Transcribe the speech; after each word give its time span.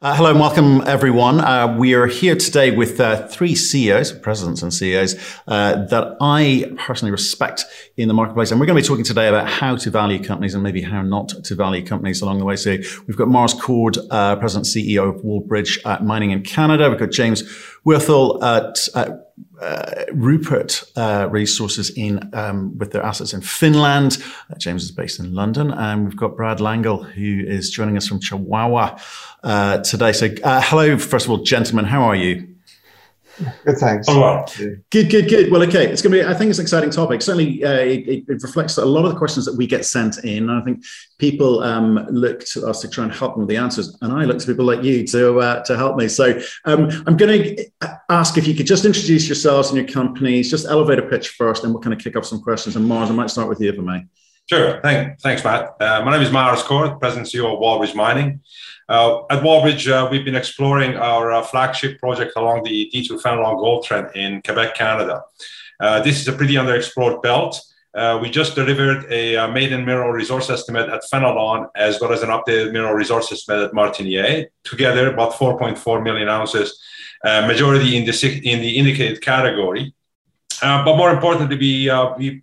Uh, 0.00 0.14
hello 0.14 0.30
and 0.30 0.38
welcome, 0.38 0.80
everyone. 0.86 1.40
Uh, 1.40 1.76
we 1.76 1.92
are 1.92 2.06
here 2.06 2.36
today 2.36 2.70
with 2.70 3.00
uh, 3.00 3.26
three 3.26 3.56
CEOs, 3.56 4.12
presidents 4.12 4.62
and 4.62 4.72
CEOs 4.72 5.16
uh, 5.48 5.86
that 5.86 6.16
I 6.20 6.72
personally 6.78 7.10
respect 7.10 7.64
in 7.96 8.06
the 8.06 8.14
marketplace. 8.14 8.52
And 8.52 8.60
we're 8.60 8.66
going 8.66 8.76
to 8.76 8.82
be 8.82 8.86
talking 8.86 9.04
today 9.04 9.26
about 9.26 9.48
how 9.48 9.74
to 9.74 9.90
value 9.90 10.22
companies 10.22 10.54
and 10.54 10.62
maybe 10.62 10.82
how 10.82 11.02
not 11.02 11.30
to 11.42 11.54
value 11.56 11.84
companies 11.84 12.22
along 12.22 12.38
the 12.38 12.44
way. 12.44 12.54
So 12.54 12.76
we've 13.08 13.16
got 13.16 13.26
Marz 13.26 13.58
Kord, 13.58 13.98
uh, 14.12 14.36
President 14.36 14.66
CEO 14.66 15.12
of 15.12 15.20
Wallbridge 15.24 16.00
Mining 16.00 16.30
in 16.30 16.44
Canada. 16.44 16.88
We've 16.88 17.00
got 17.00 17.10
James 17.10 17.42
Withall 17.84 18.40
at 18.40 18.78
uh, 19.60 20.04
Rupert 20.12 20.84
uh, 20.96 21.28
Resources 21.30 21.90
in 21.90 22.30
um, 22.32 22.76
with 22.78 22.92
their 22.92 23.02
assets 23.02 23.32
in 23.32 23.40
Finland. 23.40 24.18
Uh, 24.50 24.56
James 24.56 24.84
is 24.84 24.90
based 24.90 25.18
in 25.18 25.34
London, 25.34 25.70
and 25.70 26.04
we've 26.04 26.16
got 26.16 26.36
Brad 26.36 26.58
Langille 26.58 27.04
who 27.12 27.44
is 27.46 27.70
joining 27.70 27.96
us 27.96 28.06
from 28.06 28.20
Chihuahua 28.20 28.98
uh, 29.42 29.78
today. 29.78 30.12
So, 30.12 30.28
uh, 30.44 30.60
hello, 30.64 30.98
first 30.98 31.26
of 31.26 31.30
all, 31.30 31.38
gentlemen, 31.38 31.84
how 31.84 32.02
are 32.02 32.16
you? 32.16 32.47
Good, 33.64 33.78
thanks. 33.78 34.06
Oh, 34.08 34.20
well. 34.20 34.52
Good, 34.90 35.10
good, 35.10 35.28
good. 35.28 35.50
Well, 35.50 35.62
okay. 35.62 35.86
It's 35.86 36.02
going 36.02 36.12
to 36.12 36.22
be, 36.22 36.24
I 36.24 36.34
think 36.34 36.50
it's 36.50 36.58
an 36.58 36.64
exciting 36.64 36.90
topic. 36.90 37.22
Certainly, 37.22 37.64
uh, 37.64 37.72
it, 37.72 38.28
it, 38.28 38.42
reflects 38.42 38.78
a 38.78 38.84
lot 38.84 39.04
of 39.04 39.12
the 39.12 39.18
questions 39.18 39.44
that 39.46 39.56
we 39.56 39.66
get 39.66 39.84
sent 39.84 40.24
in. 40.24 40.50
And 40.50 40.60
I 40.60 40.64
think 40.64 40.84
people 41.18 41.62
um, 41.62 42.06
look 42.10 42.44
to 42.46 42.66
us 42.66 42.80
to 42.82 42.88
try 42.88 43.04
and 43.04 43.12
help 43.12 43.34
them 43.34 43.40
with 43.40 43.48
the 43.48 43.56
answers. 43.56 43.96
And 44.02 44.12
I 44.12 44.24
look 44.24 44.38
to 44.38 44.46
people 44.46 44.64
like 44.64 44.82
you 44.82 45.06
to, 45.08 45.38
uh, 45.38 45.64
to 45.64 45.76
help 45.76 45.96
me. 45.96 46.08
So 46.08 46.40
um, 46.64 46.88
I'm 47.06 47.16
going 47.16 47.42
to 47.44 47.70
ask 48.08 48.36
if 48.36 48.46
you 48.46 48.54
could 48.54 48.66
just 48.66 48.84
introduce 48.84 49.28
yourselves 49.28 49.68
and 49.68 49.78
your 49.78 49.86
companies, 49.86 50.50
just 50.50 50.66
elevator 50.66 51.02
pitch 51.02 51.28
first, 51.30 51.64
and 51.64 51.72
we'll 51.72 51.82
kind 51.82 51.94
of 51.94 52.00
kick 52.00 52.16
off 52.16 52.24
some 52.24 52.40
questions. 52.40 52.76
And 52.76 52.86
Mars, 52.86 53.10
I 53.10 53.14
might 53.14 53.30
start 53.30 53.48
with 53.48 53.60
you 53.60 53.70
if 53.70 53.78
I 53.78 53.82
may. 53.82 54.06
Sure. 54.48 54.80
Thank, 54.80 55.20
thanks, 55.20 55.44
Matt. 55.44 55.76
Uh, 55.78 56.02
my 56.04 56.10
name 56.10 56.22
is 56.22 56.30
Marz 56.30 56.62
Kord, 56.62 56.98
President 56.98 57.28
CEO 57.28 57.52
of 57.52 57.60
Wallbridge 57.60 57.94
Mining. 57.94 58.40
Uh, 58.88 59.20
at 59.28 59.42
Wallbridge, 59.42 59.90
uh, 59.90 60.08
we've 60.10 60.24
been 60.24 60.34
exploring 60.34 60.96
our 60.96 61.30
uh, 61.30 61.42
flagship 61.42 62.00
project 62.00 62.32
along 62.36 62.64
the 62.64 62.88
Detour 62.90 63.18
Fenelon 63.18 63.58
Gold 63.58 63.84
Trend 63.84 64.08
in 64.16 64.40
Quebec, 64.40 64.74
Canada. 64.74 65.22
Uh, 65.78 66.00
this 66.00 66.18
is 66.18 66.26
a 66.26 66.32
pretty 66.32 66.54
underexplored 66.54 67.22
belt. 67.22 67.60
Uh, 67.94 68.18
we 68.22 68.30
just 68.30 68.54
delivered 68.54 69.04
a 69.12 69.46
maiden 69.52 69.84
mineral 69.84 70.10
resource 70.10 70.48
estimate 70.48 70.88
at 70.88 71.02
Fenelon, 71.12 71.68
as 71.74 72.00
well 72.00 72.12
as 72.12 72.22
an 72.22 72.30
updated 72.30 72.72
mineral 72.72 72.94
resource 72.94 73.30
estimate 73.30 73.60
at 73.60 73.72
Martiniere. 73.72 74.46
Together, 74.64 75.12
about 75.12 75.32
4.4 75.32 76.02
million 76.02 76.28
ounces, 76.28 76.80
majority 77.24 77.96
in 77.96 78.06
the 78.06 78.40
in 78.44 78.60
the 78.60 78.78
indicated 78.78 79.20
category. 79.20 79.92
but 80.60 80.96
more 80.96 81.10
importantly, 81.10 81.56
we 81.56 81.90
we 82.18 82.42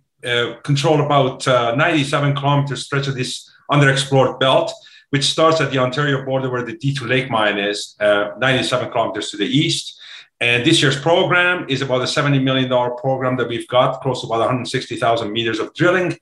control 0.62 1.00
about 1.00 1.46
97 1.46 2.36
kilometers 2.36 2.84
stretch 2.84 3.08
of 3.08 3.14
this 3.14 3.50
underexplored 3.70 4.38
belt 4.38 4.72
which 5.10 5.24
starts 5.24 5.60
at 5.60 5.70
the 5.70 5.78
Ontario 5.78 6.24
border 6.24 6.50
where 6.50 6.62
the 6.62 6.76
Detour 6.76 7.08
Lake 7.08 7.30
Mine 7.30 7.58
is, 7.58 7.94
uh, 8.00 8.30
97 8.38 8.90
kilometers 8.90 9.30
to 9.30 9.36
the 9.36 9.46
east. 9.46 10.00
And 10.40 10.66
this 10.66 10.82
year's 10.82 11.00
program 11.00 11.66
is 11.68 11.80
about 11.80 12.02
a 12.02 12.04
$70 12.04 12.42
million 12.42 12.68
program 12.68 13.36
that 13.36 13.48
we've 13.48 13.68
got, 13.68 14.00
close 14.02 14.20
to 14.20 14.26
about 14.26 14.40
160,000 14.40 15.32
meters 15.32 15.58
of 15.58 15.72
drilling. 15.74 16.18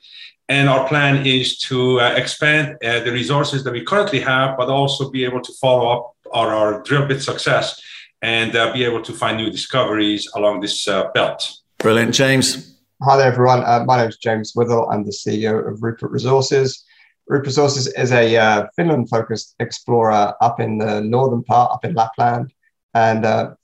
And 0.48 0.68
our 0.68 0.86
plan 0.86 1.26
is 1.26 1.58
to 1.60 2.00
uh, 2.00 2.14
expand 2.16 2.76
uh, 2.84 3.00
the 3.00 3.10
resources 3.10 3.64
that 3.64 3.72
we 3.72 3.82
currently 3.82 4.20
have, 4.20 4.56
but 4.56 4.68
also 4.68 5.10
be 5.10 5.24
able 5.24 5.40
to 5.40 5.52
follow 5.54 5.88
up 5.88 6.16
on 6.32 6.48
our 6.48 6.82
drill 6.82 7.06
bit 7.06 7.22
success 7.22 7.80
and 8.22 8.54
uh, 8.54 8.72
be 8.72 8.84
able 8.84 9.02
to 9.02 9.12
find 9.12 9.36
new 9.36 9.50
discoveries 9.50 10.30
along 10.34 10.60
this 10.60 10.86
uh, 10.86 11.10
belt. 11.12 11.58
Brilliant. 11.78 12.14
James. 12.14 12.78
Hi 13.02 13.16
there, 13.16 13.26
everyone. 13.26 13.62
Uh, 13.64 13.84
my 13.84 13.98
name 13.98 14.08
is 14.08 14.16
James 14.16 14.52
Withall. 14.54 14.90
I'm 14.90 15.04
the 15.04 15.10
CEO 15.10 15.66
of 15.66 15.82
Rupert 15.82 16.10
Resources. 16.10 16.84
Resources 17.26 17.86
is 17.86 18.12
a 18.12 18.36
uh, 18.36 18.66
Finland 18.76 19.08
focused 19.08 19.54
explorer 19.60 20.34
up 20.40 20.60
in 20.60 20.78
the 20.78 21.00
northern 21.00 21.42
part, 21.42 21.72
up 21.72 21.84
in 21.84 21.94
Lapland. 21.94 22.52
And 22.92 23.24
uh, 23.24 23.54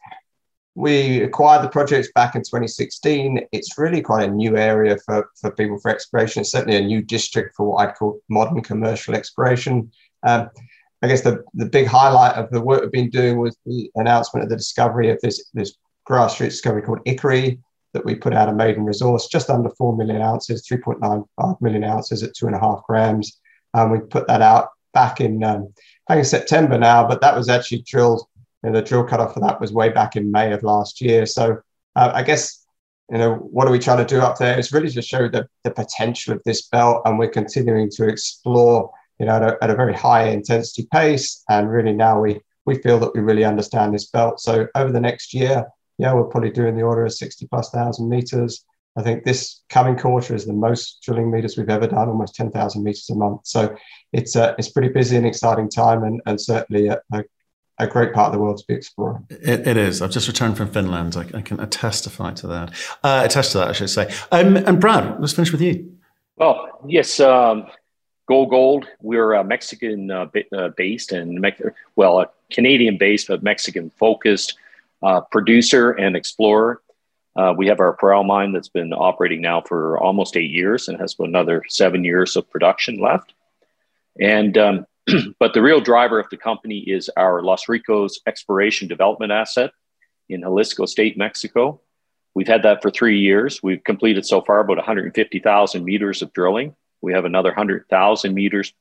we 0.75 1.22
acquired 1.22 1.62
the 1.62 1.69
project 1.69 2.12
back 2.14 2.34
in 2.34 2.42
2016. 2.42 3.41
It's 3.53 3.78
really 3.78 4.00
quite 4.00 4.28
a 4.28 4.33
new 4.33 4.56
area 4.56 4.97
for, 5.05 5.28
for 5.41 5.50
people 5.50 5.78
for 5.78 5.91
exploration. 5.91 6.41
It's 6.41 6.53
certainly 6.53 6.78
a 6.78 6.84
new 6.84 7.03
district 7.03 7.54
for 7.54 7.66
what 7.66 7.88
I'd 7.88 7.94
call 7.97 8.21
modern 8.28 8.62
commercial 8.62 9.15
exploration. 9.15 9.91
Um, 10.22 10.48
I 11.03 11.09
guess 11.09 11.22
the, 11.22 11.42
the 11.54 11.66
big 11.66 11.87
highlight 11.87 12.34
of 12.34 12.50
the 12.50 12.60
work 12.60 12.82
we've 12.82 12.92
been 12.92 13.10
doing 13.10 13.38
was 13.38 13.56
the 13.66 13.91
announcement 13.94 14.44
of 14.44 14.50
the 14.50 14.56
discovery 14.56 15.10
of 15.10 15.19
this, 15.22 15.50
this 15.54 15.75
grassroots 16.09 16.50
discovery 16.50 16.82
called 16.82 17.04
Ikkari 17.04 17.59
that 17.92 18.04
we 18.04 18.15
put 18.15 18.34
out 18.34 18.48
a 18.48 18.53
maiden 18.53 18.84
resource 18.84 19.27
just 19.27 19.50
under 19.50 19.71
4 19.71 19.97
million 19.97 20.22
ounces, 20.22 20.66
3.95 20.71 21.60
million 21.60 21.84
ounces 21.84 22.22
at 22.22 22.34
two 22.34 22.47
and 22.47 22.54
a 22.54 22.60
half 22.60 22.82
grams. 22.87 23.40
Um, 23.75 23.91
we 23.91 24.00
put 24.00 24.26
that 24.26 24.42
out 24.42 24.69
back 24.92 25.20
in 25.20 25.42
um, 25.44 25.72
in 26.08 26.25
September 26.25 26.78
now, 26.78 27.06
but 27.06 27.20
that 27.20 27.36
was 27.36 27.48
actually 27.48 27.82
drilled. 27.82 28.22
You 28.62 28.70
know, 28.70 28.81
the 28.81 28.86
drill 28.86 29.04
cutoff 29.04 29.34
for 29.34 29.41
that 29.41 29.60
was 29.60 29.72
way 29.72 29.88
back 29.88 30.16
in 30.16 30.31
May 30.31 30.53
of 30.53 30.62
last 30.62 31.00
year. 31.00 31.25
So 31.26 31.58
uh, 31.97 32.10
I 32.12 32.22
guess 32.22 32.64
you 33.10 33.19
know 33.19 33.34
what 33.34 33.66
are 33.66 33.70
we 33.70 33.78
trying 33.78 34.04
to 34.04 34.14
do 34.14 34.20
up 34.20 34.38
there? 34.38 34.59
It's 34.59 34.72
really 34.72 34.91
to 34.91 35.03
show 35.03 35.28
the, 35.28 35.48
the 35.64 35.70
potential 35.70 36.34
of 36.34 36.42
this 36.44 36.69
belt, 36.69 37.03
and 37.04 37.19
we're 37.19 37.30
continuing 37.30 37.91
to 37.92 38.09
explore. 38.09 38.91
You 39.19 39.26
know, 39.26 39.36
at 39.36 39.42
a, 39.42 39.59
at 39.64 39.70
a 39.70 39.75
very 39.75 39.92
high 39.92 40.28
intensity 40.28 40.88
pace, 40.91 41.44
and 41.48 41.70
really 41.70 41.92
now 41.92 42.20
we 42.20 42.41
we 42.64 42.76
feel 42.76 42.98
that 43.00 43.14
we 43.14 43.20
really 43.20 43.44
understand 43.44 43.94
this 43.94 44.09
belt. 44.09 44.41
So 44.41 44.66
over 44.75 44.92
the 44.92 45.00
next 45.00 45.34
year, 45.34 45.66
yeah, 45.98 46.14
we're 46.14 46.25
probably 46.25 46.50
doing 46.50 46.76
the 46.76 46.82
order 46.82 47.04
of 47.04 47.12
60 47.12 47.47
plus 47.48 47.70
thousand 47.70 48.09
meters. 48.09 48.64
I 48.97 49.03
think 49.03 49.25
this 49.25 49.62
coming 49.69 49.97
quarter 49.97 50.34
is 50.34 50.47
the 50.47 50.53
most 50.53 51.01
drilling 51.03 51.31
meters 51.31 51.56
we've 51.56 51.71
ever 51.71 51.87
done, 51.87 52.09
almost 52.09 52.34
10,000 52.34 52.83
meters 52.83 53.09
a 53.11 53.15
month. 53.15 53.43
So 53.45 53.77
it's 54.12 54.34
uh, 54.34 54.55
it's 54.59 54.71
pretty 54.71 54.89
busy 54.89 55.17
and 55.17 55.27
exciting 55.27 55.71
time, 55.71 56.03
and, 56.03 56.21
and 56.27 56.41
certainly 56.41 56.89
a, 56.89 57.01
a, 57.12 57.25
a 57.78 57.87
great 57.87 58.12
part 58.12 58.27
of 58.27 58.33
the 58.33 58.41
world 58.41 58.59
to 58.59 58.65
be 58.67 58.75
exploring. 58.75 59.27
it, 59.31 59.67
it 59.67 59.77
is. 59.77 60.03
I've 60.03 60.11
just 60.11 60.27
returned 60.27 60.56
from 60.56 60.71
Finland. 60.71 61.17
I, 61.17 61.39
I 61.39 61.43
can 61.43 61.59
testify 61.71 62.33
to 62.33 62.47
that. 62.49 62.73
Uh, 63.05 63.23
attest 63.25 63.53
to 63.53 63.59
that, 63.59 63.69
I 63.69 63.73
should 63.73 63.91
say. 63.91 64.12
Um, 64.33 64.56
and 64.56 64.81
Brad, 64.81 65.21
let's 65.21 65.33
finish 65.33 65.53
with 65.53 65.61
you. 65.61 65.97
Well, 66.37 66.81
yes. 66.89 67.21
Um, 67.21 67.67
GoGold, 68.31 68.87
we're 69.01 69.34
uh, 69.34 69.43
Mexican 69.43 70.11
uh, 70.11 70.27
uh, 70.57 70.69
based 70.77 71.11
and 71.12 71.41
Me- 71.41 71.53
well, 71.97 72.33
Canadian 72.51 72.97
based 72.97 73.28
but 73.28 73.43
Mexican 73.43 73.91
focused 73.91 74.57
uh, 75.03 75.21
producer 75.21 75.91
and 75.93 76.17
explorer. 76.17 76.81
Uh, 77.41 77.55
we 77.56 77.67
have 77.67 77.81
our 77.81 77.97
Parral 77.97 78.27
mine 78.27 78.53
that's 78.53 78.69
been 78.69 78.93
operating 78.93 79.41
now 79.41 79.62
for 79.62 79.99
almost 79.99 80.37
eight 80.37 80.51
years 80.51 80.89
and 80.89 81.01
has 81.01 81.17
another 81.19 81.65
seven 81.71 82.05
years 82.05 82.37
of 82.37 82.51
production 82.51 83.01
left. 83.01 83.33
And 84.21 84.59
um, 84.59 84.87
but 85.39 85.55
the 85.55 85.62
real 85.62 85.81
driver 85.81 86.21
of 86.21 86.28
the 86.31 86.37
company 86.37 86.81
is 86.81 87.09
our 87.17 87.41
Los 87.41 87.67
Ricos 87.67 88.21
exploration 88.27 88.89
development 88.89 89.33
asset 89.33 89.71
in 90.28 90.43
Jalisco 90.43 90.84
State, 90.84 91.17
Mexico. 91.17 91.81
We've 92.34 92.47
had 92.47 92.62
that 92.65 92.83
for 92.83 92.91
three 92.91 93.19
years. 93.19 93.62
We've 93.62 93.83
completed 93.84 94.27
so 94.27 94.43
far 94.43 94.61
about 94.61 94.77
150,000 94.77 95.83
meters 95.83 96.21
of 96.21 96.34
drilling. 96.34 96.77
We 97.01 97.15
have 97.15 97.25
another 97.25 97.49
100,000 97.49 98.34
meters 98.34 98.75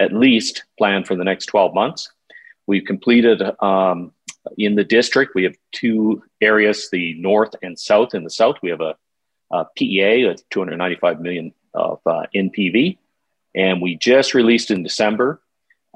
at 0.00 0.14
least 0.14 0.64
planned 0.78 1.06
for 1.06 1.14
the 1.14 1.24
next 1.24 1.44
12 1.46 1.74
months. 1.74 2.10
We've 2.66 2.86
completed 2.86 3.42
um, 3.60 4.12
in 4.56 4.74
the 4.74 4.84
district, 4.84 5.34
we 5.34 5.44
have 5.44 5.56
two 5.72 6.22
areas, 6.40 6.88
the 6.90 7.14
north 7.20 7.54
and 7.62 7.78
south. 7.78 8.14
In 8.14 8.24
the 8.24 8.30
south, 8.30 8.56
we 8.62 8.70
have 8.70 8.80
a, 8.80 8.96
a 9.50 9.66
PEA, 9.76 10.24
of 10.24 10.48
295 10.50 11.20
million 11.20 11.52
of 11.74 12.00
uh, 12.06 12.22
NPV. 12.34 12.98
And 13.54 13.82
we 13.82 13.96
just 13.96 14.34
released 14.34 14.70
in 14.70 14.82
December 14.82 15.40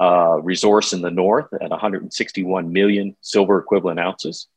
uh, 0.01 0.41
resource 0.43 0.93
in 0.93 1.03
the 1.03 1.11
north 1.11 1.53
at 1.53 1.71
161 1.71 2.73
million 2.73 3.17
silver 3.21 3.59
equivalent 3.59 4.01
ounces. 4.01 4.49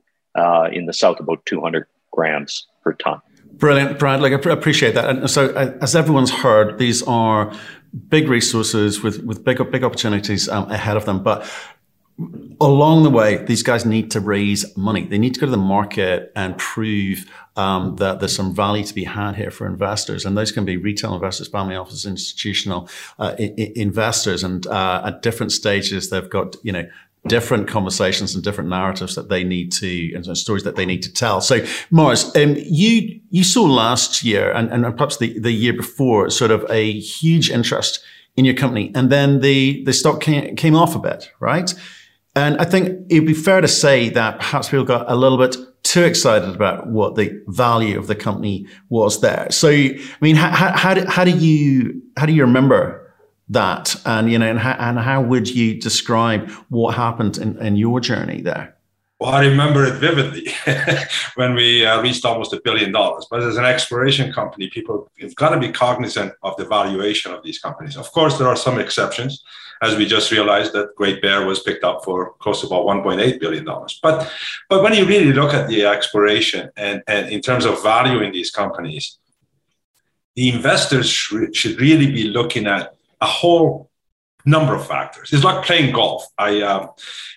in 0.72 0.86
the 0.86 0.94
south 0.94 1.20
about 1.20 1.44
200 1.46 1.88
grams 2.12 2.68
per 2.84 2.94
ton. 2.94 3.20
Brilliant, 3.54 3.98
Brad. 4.00 4.22
Like 4.22 4.34
I 4.34 4.52
appreciate 4.52 4.96
that. 4.96 5.10
And 5.10 5.30
so, 5.30 5.54
as 5.54 5.96
everyone's 5.96 6.32
heard, 6.32 6.78
these 6.78 7.02
are 7.04 7.54
big 8.10 8.28
resources 8.28 9.02
with 9.02 9.24
with 9.24 9.46
big 9.46 9.60
big 9.72 9.82
opportunities 9.84 10.50
um, 10.50 10.70
ahead 10.70 10.98
of 10.98 11.06
them. 11.06 11.24
But 11.24 11.50
along 12.62 13.04
the 13.04 13.10
way, 13.10 13.38
these 13.38 13.64
guys 13.64 13.86
need 13.86 14.12
to 14.12 14.20
raise 14.20 14.76
money. 14.78 15.06
They 15.06 15.18
need 15.18 15.34
to 15.34 15.40
go 15.40 15.48
to 15.48 15.52
the 15.52 15.58
market 15.58 16.32
and 16.36 16.58
prove 16.58 17.26
um, 17.58 17.98
that 17.98 18.20
there's 18.20 18.36
some 18.36 18.56
value 18.56 18.84
to 18.84 18.94
be 18.94 19.04
had 19.04 19.36
here 19.36 19.52
for 19.52 19.68
investors. 19.68 20.26
And 20.26 20.38
those 20.38 20.52
can 20.52 20.66
be 20.66 20.78
retail 20.78 21.14
investors, 21.14 21.50
family 21.50 21.76
offices, 21.76 22.06
institutional 22.06 22.90
uh, 23.20 23.36
I- 23.38 23.74
investors. 23.76 24.44
And 24.44 24.66
uh, 24.68 25.04
at 25.06 25.22
different 25.22 25.52
stages, 25.52 26.10
they've 26.10 26.30
got, 26.30 26.56
you 26.64 26.72
know, 26.72 26.88
different 27.28 27.68
conversations 27.68 28.36
and 28.36 28.44
different 28.44 28.70
narratives 28.70 29.16
that 29.16 29.30
they 29.30 29.44
need 29.44 29.72
to 29.72 30.14
and 30.14 30.38
stories 30.38 30.64
that 30.64 30.76
they 30.76 30.86
need 30.86 31.02
to 31.04 31.12
tell. 31.12 31.42
So, 31.42 31.66
Morris, 31.90 32.34
um, 32.36 32.56
you 32.58 33.20
you 33.32 33.44
saw 33.44 33.64
last 33.64 34.24
year 34.24 34.52
and, 34.52 34.70
and 34.72 34.84
perhaps 34.96 35.18
the, 35.18 35.38
the 35.40 35.52
year 35.52 35.74
before 35.74 36.30
sort 36.30 36.52
of 36.52 36.66
a 36.70 36.92
huge 37.00 37.50
interest 37.50 38.04
in 38.36 38.46
your 38.46 38.54
company, 38.54 38.92
and 38.94 39.10
then 39.10 39.40
the 39.40 39.84
the 39.86 39.94
stock 39.94 40.22
came, 40.22 40.56
came 40.56 40.76
off 40.76 40.96
a 40.96 41.00
bit, 41.00 41.32
right? 41.40 41.74
And 42.36 42.58
I 42.58 42.66
think 42.66 43.06
it'd 43.10 43.26
be 43.26 43.34
fair 43.34 43.62
to 43.62 43.68
say 43.68 44.10
that 44.10 44.40
perhaps 44.40 44.70
people 44.70 44.84
got 44.84 45.10
a 45.10 45.16
little 45.16 45.38
bit 45.38 45.56
too 45.84 46.04
excited 46.04 46.54
about 46.54 46.88
what 46.88 47.16
the 47.16 47.42
value 47.48 47.98
of 47.98 48.08
the 48.08 48.16
company 48.16 48.68
was 48.90 49.22
there. 49.22 49.48
So, 49.52 49.70
I 49.70 49.98
mean, 50.20 50.36
how, 50.36 50.50
how, 50.50 50.94
do, 50.94 51.06
how 51.06 51.24
do 51.24 51.32
you 51.32 52.02
how 52.18 52.26
do 52.26 52.34
you 52.34 52.42
remember 52.42 53.14
that? 53.50 53.96
And 54.06 54.30
you 54.30 54.38
know 54.38 54.48
and 54.48 54.60
how, 54.60 54.74
and 54.74 55.00
how 55.00 55.22
would 55.22 55.48
you 55.48 55.80
describe 55.80 56.50
what 56.70 56.96
happened 56.96 57.38
in, 57.38 57.58
in 57.60 57.76
your 57.78 58.00
journey 58.00 58.42
there? 58.42 58.74
Well 59.20 59.30
i 59.30 59.46
remember 59.46 59.86
it 59.86 59.94
vividly 59.94 60.50
when 61.36 61.56
we 61.56 61.86
uh, 61.86 62.02
reached 62.02 62.26
almost 62.26 62.52
a 62.52 62.60
billion 62.62 62.92
dollars. 62.92 63.26
But 63.32 63.44
as 63.44 63.56
an 63.56 63.64
exploration 63.64 64.34
company 64.34 64.70
people 64.70 65.10
have 65.22 65.36
got 65.36 65.50
to 65.50 65.60
be 65.60 65.72
cognizant 65.72 66.34
of 66.44 66.58
the 66.58 66.66
valuation 66.66 67.34
of 67.34 67.42
these 67.44 67.60
companies. 67.60 67.96
Of 67.96 68.12
course 68.12 68.38
there 68.38 68.48
are 68.48 68.58
some 68.58 68.78
exceptions 68.80 69.42
as 69.82 69.96
we 69.96 70.06
just 70.06 70.32
realized 70.32 70.74
that 70.74 70.96
great 70.96 71.22
bear 71.22 71.46
was 71.46 71.62
picked 71.62 71.84
up 71.84 72.04
for 72.04 72.34
close 72.40 72.62
to 72.62 72.68
about 72.68 72.86
1.8 72.86 73.40
billion 73.40 73.66
dollars 73.66 74.00
but 74.02 74.32
but 74.70 74.84
when 74.84 74.94
you 74.94 75.06
really 75.06 75.34
look 75.34 75.54
at 75.54 75.68
the 75.68 75.86
exploration 75.86 76.70
and 76.78 77.02
and 77.08 77.30
in 77.30 77.42
terms 77.42 77.66
of 77.66 77.82
valuing 77.84 78.32
these 78.32 78.52
companies 78.52 79.18
the 80.36 80.50
investors 80.50 81.10
should 81.10 81.80
really 81.80 82.12
be 82.12 82.26
looking 82.26 82.68
at 82.68 82.96
a 83.22 83.26
whole 83.26 83.90
number 84.46 84.76
of 84.76 84.86
factors. 84.86 85.34
It's 85.34 85.44
like 85.44 85.66
playing 85.66 85.94
golf. 85.94 86.26
I, 86.38 86.62
um, 86.62 86.90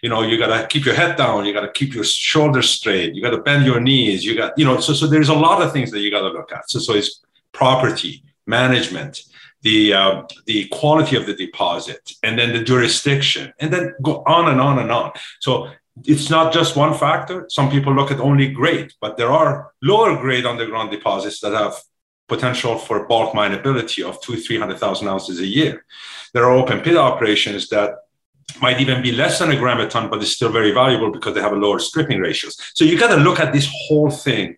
you 0.02 0.08
know, 0.08 0.22
you 0.22 0.38
got 0.38 0.60
to 0.60 0.66
keep 0.66 0.84
your 0.84 0.94
head 0.94 1.16
down. 1.16 1.46
You 1.46 1.52
got 1.52 1.62
to 1.62 1.72
keep 1.72 1.94
your 1.94 2.04
shoulders 2.04 2.70
straight. 2.70 3.14
You 3.14 3.22
got 3.22 3.30
to 3.30 3.38
bend 3.38 3.64
your 3.64 3.80
knees. 3.80 4.24
You 4.24 4.36
got, 4.36 4.58
you 4.58 4.64
know, 4.64 4.78
so 4.80 4.92
so 4.92 5.06
there's 5.06 5.30
a 5.30 5.34
lot 5.34 5.62
of 5.62 5.72
things 5.72 5.90
that 5.90 6.00
you 6.00 6.10
got 6.10 6.20
to 6.20 6.28
look 6.28 6.52
at. 6.52 6.70
So 6.70 6.78
so 6.78 6.94
it's 6.94 7.22
property 7.52 8.22
management, 8.46 9.22
the 9.62 9.92
uh, 9.92 10.22
the 10.46 10.68
quality 10.68 11.16
of 11.16 11.26
the 11.26 11.34
deposit, 11.34 12.12
and 12.22 12.38
then 12.38 12.52
the 12.52 12.62
jurisdiction, 12.62 13.52
and 13.60 13.72
then 13.72 13.94
go 14.02 14.22
on 14.26 14.48
and 14.48 14.60
on 14.60 14.78
and 14.78 14.90
on. 14.90 15.12
So 15.40 15.68
it's 16.04 16.30
not 16.30 16.52
just 16.52 16.76
one 16.76 16.94
factor. 16.94 17.46
Some 17.48 17.70
people 17.70 17.94
look 17.94 18.10
at 18.10 18.20
only 18.20 18.48
grade, 18.48 18.92
but 19.00 19.16
there 19.16 19.30
are 19.30 19.72
lower 19.82 20.16
grade 20.16 20.46
underground 20.46 20.90
deposits 20.90 21.40
that 21.40 21.52
have 21.52 21.74
potential 22.28 22.78
for 22.78 23.06
bulk 23.06 23.34
mineability 23.34 24.06
of 24.06 24.20
two, 24.20 24.36
300,000 24.36 25.08
ounces 25.08 25.40
a 25.40 25.46
year. 25.46 25.84
There 26.34 26.44
are 26.44 26.52
open 26.52 26.80
pit 26.80 26.96
operations 26.96 27.68
that 27.70 27.96
might 28.60 28.80
even 28.80 29.02
be 29.02 29.12
less 29.12 29.38
than 29.38 29.50
a 29.50 29.56
gram 29.56 29.80
a 29.80 29.88
ton, 29.88 30.08
but 30.10 30.20
it's 30.20 30.32
still 30.32 30.50
very 30.50 30.72
valuable 30.72 31.10
because 31.10 31.34
they 31.34 31.40
have 31.40 31.52
a 31.52 31.56
lower 31.56 31.78
stripping 31.78 32.20
ratios. 32.20 32.56
So 32.74 32.84
you 32.84 32.98
got 32.98 33.14
to 33.14 33.20
look 33.20 33.38
at 33.40 33.52
this 33.52 33.70
whole 33.86 34.10
thing 34.10 34.56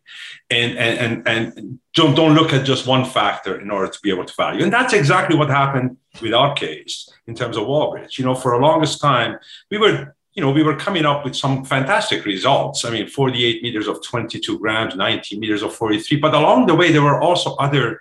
and, 0.49 0.79
and, 0.79 1.27
and, 1.27 1.29
and 1.29 1.79
don't, 1.95 2.15
don't 2.15 2.35
look 2.35 2.53
at 2.53 2.65
just 2.65 2.87
one 2.87 3.05
factor 3.05 3.61
in 3.61 3.71
order 3.71 3.91
to 3.91 3.99
be 4.03 4.11
able 4.11 4.25
to 4.25 4.35
value. 4.37 4.63
And 4.63 4.73
that's 4.73 4.93
exactly 4.93 5.37
what 5.37 5.51
happened 5.51 5.97
with 6.23 6.33
our 6.33 6.55
case 6.55 7.11
in 7.27 7.35
terms 7.35 7.57
of 7.57 7.65
Wallbridge. 7.65 8.17
You 8.17 8.25
know, 8.25 8.35
for 8.35 8.53
the 8.53 8.65
longest 8.65 9.01
time, 9.01 9.39
we 9.71 9.79
were 9.79 10.15
you 10.35 10.43
know, 10.43 10.53
we 10.53 10.63
were 10.63 10.77
coming 10.77 11.05
up 11.05 11.25
with 11.25 11.35
some 11.35 11.65
fantastic 11.65 12.25
results. 12.25 12.85
I 12.85 12.91
mean, 12.91 13.09
48 13.09 13.63
meters 13.63 13.89
of 13.89 14.03
22 14.03 14.59
grams, 14.61 14.95
90 14.95 15.39
meters 15.39 15.63
of 15.63 15.75
43. 15.75 16.19
But 16.19 16.35
along 16.35 16.67
the 16.67 16.75
way, 16.75 16.93
there 16.93 17.03
were 17.03 17.21
also 17.21 17.57
other 17.57 18.01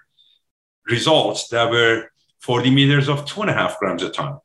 results 0.85 1.47
that 1.49 1.69
were 1.71 2.11
40 2.41 2.69
meters 2.69 3.09
of 3.09 3.25
two 3.25 3.41
and 3.41 3.49
a 3.49 3.53
half 3.53 3.79
grams 3.79 4.03
a 4.03 4.09
ton, 4.09 4.39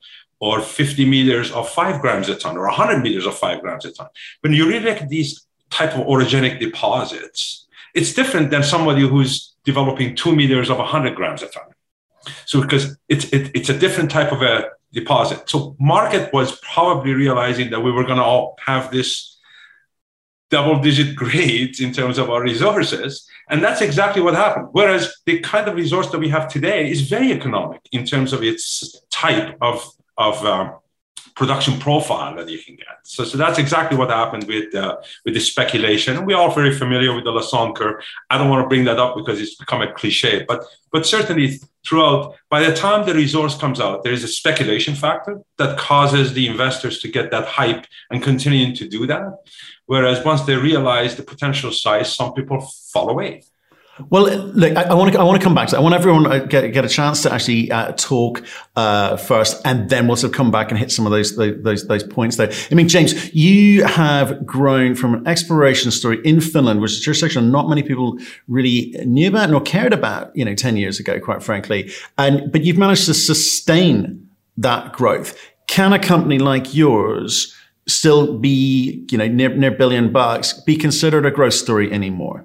or 0.45 0.61
50 0.61 1.07
meters 1.07 1.51
of 1.53 1.69
five 1.71 2.03
grams 2.03 2.29
a 2.29 2.35
ton, 2.35 2.59
or 2.59 2.67
100 2.67 3.03
meters 3.03 3.25
of 3.25 3.35
five 3.35 3.63
grams 3.63 3.87
a 3.87 3.93
ton. 3.93 4.09
When 4.43 4.53
you 4.53 4.67
look 4.67 5.01
at 5.01 5.09
these 5.09 5.47
type 5.71 5.95
of 5.97 6.07
orogenic 6.07 6.61
deposits, 6.61 7.67
it's 7.95 8.13
different 8.13 8.51
than 8.51 8.63
somebody 8.63 9.09
who's 9.09 9.55
developing 9.65 10.15
two 10.15 10.37
meters 10.37 10.69
of 10.69 10.77
100 10.77 11.15
grams 11.15 11.43
a 11.43 11.49
ton. 11.49 11.69
So 12.45 12.61
because 12.61 12.99
it's 13.09 13.27
it, 13.33 13.53
it's 13.55 13.71
a 13.71 13.79
different 13.79 14.11
type 14.11 14.33
of 14.33 14.43
a 14.43 14.69
deposit. 14.93 15.49
So 15.49 15.77
market 15.81 16.31
was 16.33 16.61
probably 16.61 17.15
realizing 17.15 17.71
that 17.71 17.81
we 17.81 17.91
were 17.91 18.05
going 18.05 18.19
to 18.19 18.29
all 18.33 18.57
have 18.67 18.91
this 18.91 19.39
double 20.51 20.79
digit 20.81 21.17
grades 21.23 21.81
in 21.81 21.91
terms 21.93 22.19
of 22.19 22.29
our 22.29 22.43
resources. 22.43 23.27
And 23.49 23.63
that's 23.65 23.81
exactly 23.81 24.21
what 24.21 24.35
happened. 24.35 24.69
Whereas 24.73 25.03
the 25.25 25.41
kind 25.41 25.69
of 25.69 25.75
resource 25.75 26.11
that 26.11 26.19
we 26.19 26.29
have 26.29 26.49
today 26.49 26.91
is 26.91 27.01
very 27.17 27.33
economic 27.33 27.81
in 27.93 28.05
terms 28.05 28.33
of 28.35 28.43
its 28.43 28.95
type 29.11 29.57
of, 29.61 29.77
of 30.17 30.45
um, 30.45 30.75
production 31.35 31.79
profile 31.79 32.37
that 32.37 32.49
you 32.49 32.59
can 32.59 32.77
get. 32.77 32.87
So, 33.03 33.25
so 33.25 33.37
that's 33.37 33.59
exactly 33.59 33.99
what 33.99 34.11
happened 34.11 34.45
with 34.45 34.75
uh, 34.75 34.97
with 35.25 35.35
the 35.35 35.41
speculation. 35.41 36.17
And 36.17 36.27
we're 36.27 36.37
all 36.37 36.51
very 36.51 36.73
familiar 36.73 37.15
with 37.15 37.25
the 37.25 37.33
Lassonde 37.33 37.75
curve. 37.77 38.03
I 38.31 38.39
don't 38.39 38.49
want 38.49 38.65
to 38.65 38.69
bring 38.69 38.85
that 38.85 38.99
up 38.99 39.17
because 39.17 39.41
it's 39.41 39.57
become 39.57 39.83
a 39.83 39.93
cliche, 39.93 40.45
but 40.47 40.65
but 40.93 41.07
certainly 41.07 41.59
throughout, 41.87 42.35
by 42.49 42.63
the 42.63 42.75
time 42.75 43.05
the 43.05 43.15
resource 43.15 43.57
comes 43.59 43.81
out, 43.81 44.05
there 44.05 44.13
is 44.13 44.25
a 44.25 44.29
speculation 44.29 44.95
factor 44.95 45.41
that 45.59 45.79
causes 45.79 46.33
the 46.33 46.47
investors 46.47 47.01
to 47.01 47.09
get 47.09 47.31
that 47.31 47.47
hype 47.47 47.85
and 48.11 48.23
continuing 48.23 48.75
to 48.75 48.89
do 48.89 49.07
that. 49.07 49.39
Whereas 49.87 50.25
once 50.25 50.43
they 50.43 50.57
realize 50.57 51.17
the 51.17 51.23
potential 51.23 51.73
size, 51.73 52.15
some 52.15 52.33
people 52.33 52.61
fall 52.93 53.11
away. 53.11 53.43
Well, 54.11 54.25
look, 54.25 54.77
I, 54.77 54.93
want 54.93 55.13
to 55.13 55.21
I 55.21 55.23
want 55.23 55.41
to 55.41 55.45
come 55.45 55.55
back 55.55 55.69
to. 55.69 55.73
That. 55.73 55.79
I 55.79 55.81
want 55.81 55.95
everyone 55.95 56.25
to 56.25 56.45
get 56.47 56.69
get 56.73 56.85
a 56.85 56.89
chance 56.89 57.23
to 57.23 57.33
actually 57.33 57.71
uh, 57.71 57.93
talk 57.93 58.43
uh, 58.75 59.17
first, 59.17 59.63
and 59.65 59.89
then 59.89 60.09
we'll 60.09 60.17
sort 60.17 60.33
of 60.33 60.37
come 60.37 60.51
back 60.51 60.71
and 60.71 60.79
hit 60.79 60.91
some 60.91 61.07
of 61.07 61.13
those 61.13 61.37
those 61.37 61.87
those 61.87 62.03
points 62.03 62.37
there. 62.37 62.51
I 62.73 62.75
mean, 62.75 62.89
James, 62.89 63.33
you 63.33 63.85
have 63.85 64.45
grown 64.45 64.97
from 64.97 65.15
an 65.15 65.27
exploration 65.29 65.93
story 65.93 66.21
in 66.25 66.41
Finland, 66.41 66.81
which 66.81 66.93
is 66.93 66.99
a 66.99 67.03
jurisdiction 67.03 67.53
not 67.53 67.69
many 67.69 67.85
people 67.85 68.19
really 68.49 68.97
knew 69.05 69.29
about 69.29 69.51
nor 69.51 69.61
cared 69.61 69.93
about, 69.93 70.37
you 70.37 70.45
know, 70.45 70.57
ten 70.57 70.77
years 70.77 70.99
ago, 70.99 71.21
quite 71.21 71.43
frankly. 71.43 71.93
And 72.19 72.51
but 72.51 72.65
you've 72.65 72.79
managed 72.79 73.07
to 73.07 73.15
sustain 73.15 74.29
that 74.57 74.93
growth. 74.93 75.39
Can 75.69 75.93
a 75.93 76.01
company 76.01 76.41
like 76.41 76.75
yours 76.75 77.55
still 77.87 78.39
be, 78.39 79.07
you 79.09 79.19
know, 79.19 79.29
near 79.29 79.51
near 79.51 79.71
billion 79.71 80.11
bucks, 80.11 80.53
be 80.53 80.77
considered 80.77 81.25
a 81.25 81.31
growth 81.31 81.55
story 81.55 81.93
anymore? 81.93 82.45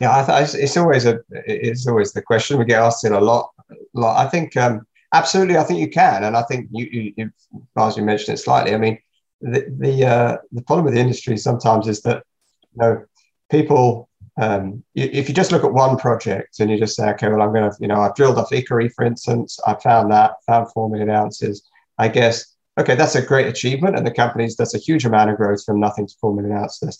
Yeah, 0.00 0.16
I 0.16 0.44
th- 0.44 0.54
it's 0.54 0.76
always 0.76 1.06
a 1.06 1.20
it's 1.30 1.86
always 1.86 2.12
the 2.12 2.22
question 2.22 2.58
we 2.58 2.64
get 2.64 2.82
asked 2.82 3.04
in 3.04 3.12
a 3.12 3.20
lot. 3.20 3.50
Lot. 3.94 4.24
I 4.24 4.28
think 4.28 4.56
um, 4.56 4.86
absolutely. 5.12 5.56
I 5.56 5.64
think 5.64 5.80
you 5.80 5.90
can, 5.90 6.24
and 6.24 6.36
I 6.36 6.42
think 6.42 6.68
you, 6.70 6.86
you, 6.90 7.12
you 7.16 7.30
as 7.76 7.96
you 7.96 8.04
mentioned 8.04 8.38
it 8.38 8.40
slightly. 8.40 8.74
I 8.74 8.78
mean, 8.78 8.98
the 9.40 9.66
the 9.78 10.06
uh, 10.06 10.36
the 10.52 10.62
problem 10.62 10.84
with 10.84 10.94
the 10.94 11.00
industry 11.00 11.36
sometimes 11.36 11.88
is 11.88 12.02
that 12.02 12.22
you 12.72 12.82
know 12.82 13.04
people. 13.50 14.08
Um, 14.40 14.84
if 14.94 15.28
you 15.28 15.34
just 15.34 15.50
look 15.50 15.64
at 15.64 15.72
one 15.72 15.96
project 15.96 16.60
and 16.60 16.70
you 16.70 16.78
just 16.78 16.94
say, 16.94 17.10
okay, 17.10 17.26
well, 17.26 17.42
I'm 17.42 17.52
going 17.52 17.68
to, 17.68 17.76
you 17.80 17.88
know, 17.88 18.00
I've 18.00 18.14
drilled 18.14 18.38
off 18.38 18.50
Ikkari, 18.50 18.88
for 18.94 19.04
instance, 19.04 19.58
I 19.66 19.74
found 19.74 20.12
that, 20.12 20.34
found 20.46 20.70
four 20.70 20.88
million 20.88 21.10
ounces. 21.10 21.68
I 21.98 22.06
guess, 22.06 22.54
okay, 22.78 22.94
that's 22.94 23.16
a 23.16 23.20
great 23.20 23.48
achievement, 23.48 23.96
and 23.96 24.06
the 24.06 24.12
companies 24.12 24.54
that's 24.54 24.76
a 24.76 24.78
huge 24.78 25.04
amount 25.04 25.30
of 25.30 25.38
growth 25.38 25.64
from 25.64 25.80
nothing 25.80 26.06
to 26.06 26.14
four 26.20 26.32
million 26.36 26.56
ounces. 26.56 26.96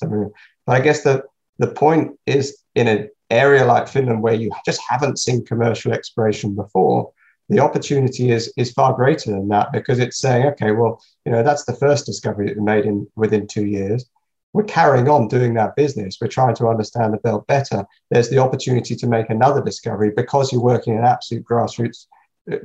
But 0.67 0.77
I 0.77 0.81
guess 0.81 1.05
the 1.05 1.23
the 1.59 1.69
point 1.69 2.19
is 2.27 2.59
in 2.79 2.89
an 2.89 3.11
area 3.31 3.65
like 3.65 3.89
Finland 3.89 4.23
where 4.23 4.35
you 4.35 4.51
just 4.65 4.81
haven't 4.89 5.19
seen 5.19 5.45
commercial 5.45 5.93
exploration 5.93 6.55
before, 6.55 7.13
the 7.49 7.61
opportunity 7.61 8.31
is 8.31 8.53
is 8.57 8.73
far 8.73 8.93
greater 8.95 9.31
than 9.31 9.49
that 9.49 9.73
because 9.73 9.99
it's 9.99 10.19
saying, 10.19 10.47
okay, 10.47 10.73
well, 10.73 11.03
you 11.25 11.33
know, 11.33 11.43
that's 11.43 11.65
the 11.65 11.75
first 11.75 12.07
discovery 12.07 12.47
that 12.49 12.59
we 12.59 12.63
made 12.63 12.85
in 12.85 13.07
within 13.17 13.47
two 13.47 13.67
years. 13.67 14.05
We're 14.53 14.65
carrying 14.65 15.09
on 15.09 15.29
doing 15.29 15.55
that 15.55 15.77
business. 15.77 16.19
We're 16.21 16.29
trying 16.29 16.57
to 16.57 16.69
understand 16.69 17.13
the 17.13 17.19
belt 17.19 17.47
better. 17.47 17.85
There's 18.11 18.31
the 18.31 18.39
opportunity 18.39 18.97
to 18.97 19.07
make 19.07 19.29
another 19.31 19.63
discovery 19.63 20.11
because 20.15 20.53
you're 20.53 20.63
working 20.63 20.97
in 20.97 21.05
absolute 21.05 21.45
grassroots 21.45 22.07
uh, 22.51 22.57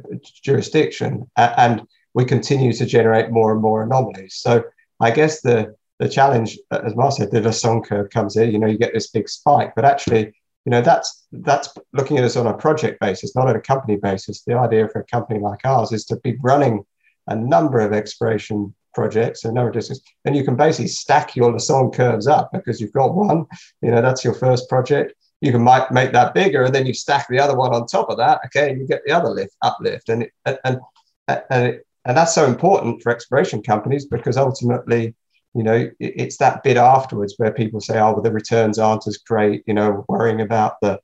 jurisdiction, 0.41 1.29
and 1.37 1.85
we 2.13 2.25
continue 2.25 2.73
to 2.73 2.85
generate 2.85 3.31
more 3.31 3.51
and 3.51 3.61
more 3.61 3.83
anomalies. 3.83 4.35
So 4.35 4.63
I 4.99 5.11
guess 5.11 5.41
the 5.41 5.75
the 5.99 6.09
challenge, 6.09 6.57
uh, 6.71 6.81
as 6.83 6.95
Mark 6.95 7.13
said, 7.13 7.31
the 7.31 7.41
Lassonde 7.41 7.85
curve 7.85 8.09
comes 8.09 8.35
in. 8.35 8.51
You 8.51 8.59
know, 8.59 8.67
you 8.67 8.77
get 8.77 8.93
this 8.93 9.09
big 9.11 9.29
spike, 9.29 9.73
but 9.75 9.85
actually, 9.85 10.33
you 10.65 10.69
know, 10.69 10.81
that's 10.81 11.25
that's 11.31 11.69
looking 11.93 12.17
at 12.17 12.23
us 12.23 12.35
on 12.35 12.47
a 12.47 12.53
project 12.53 12.99
basis, 12.99 13.35
not 13.35 13.47
on 13.47 13.55
a 13.55 13.61
company 13.61 13.97
basis. 13.97 14.43
The 14.43 14.57
idea 14.57 14.87
for 14.89 15.01
a 15.01 15.05
company 15.05 15.39
like 15.39 15.59
ours 15.65 15.91
is 15.91 16.05
to 16.05 16.15
be 16.17 16.37
running 16.41 16.85
a 17.27 17.35
number 17.35 17.79
of 17.79 17.93
exploration 17.93 18.73
projects, 18.93 19.43
a 19.43 19.51
number 19.51 19.69
of 19.69 19.73
districts, 19.73 20.03
and 20.25 20.35
you 20.35 20.43
can 20.43 20.55
basically 20.55 20.87
stack 20.87 21.35
your 21.35 21.51
Lassonde 21.51 21.93
curves 21.93 22.27
up 22.27 22.51
because 22.53 22.79
you've 22.79 22.93
got 22.93 23.15
one. 23.15 23.45
You 23.81 23.91
know, 23.91 24.01
that's 24.01 24.23
your 24.23 24.33
first 24.33 24.69
project. 24.69 25.13
You 25.41 25.51
can 25.51 25.63
make, 25.63 25.91
make 25.91 26.13
that 26.13 26.33
bigger, 26.33 26.63
and 26.63 26.73
then 26.73 26.85
you 26.85 26.93
stack 26.93 27.27
the 27.27 27.39
other 27.39 27.55
one 27.55 27.73
on 27.73 27.85
top 27.85 28.09
of 28.09 28.17
that. 28.17 28.39
Okay, 28.45 28.71
and 28.71 28.79
you 28.79 28.87
get 28.87 29.01
the 29.05 29.11
other 29.11 29.29
lift 29.29 29.55
uplift, 29.61 30.09
and 30.09 30.23
it, 30.23 30.31
and 30.45 30.57
and 30.63 30.79
and, 31.27 31.67
it, 31.67 31.87
and 32.05 32.17
that's 32.17 32.33
so 32.33 32.45
important 32.45 33.01
for 33.01 33.11
exploration 33.11 33.61
companies 33.61 34.05
because 34.05 34.37
ultimately 34.37 35.15
you 35.53 35.63
know 35.63 35.89
it's 35.99 36.37
that 36.37 36.63
bit 36.63 36.77
afterwards 36.77 37.35
where 37.37 37.51
people 37.51 37.79
say 37.79 37.99
oh 37.99 38.13
well 38.13 38.21
the 38.21 38.31
returns 38.31 38.79
aren't 38.79 39.07
as 39.07 39.17
great 39.17 39.63
you 39.67 39.73
know 39.73 40.05
worrying 40.07 40.41
about 40.41 40.79
the 40.81 40.99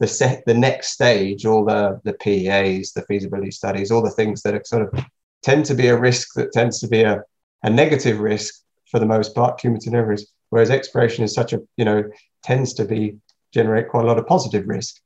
the 0.00 0.06
set 0.06 0.42
the 0.46 0.54
next 0.54 0.92
stage 0.92 1.46
all 1.46 1.64
the 1.64 2.00
the 2.04 2.12
PEAs 2.14 2.92
the 2.92 3.02
feasibility 3.02 3.50
studies 3.50 3.90
all 3.90 4.02
the 4.02 4.10
things 4.10 4.42
that 4.42 4.54
are 4.54 4.62
sort 4.64 4.82
of 4.82 5.04
tend 5.42 5.64
to 5.66 5.74
be 5.74 5.88
a 5.88 5.98
risk 5.98 6.34
that 6.34 6.52
tends 6.52 6.80
to 6.80 6.88
be 6.88 7.02
a, 7.02 7.22
a 7.62 7.70
negative 7.70 8.20
risk 8.20 8.54
for 8.90 8.98
the 8.98 9.06
most 9.06 9.34
part, 9.34 9.58
cumulative. 9.58 10.26
Whereas 10.50 10.70
exploration 10.70 11.24
is 11.24 11.34
such 11.34 11.52
a, 11.52 11.60
you 11.76 11.84
know, 11.84 12.04
tends 12.42 12.74
to 12.74 12.84
be 12.84 13.16
generate 13.52 13.88
quite 13.88 14.04
a 14.04 14.06
lot 14.06 14.18
of 14.18 14.26
positive 14.26 14.66
risk. 14.66 14.96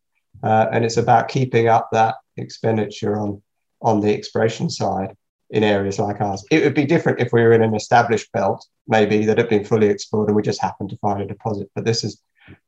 Uh, 0.43 0.67
and 0.73 0.85
it's 0.85 0.99
about 0.99 1.29
keeping 1.29 1.69
up 1.69 1.89
that 1.93 2.17
expenditure 2.37 3.19
on, 3.19 3.43
on 3.81 4.01
the 4.01 4.15
exploration 4.15 4.69
side 4.69 5.17
in 5.51 5.63
areas 5.63 5.99
like 5.99 6.21
ours. 6.21 6.45
It 6.51 6.65
would 6.65 6.75
be 6.75 6.85
different 6.85 7.21
if 7.21 7.33
we 7.33 7.43
were 7.43 7.53
in 7.53 7.63
an 7.63 7.75
established 7.75 8.33
belt, 8.33 8.67
maybe 8.89 9.25
that 9.27 9.39
had 9.39 9.49
been 9.49 9.65
fully 9.65 9.89
explored 9.89 10.29
and 10.29 10.37
we 10.37 10.43
just 10.43 10.61
happened 10.61 10.91
to 10.91 10.97
find 10.99 11.23
a 11.23 11.27
deposit. 11.27 11.71
But 11.75 11.85
this 11.85 12.03
is 12.03 12.21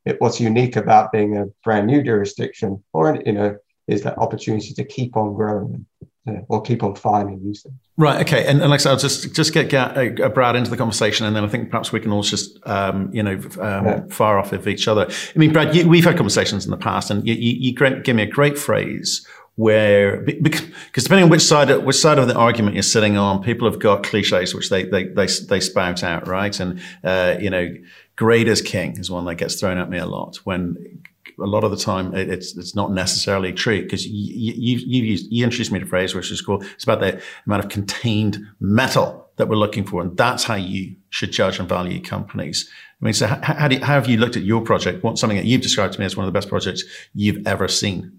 it, 0.05 0.21
what's 0.21 0.41
unique 0.41 0.77
about 0.77 1.13
being 1.13 1.37
a 1.37 1.47
brand 1.65 1.87
new 1.87 2.03
jurisdiction, 2.03 2.83
or 2.93 3.21
you 3.25 3.33
know, 3.33 3.57
is 3.87 4.03
that 4.03 4.19
opportunity 4.19 4.75
to 4.75 4.85
keep 4.85 5.17
on 5.17 5.35
growing 5.35 5.87
uh, 6.29 6.41
or 6.49 6.61
keep 6.61 6.83
on 6.83 6.95
finding 6.95 7.39
new 7.43 7.55
things. 7.55 7.75
Right. 7.97 8.21
Okay. 8.21 8.47
And, 8.47 8.61
and 8.61 8.71
like 8.71 8.81
I 8.81 8.83
said, 8.83 8.91
I'll 8.91 8.99
just 8.99 9.35
just 9.35 9.53
get, 9.53 9.69
get 9.69 10.21
uh, 10.21 10.29
Brad 10.29 10.57
into 10.57 10.71
the 10.71 10.77
conversation, 10.77 11.27
and 11.27 11.35
then 11.35 11.45
I 11.45 11.49
think 11.49 11.71
perhaps 11.71 11.93
we 11.93 12.01
can 12.01 12.13
all 12.13 12.23
just 12.23 12.59
um, 12.67 13.11
you 13.13 13.23
know 13.23 13.35
um, 13.61 13.87
yeah. 13.87 14.01
fire 14.11 14.39
off 14.39 14.53
of 14.53 14.69
each 14.69 14.89
other. 14.89 15.07
I 15.09 15.39
mean, 15.39 15.53
Brad, 15.53 15.75
you, 15.75 15.89
we've 15.89 16.05
had 16.05 16.17
conversations 16.17 16.65
in 16.65 16.71
the 16.71 16.77
past, 16.77 17.11
and 17.11 17.27
you, 17.27 17.35
you, 17.35 17.71
you 17.71 18.01
gave 18.03 18.15
me 18.15 18.23
a 18.23 18.27
great 18.27 18.59
phrase 18.59 19.27
where 19.59 20.21
because 20.21 21.03
depending 21.03 21.25
on 21.25 21.31
which 21.31 21.43
side 21.43 21.69
of 21.69 21.83
which 21.83 21.97
side 21.97 22.17
of 22.17 22.29
the 22.29 22.35
argument 22.37 22.77
you're 22.77 22.83
sitting 22.85 23.17
on, 23.17 23.43
people 23.43 23.69
have 23.69 23.81
got 23.81 24.05
cliches 24.05 24.55
which 24.55 24.71
they 24.71 24.85
they 24.85 25.09
they, 25.09 25.27
they 25.27 25.59
spout 25.59 26.05
out, 26.05 26.29
right? 26.29 26.61
And 26.61 26.81
uh, 27.03 27.35
you 27.41 27.51
know, 27.51 27.75
grade 28.15 28.47
is 28.47 28.63
king 28.63 28.97
is 28.99 29.11
one 29.11 29.25
that 29.25 29.35
gets 29.35 29.59
thrown 29.59 29.77
at 29.79 29.91
me 29.91 29.99
a 29.99 30.07
lot 30.07 30.37
when 30.45 31.03
a 31.41 31.47
lot 31.47 31.65
of 31.65 31.73
the 31.73 31.77
time 31.77 32.15
it's 32.15 32.57
it's 32.57 32.77
not 32.77 32.93
necessarily 32.93 33.53
true 33.53 33.83
because 33.83 34.07
you, 34.07 34.55
you 34.57 34.79
you 34.79 35.03
used 35.03 35.27
you 35.33 35.43
introduced 35.43 35.73
me 35.73 35.81
to 35.81 35.87
a 35.87 35.89
phrase 35.89 36.15
which 36.15 36.31
is 36.31 36.41
called 36.41 36.65
it's 36.75 36.85
about 36.85 37.01
the 37.01 37.21
amount 37.45 37.65
of 37.65 37.69
contained 37.69 38.39
metal 38.61 39.29
that 39.39 39.49
we're 39.49 39.57
looking 39.57 39.85
for, 39.85 40.03
and 40.03 40.17
that's 40.17 40.45
how 40.45 40.55
you 40.55 40.95
should 41.11 41.33
judge 41.33 41.59
and 41.59 41.69
value 41.69 42.01
companies. 42.01 42.71
I 43.01 43.05
mean, 43.05 43.15
so 43.15 43.27
how, 43.29 43.55
how, 43.55 43.69
do 43.69 43.77
you, 43.77 43.85
how 43.85 43.95
have 43.95 44.09
you 44.09 44.19
looked 44.19 44.37
at 44.37 44.43
your 44.43 44.61
project? 44.61 45.03
What 45.03 45.19
something 45.19 45.37
that 45.37 45.47
you've 45.47 45.63
described 45.63 45.95
to 45.95 46.01
me 46.01 46.07
as 46.07 46.17
one 46.17 46.27
of 46.27 46.33
the 46.33 46.37
best 46.37 46.49
projects 46.49 46.85
you've 47.15 47.47
ever 47.47 47.69
seen? 47.69 48.18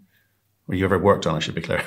Or 0.70 0.76
you 0.76 0.86
ever 0.86 0.98
worked 0.98 1.28
on, 1.28 1.36
I 1.36 1.40
should 1.40 1.56
be 1.56 1.62
clear. 1.62 1.84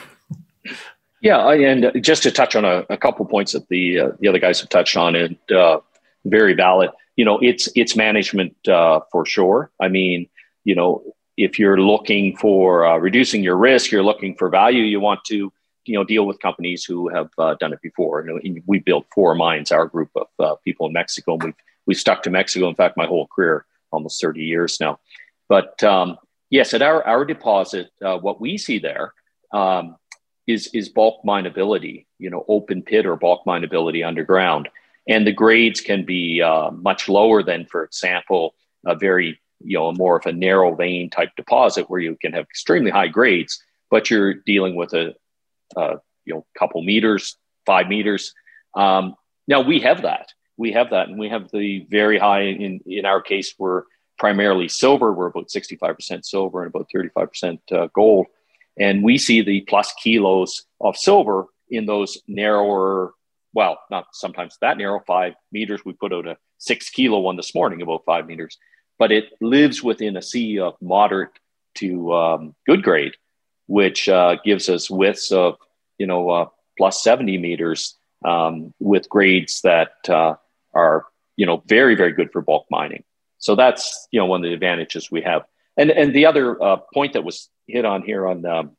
Yeah, 1.25 1.49
and 1.53 2.03
just 2.03 2.25
to 2.25 2.33
touch 2.33 2.57
on 2.57 2.65
a, 2.65 2.85
a 2.91 2.97
couple 2.97 3.25
points 3.27 3.53
that 3.53 3.69
the 3.69 4.01
uh, 4.01 4.09
the 4.19 4.27
other 4.27 4.41
guys 4.41 4.59
have 4.59 4.71
touched 4.71 4.97
on, 4.97 5.15
and 5.15 5.53
uh, 5.53 5.79
very 6.25 6.53
valid. 6.53 6.91
You 7.15 7.25
know, 7.25 7.39
it's 7.39 7.69
it's 7.77 7.95
management 7.95 8.57
uh, 8.67 9.03
for 9.13 9.25
sure. 9.25 9.71
I 9.81 9.87
mean, 9.87 10.29
you 10.65 10.75
know, 10.75 11.05
if 11.37 11.61
you're 11.61 11.81
looking 11.81 12.37
for 12.39 12.85
uh, 12.85 12.97
reducing 12.97 13.45
your 13.45 13.57
risk, 13.57 13.93
you're 13.93 14.03
looking 14.03 14.35
for 14.35 14.49
value. 14.49 14.83
You 14.83 14.99
want 14.99 15.25
to 15.27 15.53
you 15.85 15.95
know 15.95 16.03
deal 16.03 16.27
with 16.27 16.41
companies 16.41 16.85
who 16.85 17.09
have 17.09 17.31
uh, 17.39 17.55
done 17.55 17.73
it 17.73 17.83
before. 17.83 18.25
Know, 18.25 18.41
we 18.67 18.81
built 18.81 19.07
four 19.15 19.37
mines, 19.37 19.71
our 19.71 19.87
group 19.87 20.11
of 20.17 20.27
uh, 20.41 20.57
people 20.65 20.89
in 20.89 20.93
Mexico, 20.93 21.35
and 21.35 21.45
we've 21.45 21.55
we 21.87 21.95
stuck 21.95 22.25
to 22.25 22.31
Mexico. 22.31 22.69
In 22.69 22.75
fact, 22.75 22.97
my 22.97 23.07
whole 23.07 23.29
career, 23.29 23.65
almost 23.93 24.21
30 24.21 24.43
years 24.43 24.81
now. 24.81 24.99
But 25.49 25.81
um, 25.85 26.19
yes, 26.53 26.75
at 26.75 26.83
our, 26.83 27.03
our 27.05 27.25
deposit, 27.25 27.91
uh, 28.05 28.19
what 28.19 28.41
we 28.41 28.57
see 28.59 28.79
there 28.79 29.15
um, 29.53 29.97
is 30.47 30.69
is 30.69 30.89
bulk 30.89 31.25
mineability, 31.25 32.07
you 32.19 32.31
know, 32.31 32.45
open 32.47 32.83
pit 32.83 33.07
or 33.07 33.17
bulk 33.17 33.43
mineability 33.45 34.07
underground. 34.07 34.69
And 35.09 35.27
the 35.27 35.33
grades 35.33 35.81
can 35.81 36.05
be 36.05 36.41
uh, 36.41 36.71
much 36.71 37.09
lower 37.09 37.43
than, 37.43 37.67
for 37.67 37.83
example, 37.83 38.55
a 38.87 38.95
very, 38.95 39.41
you 39.61 39.79
know, 39.79 39.93
more 39.93 40.17
of 40.17 40.27
a 40.27 40.33
narrow 40.33 40.77
vein 40.77 41.11
type 41.11 41.31
deposit 41.37 41.91
where 41.91 42.01
you 42.01 42.17
can 42.21 42.35
have 42.35 42.45
extremely 42.45 42.91
high 42.91 43.09
grades, 43.09 43.61
but 43.91 44.11
you're 44.11 44.35
dealing 44.35 44.77
with 44.77 44.93
a, 44.93 45.15
a 45.77 45.97
you 46.25 46.35
know, 46.35 46.47
couple 46.57 46.83
meters, 46.83 47.37
five 47.67 47.89
meters. 47.89 48.33
Um, 48.77 49.17
now 49.49 49.63
we 49.63 49.81
have 49.81 50.03
that. 50.03 50.29
We 50.57 50.73
have 50.73 50.91
that, 50.91 51.09
and 51.09 51.19
we 51.19 51.31
have 51.31 51.51
the 51.51 51.87
very 51.91 52.19
high. 52.19 52.43
In 52.43 52.81
in 52.87 53.07
our 53.07 53.23
case, 53.23 53.55
we're 53.59 53.85
primarily 54.23 54.69
silver. 54.69 55.13
We're 55.13 55.27
about 55.27 55.49
65% 55.49 56.25
silver 56.25 56.63
and 56.63 56.73
about 56.73 56.89
35% 56.95 57.59
uh, 57.73 57.89
gold. 57.93 58.27
And 58.79 59.03
we 59.03 59.19
see 59.19 59.43
the 59.43 59.63
plus 59.63 59.93
kilos 60.01 60.65
of 60.81 60.97
silver 60.97 61.47
in 61.69 61.87
those 61.87 62.23
narrower, 62.29 63.15
well, 63.53 63.81
not 63.91 64.07
sometimes 64.13 64.57
that 64.61 64.79
narrow, 64.79 65.01
five 65.09 65.35
meters. 65.51 65.81
We 65.85 65.95
put 65.95 66.13
out 66.13 66.29
a 66.29 66.37
six 66.59 66.89
kilo 66.89 67.19
one 67.19 67.35
this 67.35 67.53
morning, 67.53 67.83
about 67.83 68.05
five 68.07 68.29
meters, 68.29 68.59
but 68.97 69.11
it 69.11 69.25
lives 69.41 69.83
within 69.83 70.17
a 70.17 70.23
sea 70.23 70.61
of 70.61 70.77
moderate 70.81 71.37
to 71.79 72.15
um, 72.15 72.55
good 72.65 72.85
grade, 72.85 73.15
which 73.67 74.09
uh, 74.09 74.37
gives 74.45 74.69
us 74.69 74.89
widths 74.89 75.33
of, 75.33 75.57
you 75.99 76.07
know, 76.07 76.31
uh, 76.31 76.47
plus 76.79 77.03
70 77.03 77.39
meters 77.39 77.99
um, 78.25 78.73
with 78.79 79.09
grades 79.09 79.63
that 79.63 79.95
uh, 80.09 80.37
are, 80.75 81.07
you 81.37 81.45
know, 81.45 81.61
very, 81.67 81.97
very 81.97 82.13
good 82.13 82.31
for 82.31 82.41
bulk 82.41 82.67
mining. 82.71 83.03
So 83.43 83.57
that's 83.57 84.07
you 84.13 84.21
know 84.21 84.27
one 84.27 84.41
of 84.41 84.49
the 84.49 84.55
advantages 84.55 85.11
we 85.11 85.21
have. 85.23 85.43
And 85.77 85.91
and 85.91 86.15
the 86.15 86.27
other 86.27 86.63
uh, 86.63 86.77
point 86.95 87.15
that 87.15 87.25
was 87.25 87.51
hit 87.67 87.85
on 87.85 88.03
here 88.03 88.27
on 88.27 88.47
um, 88.47 88.77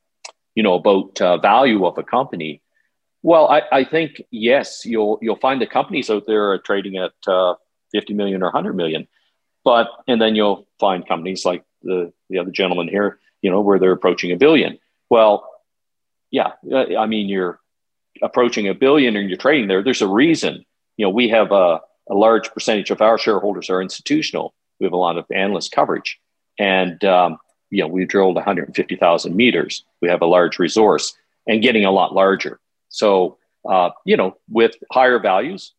you 0.54 0.62
know 0.62 0.74
about 0.74 1.20
uh, 1.20 1.36
value 1.36 1.86
of 1.86 1.98
a 1.98 2.02
company. 2.02 2.62
Well, 3.22 3.48
I, 3.48 3.62
I 3.70 3.84
think 3.84 4.22
yes, 4.30 4.84
you'll 4.84 5.18
you'll 5.20 5.36
find 5.36 5.60
the 5.60 5.66
companies 5.66 6.08
out 6.08 6.24
there 6.26 6.52
are 6.52 6.58
trading 6.58 6.96
at 6.96 7.12
uh, 7.26 7.54
50 7.92 8.14
million 8.14 8.42
or 8.42 8.46
100 8.46 8.74
million, 8.74 9.06
but 9.64 9.88
and 10.08 10.20
then 10.20 10.34
you'll 10.34 10.66
find 10.80 11.06
companies 11.06 11.44
like 11.44 11.62
the 11.82 12.12
the 12.30 12.38
other 12.38 12.50
gentleman 12.50 12.88
here, 12.88 13.18
you 13.42 13.50
know, 13.50 13.60
where 13.60 13.78
they're 13.78 13.92
approaching 13.92 14.32
a 14.32 14.36
billion. 14.36 14.78
Well, 15.10 15.46
yeah, 16.30 16.52
uh, 16.72 16.96
I 16.98 17.04
mean 17.04 17.28
you're 17.28 17.60
approaching 18.22 18.66
a 18.68 18.74
billion 18.74 19.14
and 19.14 19.28
you're 19.28 19.36
trading 19.36 19.68
there. 19.68 19.82
There's 19.82 20.02
a 20.02 20.08
reason. 20.08 20.64
You 20.96 21.04
know, 21.04 21.10
we 21.10 21.28
have 21.28 21.52
a 21.52 21.80
a 22.08 22.14
large 22.14 22.52
percentage 22.52 22.90
of 22.90 23.00
our 23.00 23.18
shareholders 23.18 23.70
are 23.70 23.82
institutional. 23.82 24.54
We 24.80 24.84
have 24.84 24.92
a 24.92 24.98
lot 24.98 25.18
of 25.18 25.26
analyst 25.30 25.72
coverage, 25.72 26.20
and 26.58 27.02
um, 27.04 27.38
you 27.70 27.82
know 27.82 27.88
we've 27.88 28.08
drilled 28.08 28.36
150,000 28.36 29.36
meters. 29.36 29.84
We 30.02 30.08
have 30.08 30.22
a 30.22 30.26
large 30.26 30.58
resource 30.58 31.16
and 31.46 31.62
getting 31.62 31.84
a 31.84 31.90
lot 31.90 32.14
larger. 32.14 32.60
So 32.88 33.38
uh, 33.68 33.90
you 34.04 34.16
know, 34.16 34.36
with 34.48 34.76
higher 34.92 35.18
values, 35.18 35.72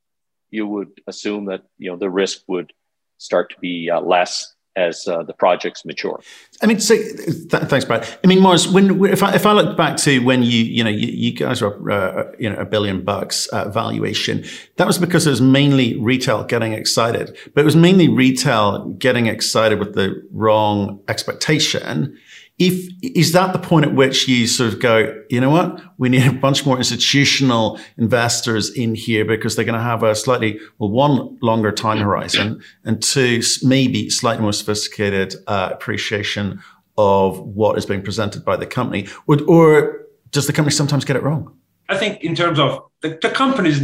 you 0.50 0.68
would 0.68 0.90
assume 1.08 1.46
that 1.46 1.64
you 1.78 1.92
know 1.92 1.98
the 1.98 2.10
risk 2.10 2.42
would 2.48 2.74
start 3.18 3.52
to 3.52 3.60
be 3.60 3.90
uh, 3.90 4.02
less 4.02 4.55
as 4.76 5.08
uh, 5.08 5.24
the 5.24 5.34
projects 5.34 5.86
mature. 5.86 6.20
I 6.62 6.66
mean, 6.66 6.80
so 6.80 6.96
th- 6.96 7.64
thanks, 7.64 7.86
Brad. 7.86 8.08
I 8.24 8.28
mean, 8.28 8.40
Morris, 8.40 8.68
when 8.68 9.04
if 9.06 9.24
I, 9.24 9.34
if 9.34 9.46
I 9.46 9.54
look 9.54 9.78
back 9.78 9.98
to 9.98 10.20
when 10.20 10.44
you 10.44 10.64
you 10.64 10.84
know 10.84 10.90
you, 10.90 11.08
you 11.08 11.34
guys 11.34 11.62
were 11.62 11.92
uh, 11.92 12.32
you 12.40 12.50
know 12.50 12.58
a 12.58 12.66
billion 12.66 13.04
bucks 13.04 13.48
uh, 13.48 13.70
valuation, 13.70 14.44
that 14.78 14.88
was 14.88 14.98
because 14.98 15.28
it 15.28 15.32
was 15.32 15.42
mainly 15.42 15.98
retail 16.00 16.44
getting 16.44 16.74
excited, 16.74 17.38
but 17.54 17.62
it 17.62 17.66
was 17.66 17.76
mainly 17.76 18.10
retail 18.10 18.90
getting 19.00 19.28
excited 19.28 19.80
with 19.80 19.96
the 19.96 20.22
wrong 20.32 21.00
expectation 21.08 22.18
if 22.58 22.90
is 23.02 23.34
that 23.34 23.52
the 23.52 23.60
point 23.60 23.86
at 23.86 23.94
which 23.94 24.28
you 24.28 24.48
sort 24.48 24.74
of 24.74 24.80
go, 24.80 25.24
you 25.30 25.42
know 25.42 25.50
what, 25.50 25.82
we 25.98 26.08
need 26.08 26.26
a 26.26 26.32
bunch 26.32 26.66
more 26.66 26.78
institutional 26.78 27.80
investors 27.98 28.70
in 28.70 28.96
here 28.96 29.26
because 29.26 29.56
they're 29.56 29.66
going 29.66 29.78
to 29.78 29.84
have 29.84 30.04
a 30.04 30.16
slightly 30.16 30.60
well, 30.78 30.90
one 30.90 31.38
longer 31.42 31.72
time 31.72 31.98
horizon, 31.98 32.62
and 32.86 33.04
two 33.04 33.42
maybe 33.62 34.10
slightly 34.10 34.42
more 34.42 34.54
sophisticated 34.54 35.36
uh, 35.48 35.70
appreciation 35.74 36.62
of 36.98 37.40
what 37.40 37.78
is 37.78 37.86
being 37.86 38.02
presented 38.02 38.46
by 38.46 38.56
the 38.56 38.66
company, 38.66 39.06
or, 39.28 39.38
or 39.48 40.06
does 40.32 40.48
the 40.48 40.54
company 40.54 40.74
sometimes 40.74 41.04
get 41.04 41.18
it 41.18 41.24
wrong? 41.24 41.54
I 41.90 41.98
think 41.98 42.24
in 42.24 42.36
terms 42.36 42.58
of 42.58 42.84
the, 43.02 43.20
the 43.22 43.30
companies 43.30 43.82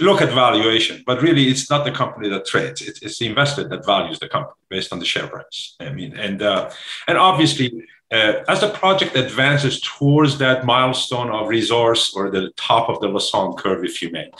look 0.00 0.22
at 0.22 0.32
valuation, 0.32 1.02
but 1.06 1.22
really 1.22 1.48
it's 1.48 1.70
not 1.70 1.84
the 1.84 1.92
company 1.92 2.28
that 2.30 2.46
trades. 2.46 2.80
It's, 2.80 3.00
it's, 3.02 3.18
the 3.18 3.26
investor 3.26 3.68
that 3.68 3.86
values 3.86 4.18
the 4.18 4.28
company 4.28 4.56
based 4.68 4.92
on 4.92 4.98
the 4.98 5.04
share 5.04 5.28
price. 5.28 5.76
I 5.78 5.90
mean, 5.90 6.16
and 6.16 6.42
uh, 6.42 6.70
and 7.06 7.16
obviously 7.16 7.70
uh, 8.12 8.44
as 8.48 8.60
the 8.60 8.70
project 8.70 9.16
advances 9.16 9.80
towards 9.80 10.38
that 10.38 10.64
milestone 10.64 11.30
of 11.30 11.48
resource 11.48 12.14
or 12.14 12.30
the 12.30 12.50
top 12.56 12.88
of 12.88 13.00
the 13.00 13.08
Lassonde 13.08 13.58
curve, 13.58 13.84
if 13.84 14.02
you 14.02 14.10
may, 14.10 14.30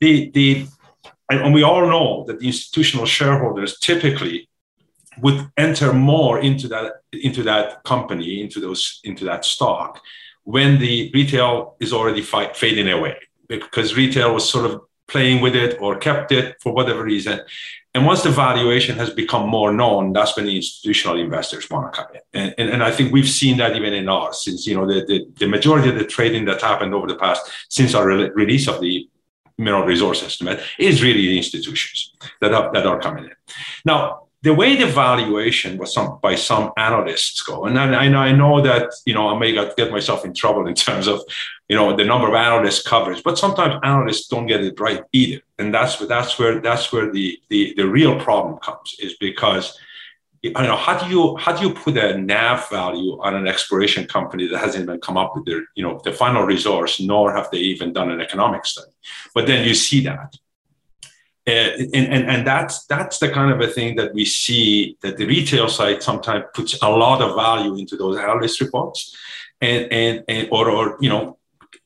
the, 0.00 0.30
the, 0.30 0.66
and 1.30 1.54
we 1.54 1.62
all 1.62 1.86
know 1.86 2.24
that 2.26 2.40
the 2.40 2.46
institutional 2.46 3.06
shareholders 3.06 3.78
typically 3.78 4.48
would 5.20 5.50
enter 5.56 5.92
more 5.92 6.40
into 6.40 6.68
that, 6.68 7.02
into 7.12 7.42
that 7.42 7.84
company, 7.84 8.42
into, 8.42 8.60
those, 8.60 9.00
into 9.04 9.24
that 9.24 9.44
stock 9.44 10.00
when 10.44 10.78
the 10.78 11.10
retail 11.14 11.76
is 11.80 11.92
already 11.92 12.22
fight, 12.22 12.56
fading 12.56 12.88
away 12.88 13.16
because 13.48 13.96
retail 13.96 14.34
was 14.34 14.48
sort 14.48 14.68
of 14.68 14.82
playing 15.08 15.40
with 15.40 15.54
it 15.54 15.80
or 15.80 15.96
kept 15.96 16.32
it 16.32 16.56
for 16.60 16.72
whatever 16.72 17.04
reason. 17.04 17.40
And 17.94 18.06
once 18.06 18.22
the 18.22 18.30
valuation 18.30 18.96
has 18.96 19.10
become 19.10 19.48
more 19.48 19.72
known, 19.72 20.14
that's 20.14 20.34
when 20.34 20.46
the 20.46 20.56
institutional 20.56 21.18
investors 21.18 21.68
want 21.68 21.92
to 21.92 22.02
come 22.02 22.14
in. 22.14 22.20
And, 22.32 22.54
and, 22.56 22.70
and 22.70 22.82
I 22.82 22.90
think 22.90 23.12
we've 23.12 23.28
seen 23.28 23.58
that 23.58 23.76
even 23.76 23.92
in 23.92 24.08
ours, 24.08 24.44
since 24.44 24.66
you 24.66 24.74
know 24.74 24.86
the, 24.86 25.04
the, 25.04 25.26
the 25.38 25.46
majority 25.46 25.90
of 25.90 25.96
the 25.96 26.04
trading 26.04 26.46
that 26.46 26.62
happened 26.62 26.94
over 26.94 27.06
the 27.06 27.16
past 27.16 27.50
since 27.68 27.94
our 27.94 28.06
re- 28.06 28.30
release 28.30 28.66
of 28.66 28.80
the 28.80 29.08
mineral 29.58 29.84
resource 29.84 30.22
estimate 30.22 30.60
is 30.78 31.02
really 31.02 31.26
the 31.26 31.36
institutions 31.36 32.14
that 32.40 32.54
are, 32.54 32.72
that 32.72 32.86
are 32.86 32.98
coming 32.98 33.24
in. 33.24 33.32
Now, 33.84 34.21
the 34.42 34.52
way 34.52 34.74
the 34.76 34.86
valuation 34.86 35.78
was 35.78 35.94
some 35.94 36.18
by 36.20 36.34
some 36.34 36.72
analysts 36.76 37.40
go, 37.42 37.64
and 37.64 37.78
I, 37.78 38.06
I 38.06 38.32
know 38.32 38.60
that 38.60 38.92
you 39.06 39.14
know 39.14 39.28
I 39.28 39.38
may 39.38 39.52
get 39.52 39.92
myself 39.92 40.24
in 40.24 40.34
trouble 40.34 40.66
in 40.66 40.74
terms 40.74 41.06
of 41.06 41.22
you 41.68 41.76
know 41.76 41.96
the 41.96 42.04
number 42.04 42.28
of 42.28 42.34
analysts 42.34 42.82
coverage, 42.82 43.22
but 43.22 43.38
sometimes 43.38 43.80
analysts 43.84 44.26
don't 44.26 44.46
get 44.46 44.64
it 44.64 44.78
right 44.80 45.02
either, 45.12 45.40
and 45.58 45.72
that's 45.72 45.96
that's 46.06 46.38
where 46.38 46.60
that's 46.60 46.92
where 46.92 47.12
the 47.12 47.38
the, 47.50 47.72
the 47.76 47.88
real 47.88 48.18
problem 48.18 48.58
comes 48.58 48.96
is 48.98 49.14
because 49.14 49.78
you 50.42 50.50
know 50.50 50.76
how 50.76 50.98
do 50.98 51.08
you 51.08 51.36
how 51.36 51.52
do 51.56 51.68
you 51.68 51.72
put 51.72 51.96
a 51.96 52.18
NAV 52.18 52.68
value 52.68 53.20
on 53.22 53.36
an 53.36 53.46
exploration 53.46 54.06
company 54.06 54.48
that 54.48 54.58
hasn't 54.58 54.82
even 54.82 55.00
come 55.00 55.16
up 55.16 55.36
with 55.36 55.44
their 55.46 55.62
you 55.76 55.84
know 55.84 56.00
the 56.02 56.12
final 56.12 56.42
resource, 56.42 56.98
nor 56.98 57.32
have 57.32 57.48
they 57.52 57.58
even 57.58 57.92
done 57.92 58.10
an 58.10 58.20
economic 58.20 58.66
study, 58.66 58.90
but 59.34 59.46
then 59.46 59.64
you 59.64 59.74
see 59.74 60.02
that 60.02 60.36
and, 61.46 61.94
and, 61.94 62.30
and 62.30 62.46
that's 62.46 62.86
that's 62.86 63.18
the 63.18 63.28
kind 63.28 63.50
of 63.50 63.60
a 63.60 63.72
thing 63.72 63.96
that 63.96 64.14
we 64.14 64.24
see 64.24 64.96
that 65.02 65.16
the 65.16 65.26
retail 65.26 65.68
side 65.68 66.02
sometimes 66.02 66.44
puts 66.54 66.80
a 66.82 66.88
lot 66.88 67.20
of 67.20 67.34
value 67.34 67.74
into 67.76 67.96
those 67.96 68.16
analyst 68.16 68.60
reports. 68.60 69.16
And 69.60 69.92
and, 69.92 70.24
and 70.28 70.48
or, 70.50 70.70
or 70.70 70.96
you 71.00 71.08
know 71.08 71.38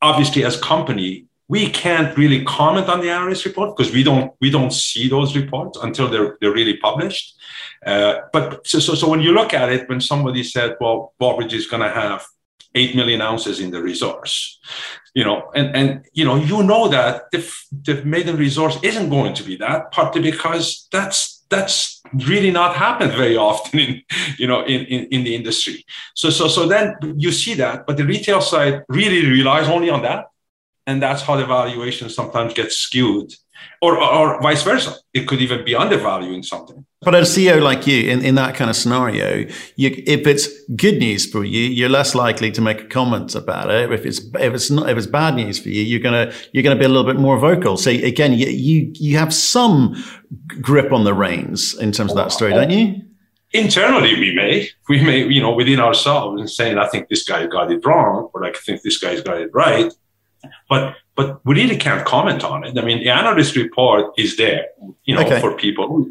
obviously 0.02 0.44
as 0.44 0.58
company 0.60 1.26
we 1.48 1.70
can't 1.70 2.16
really 2.18 2.44
comment 2.44 2.88
on 2.88 3.00
the 3.00 3.10
analyst 3.10 3.44
report 3.44 3.76
because 3.76 3.92
we 3.92 4.02
don't 4.02 4.32
we 4.40 4.50
don't 4.50 4.72
see 4.72 5.08
those 5.08 5.36
reports 5.36 5.78
until 5.82 6.08
they're 6.08 6.36
they're 6.40 6.52
really 6.52 6.76
published. 6.76 7.36
Uh, 7.84 8.16
but 8.32 8.66
so, 8.66 8.78
so 8.78 8.94
so 8.94 9.08
when 9.08 9.20
you 9.20 9.32
look 9.32 9.54
at 9.54 9.70
it 9.70 9.88
when 9.88 10.00
somebody 10.00 10.42
said 10.42 10.76
well 10.80 11.14
Wallbridge 11.20 11.52
is 11.52 11.66
going 11.66 11.82
to 11.82 11.90
have 11.90 12.26
8 12.74 12.94
million 12.94 13.22
ounces 13.22 13.60
in 13.60 13.70
the 13.70 13.82
resource 13.82 14.58
you 15.16 15.24
know 15.24 15.50
and 15.54 15.74
and 15.74 15.88
you 16.12 16.24
know 16.26 16.36
you 16.36 16.62
know 16.62 16.88
that 16.88 17.30
the, 17.32 17.40
the 17.88 18.04
maiden 18.04 18.36
resource 18.36 18.78
isn't 18.82 19.08
going 19.08 19.32
to 19.34 19.42
be 19.42 19.56
that 19.56 19.90
partly 19.90 20.20
because 20.20 20.86
that's 20.92 21.42
that's 21.48 22.02
really 22.12 22.50
not 22.50 22.76
happened 22.76 23.12
very 23.12 23.36
often 23.36 23.78
in 23.80 24.02
you 24.38 24.46
know 24.46 24.60
in, 24.64 24.80
in, 24.94 25.06
in 25.14 25.24
the 25.24 25.34
industry. 25.34 25.84
So 26.14 26.28
so 26.30 26.48
so 26.48 26.68
then 26.68 26.94
you 27.16 27.32
see 27.32 27.54
that 27.54 27.86
but 27.86 27.96
the 27.96 28.04
retail 28.04 28.42
side 28.42 28.84
really 28.88 29.26
relies 29.26 29.68
only 29.68 29.88
on 29.88 30.02
that 30.02 30.26
and 30.86 31.02
that's 31.02 31.22
how 31.22 31.36
the 31.36 31.46
valuation 31.46 32.10
sometimes 32.10 32.52
gets 32.52 32.76
skewed 32.76 33.32
or, 33.80 33.98
or, 34.02 34.40
vice 34.40 34.62
versa. 34.62 34.96
It 35.12 35.28
could 35.28 35.40
even 35.40 35.64
be 35.64 35.74
undervaluing 35.74 36.42
something. 36.42 36.84
But 37.02 37.14
a 37.14 37.18
CEO 37.18 37.62
like 37.62 37.86
you, 37.86 38.10
in, 38.10 38.24
in 38.24 38.34
that 38.36 38.54
kind 38.54 38.70
of 38.70 38.76
scenario, 38.76 39.48
you, 39.76 40.02
if 40.06 40.26
it's 40.26 40.48
good 40.76 40.98
news 40.98 41.30
for 41.30 41.44
you, 41.44 41.60
you're 41.60 41.88
less 41.88 42.14
likely 42.14 42.50
to 42.52 42.60
make 42.60 42.80
a 42.80 42.86
comment 42.86 43.34
about 43.34 43.70
it. 43.70 43.92
If 43.92 44.06
it's 44.06 44.18
if 44.18 44.54
it's 44.54 44.70
not 44.70 44.88
if 44.88 44.96
it's 44.96 45.06
bad 45.06 45.34
news 45.34 45.58
for 45.58 45.68
you, 45.68 45.82
you're 45.82 46.00
gonna 46.00 46.32
you're 46.52 46.62
gonna 46.62 46.78
be 46.78 46.84
a 46.84 46.88
little 46.88 47.04
bit 47.04 47.16
more 47.16 47.38
vocal. 47.38 47.76
So 47.76 47.90
again, 47.90 48.32
you 48.32 48.46
you, 48.46 48.90
you 48.94 49.18
have 49.18 49.32
some 49.32 50.02
grip 50.60 50.92
on 50.92 51.04
the 51.04 51.14
reins 51.14 51.74
in 51.74 51.92
terms 51.92 52.12
of 52.12 52.16
that 52.16 52.32
story, 52.32 52.52
don't 52.52 52.70
you? 52.70 53.02
Internally, 53.52 54.18
we 54.18 54.34
may 54.34 54.68
we 54.88 55.04
may 55.04 55.26
you 55.28 55.40
know 55.40 55.54
within 55.54 55.80
ourselves 55.80 56.40
and 56.40 56.50
saying, 56.50 56.78
I 56.78 56.88
think 56.88 57.08
this 57.08 57.24
guy 57.24 57.46
got 57.46 57.70
it 57.70 57.84
wrong, 57.86 58.30
or 58.34 58.44
I 58.44 58.52
think 58.52 58.82
this 58.82 58.98
guy's 58.98 59.20
got 59.20 59.40
it 59.40 59.50
right. 59.52 59.92
But 60.68 60.96
but 61.16 61.44
we 61.44 61.54
really 61.54 61.76
can't 61.76 62.04
comment 62.04 62.44
on 62.44 62.64
it. 62.64 62.78
I 62.78 62.82
mean, 62.82 63.00
the 63.02 63.10
analyst 63.10 63.56
report 63.56 64.12
is 64.18 64.36
there, 64.36 64.66
you 65.04 65.14
know, 65.14 65.22
okay. 65.22 65.40
for 65.40 65.56
people. 65.56 66.06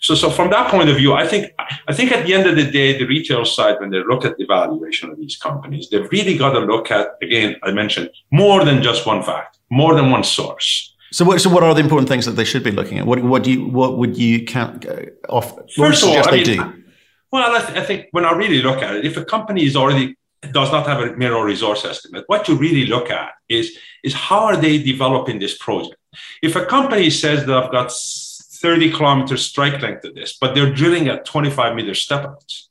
So, 0.00 0.14
so 0.14 0.30
from 0.30 0.50
that 0.50 0.70
point 0.70 0.88
of 0.88 0.96
view, 0.96 1.12
I 1.12 1.26
think 1.26 1.52
I 1.86 1.92
think 1.92 2.10
at 2.10 2.24
the 2.26 2.32
end 2.32 2.46
of 2.46 2.56
the 2.56 2.68
day, 2.70 2.98
the 2.98 3.04
retail 3.04 3.44
side, 3.44 3.76
when 3.78 3.90
they 3.90 4.02
look 4.02 4.24
at 4.24 4.38
the 4.38 4.46
valuation 4.46 5.10
of 5.10 5.18
these 5.18 5.36
companies, 5.36 5.90
they've 5.90 6.10
really 6.10 6.36
got 6.38 6.52
to 6.52 6.60
look 6.60 6.90
at 6.90 7.16
again. 7.22 7.56
I 7.62 7.72
mentioned 7.72 8.10
more 8.30 8.64
than 8.64 8.82
just 8.82 9.06
one 9.06 9.22
fact, 9.22 9.58
more 9.70 9.94
than 9.94 10.10
one 10.10 10.24
source. 10.24 10.94
So, 11.12 11.24
what, 11.24 11.40
so 11.40 11.50
what 11.50 11.62
are 11.62 11.74
the 11.74 11.80
important 11.80 12.08
things 12.08 12.26
that 12.26 12.32
they 12.32 12.44
should 12.44 12.64
be 12.64 12.70
looking 12.70 12.98
at? 12.98 13.06
What, 13.06 13.22
what 13.22 13.44
do 13.44 13.52
you, 13.52 13.66
what 13.66 13.96
would 13.96 14.16
you 14.16 14.44
count 14.44 14.86
uh, 14.86 15.02
off? 15.28 15.56
First 15.74 16.02
of 16.02 16.10
all, 16.10 16.28
I 16.28 16.32
mean, 16.32 16.84
well, 17.30 17.54
I, 17.54 17.60
th- 17.60 17.78
I 17.78 17.84
think 17.84 18.08
when 18.10 18.24
I 18.24 18.32
really 18.32 18.60
look 18.60 18.82
at 18.82 18.96
it, 18.96 19.04
if 19.04 19.16
a 19.16 19.24
company 19.24 19.64
is 19.64 19.76
already 19.76 20.16
does 20.52 20.70
not 20.72 20.86
have 20.86 21.00
a 21.00 21.16
mineral 21.16 21.42
resource 21.42 21.84
estimate. 21.84 22.24
What 22.26 22.48
you 22.48 22.56
really 22.56 22.86
look 22.86 23.10
at 23.10 23.32
is, 23.48 23.76
is 24.02 24.14
how 24.14 24.44
are 24.44 24.56
they 24.56 24.82
developing 24.82 25.38
this 25.38 25.56
project? 25.56 25.96
If 26.42 26.56
a 26.56 26.64
company 26.64 27.10
says 27.10 27.46
that 27.46 27.56
I've 27.56 27.72
got 27.72 27.92
30 27.92 28.92
kilometers 28.92 29.44
strike 29.44 29.80
length 29.82 30.04
of 30.04 30.14
this, 30.14 30.36
but 30.40 30.54
they're 30.54 30.72
drilling 30.72 31.08
at 31.08 31.24
25 31.24 31.74
meter 31.74 31.94
step 31.94 32.24
outs, 32.24 32.68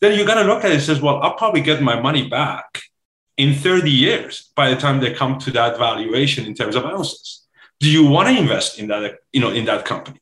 then 0.00 0.16
you're 0.16 0.26
going 0.26 0.44
to 0.44 0.52
look 0.52 0.64
at 0.64 0.70
it 0.70 0.74
and 0.74 0.82
says, 0.82 1.00
well, 1.00 1.20
I'll 1.22 1.34
probably 1.34 1.60
get 1.60 1.82
my 1.82 2.00
money 2.00 2.28
back 2.28 2.82
in 3.36 3.54
30 3.54 3.90
years 3.90 4.50
by 4.56 4.70
the 4.70 4.76
time 4.76 5.00
they 5.00 5.12
come 5.12 5.38
to 5.40 5.50
that 5.52 5.78
valuation 5.78 6.44
in 6.44 6.54
terms 6.54 6.76
of 6.76 6.84
ounces. 6.84 7.46
Do 7.80 7.90
you 7.90 8.06
want 8.06 8.28
to 8.28 8.40
invest 8.40 8.78
in 8.78 8.88
that, 8.88 9.18
you 9.32 9.40
know, 9.40 9.50
in 9.50 9.64
that 9.66 9.84
company? 9.84 10.20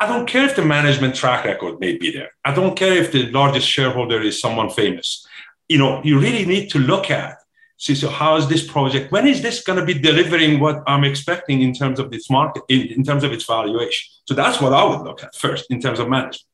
I 0.00 0.06
don't 0.06 0.26
care 0.26 0.44
if 0.44 0.56
the 0.56 0.64
management 0.64 1.14
track 1.14 1.44
record 1.44 1.80
may 1.80 1.96
be 1.96 2.12
there. 2.12 2.30
I 2.44 2.54
don't 2.54 2.76
care 2.76 2.92
if 2.92 3.12
the 3.12 3.30
largest 3.30 3.66
shareholder 3.66 4.20
is 4.20 4.40
someone 4.40 4.68
famous 4.68 5.26
you 5.68 5.78
know, 5.78 6.02
you 6.04 6.18
really 6.18 6.44
need 6.44 6.70
to 6.70 6.78
look 6.78 7.10
at. 7.10 7.38
See, 7.76 7.94
so 7.94 8.08
how 8.08 8.36
is 8.36 8.48
this 8.48 8.66
project? 8.66 9.10
When 9.10 9.26
is 9.26 9.42
this 9.42 9.62
going 9.62 9.78
to 9.78 9.84
be 9.84 9.94
delivering 9.94 10.60
what 10.60 10.82
I'm 10.86 11.04
expecting 11.04 11.60
in 11.62 11.74
terms 11.74 11.98
of 11.98 12.10
this 12.10 12.30
market, 12.30 12.62
in, 12.68 12.82
in 12.88 13.04
terms 13.04 13.24
of 13.24 13.32
its 13.32 13.44
valuation? 13.44 14.14
So 14.26 14.34
that's 14.34 14.60
what 14.60 14.72
I 14.72 14.84
would 14.84 15.00
look 15.00 15.22
at 15.22 15.34
first 15.34 15.70
in 15.70 15.80
terms 15.80 15.98
of 15.98 16.08
management. 16.08 16.44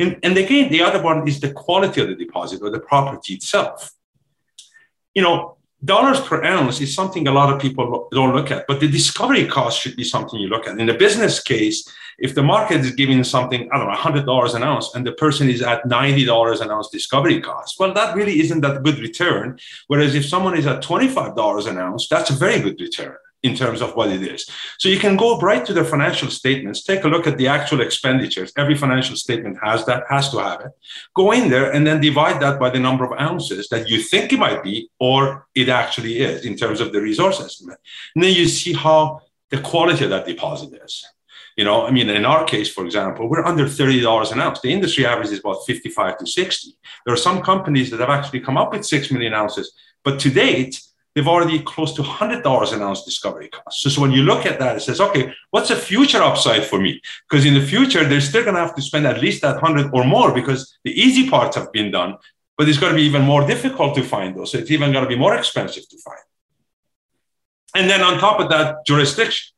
And, 0.00 0.18
and 0.22 0.36
again, 0.38 0.70
the 0.70 0.82
other 0.82 1.02
one 1.02 1.26
is 1.28 1.40
the 1.40 1.52
quality 1.52 2.00
of 2.00 2.08
the 2.08 2.14
deposit 2.14 2.62
or 2.62 2.70
the 2.70 2.80
property 2.80 3.34
itself. 3.34 3.90
You 5.14 5.22
know, 5.22 5.57
dollars 5.84 6.20
per 6.20 6.42
ounce 6.44 6.80
is 6.80 6.94
something 6.94 7.26
a 7.28 7.32
lot 7.32 7.52
of 7.52 7.60
people 7.60 8.08
don't 8.10 8.34
look 8.34 8.50
at, 8.50 8.66
but 8.66 8.80
the 8.80 8.88
discovery 8.88 9.46
cost 9.46 9.80
should 9.80 9.96
be 9.96 10.04
something 10.04 10.38
you 10.40 10.48
look 10.48 10.66
at. 10.66 10.78
In 10.78 10.86
the 10.86 10.94
business 10.94 11.40
case, 11.40 11.88
if 12.18 12.34
the 12.34 12.42
market 12.42 12.80
is 12.80 12.90
giving 12.92 13.22
something, 13.22 13.68
I 13.72 13.78
don't 13.78 13.88
know, 13.88 13.94
$100 13.94 14.54
an 14.54 14.62
ounce, 14.64 14.94
and 14.94 15.06
the 15.06 15.12
person 15.12 15.48
is 15.48 15.62
at 15.62 15.84
$90 15.84 16.60
an 16.60 16.70
ounce 16.70 16.88
discovery 16.90 17.40
cost, 17.40 17.78
well, 17.78 17.94
that 17.94 18.16
really 18.16 18.40
isn't 18.40 18.60
that 18.62 18.82
good 18.82 18.98
return. 18.98 19.58
Whereas 19.86 20.14
if 20.16 20.26
someone 20.26 20.56
is 20.56 20.66
at 20.66 20.82
$25 20.82 21.68
an 21.68 21.78
ounce, 21.78 22.08
that's 22.08 22.30
a 22.30 22.34
very 22.34 22.60
good 22.60 22.80
return 22.80 23.16
in 23.42 23.54
terms 23.54 23.80
of 23.80 23.94
what 23.94 24.10
it 24.10 24.22
is. 24.22 24.48
So 24.78 24.88
you 24.88 24.98
can 24.98 25.16
go 25.16 25.38
right 25.38 25.64
to 25.64 25.72
the 25.72 25.84
financial 25.84 26.30
statements, 26.30 26.82
take 26.82 27.04
a 27.04 27.08
look 27.08 27.26
at 27.26 27.38
the 27.38 27.46
actual 27.46 27.80
expenditures. 27.80 28.52
Every 28.56 28.74
financial 28.74 29.16
statement 29.16 29.58
has 29.62 29.86
that, 29.86 30.04
has 30.08 30.30
to 30.30 30.38
have 30.38 30.60
it. 30.62 30.72
Go 31.14 31.32
in 31.32 31.48
there 31.48 31.72
and 31.72 31.86
then 31.86 32.00
divide 32.00 32.40
that 32.42 32.58
by 32.58 32.70
the 32.70 32.80
number 32.80 33.04
of 33.04 33.18
ounces 33.18 33.68
that 33.68 33.88
you 33.88 34.02
think 34.02 34.32
it 34.32 34.38
might 34.38 34.62
be, 34.62 34.90
or 34.98 35.46
it 35.54 35.68
actually 35.68 36.18
is 36.18 36.44
in 36.44 36.56
terms 36.56 36.80
of 36.80 36.92
the 36.92 37.00
resource 37.00 37.40
estimate. 37.40 37.78
And 38.14 38.24
then 38.24 38.34
you 38.34 38.46
see 38.46 38.72
how 38.72 39.20
the 39.50 39.60
quality 39.60 40.04
of 40.04 40.10
that 40.10 40.26
deposit 40.26 40.78
is. 40.84 41.04
You 41.56 41.64
know, 41.64 41.86
I 41.86 41.90
mean, 41.90 42.08
in 42.08 42.24
our 42.24 42.44
case, 42.44 42.72
for 42.72 42.84
example, 42.84 43.28
we're 43.28 43.44
under 43.44 43.64
$30 43.64 44.32
an 44.32 44.40
ounce. 44.40 44.60
The 44.60 44.72
industry 44.72 45.04
average 45.06 45.30
is 45.30 45.40
about 45.40 45.66
55 45.66 46.18
to 46.18 46.26
60. 46.26 46.76
There 47.04 47.14
are 47.14 47.16
some 47.16 47.42
companies 47.42 47.90
that 47.90 48.00
have 48.00 48.10
actually 48.10 48.40
come 48.40 48.56
up 48.56 48.72
with 48.72 48.86
6 48.86 49.10
million 49.10 49.34
ounces, 49.34 49.72
but 50.04 50.20
to 50.20 50.30
date, 50.30 50.80
they've 51.14 51.28
already 51.28 51.58
close 51.60 51.92
to 51.94 52.02
$100 52.02 52.72
an 52.72 52.82
ounce 52.82 53.04
discovery 53.04 53.48
cost. 53.48 53.82
So, 53.82 53.88
so 53.90 54.00
when 54.00 54.12
you 54.12 54.22
look 54.22 54.46
at 54.46 54.58
that, 54.58 54.76
it 54.76 54.80
says, 54.80 55.00
okay, 55.00 55.32
what's 55.50 55.68
the 55.68 55.76
future 55.76 56.22
upside 56.22 56.64
for 56.64 56.80
me? 56.80 57.00
Because 57.28 57.44
in 57.44 57.54
the 57.54 57.64
future, 57.64 58.04
they're 58.04 58.20
still 58.20 58.42
going 58.42 58.54
to 58.54 58.60
have 58.60 58.74
to 58.74 58.82
spend 58.82 59.06
at 59.06 59.20
least 59.20 59.42
that 59.42 59.60
100 59.62 59.90
or 59.92 60.04
more 60.04 60.32
because 60.32 60.78
the 60.84 60.92
easy 60.92 61.28
parts 61.28 61.56
have 61.56 61.72
been 61.72 61.90
done, 61.90 62.16
but 62.56 62.68
it's 62.68 62.78
going 62.78 62.92
to 62.92 62.96
be 62.96 63.02
even 63.02 63.22
more 63.22 63.46
difficult 63.46 63.94
to 63.96 64.02
find 64.02 64.36
those. 64.36 64.52
So 64.52 64.58
it's 64.58 64.70
even 64.70 64.92
going 64.92 65.04
to 65.04 65.08
be 65.08 65.18
more 65.18 65.34
expensive 65.34 65.88
to 65.88 65.98
find. 65.98 66.20
And 67.74 67.90
then 67.90 68.02
on 68.02 68.18
top 68.18 68.40
of 68.40 68.48
that, 68.50 68.86
jurisdiction. 68.86 69.54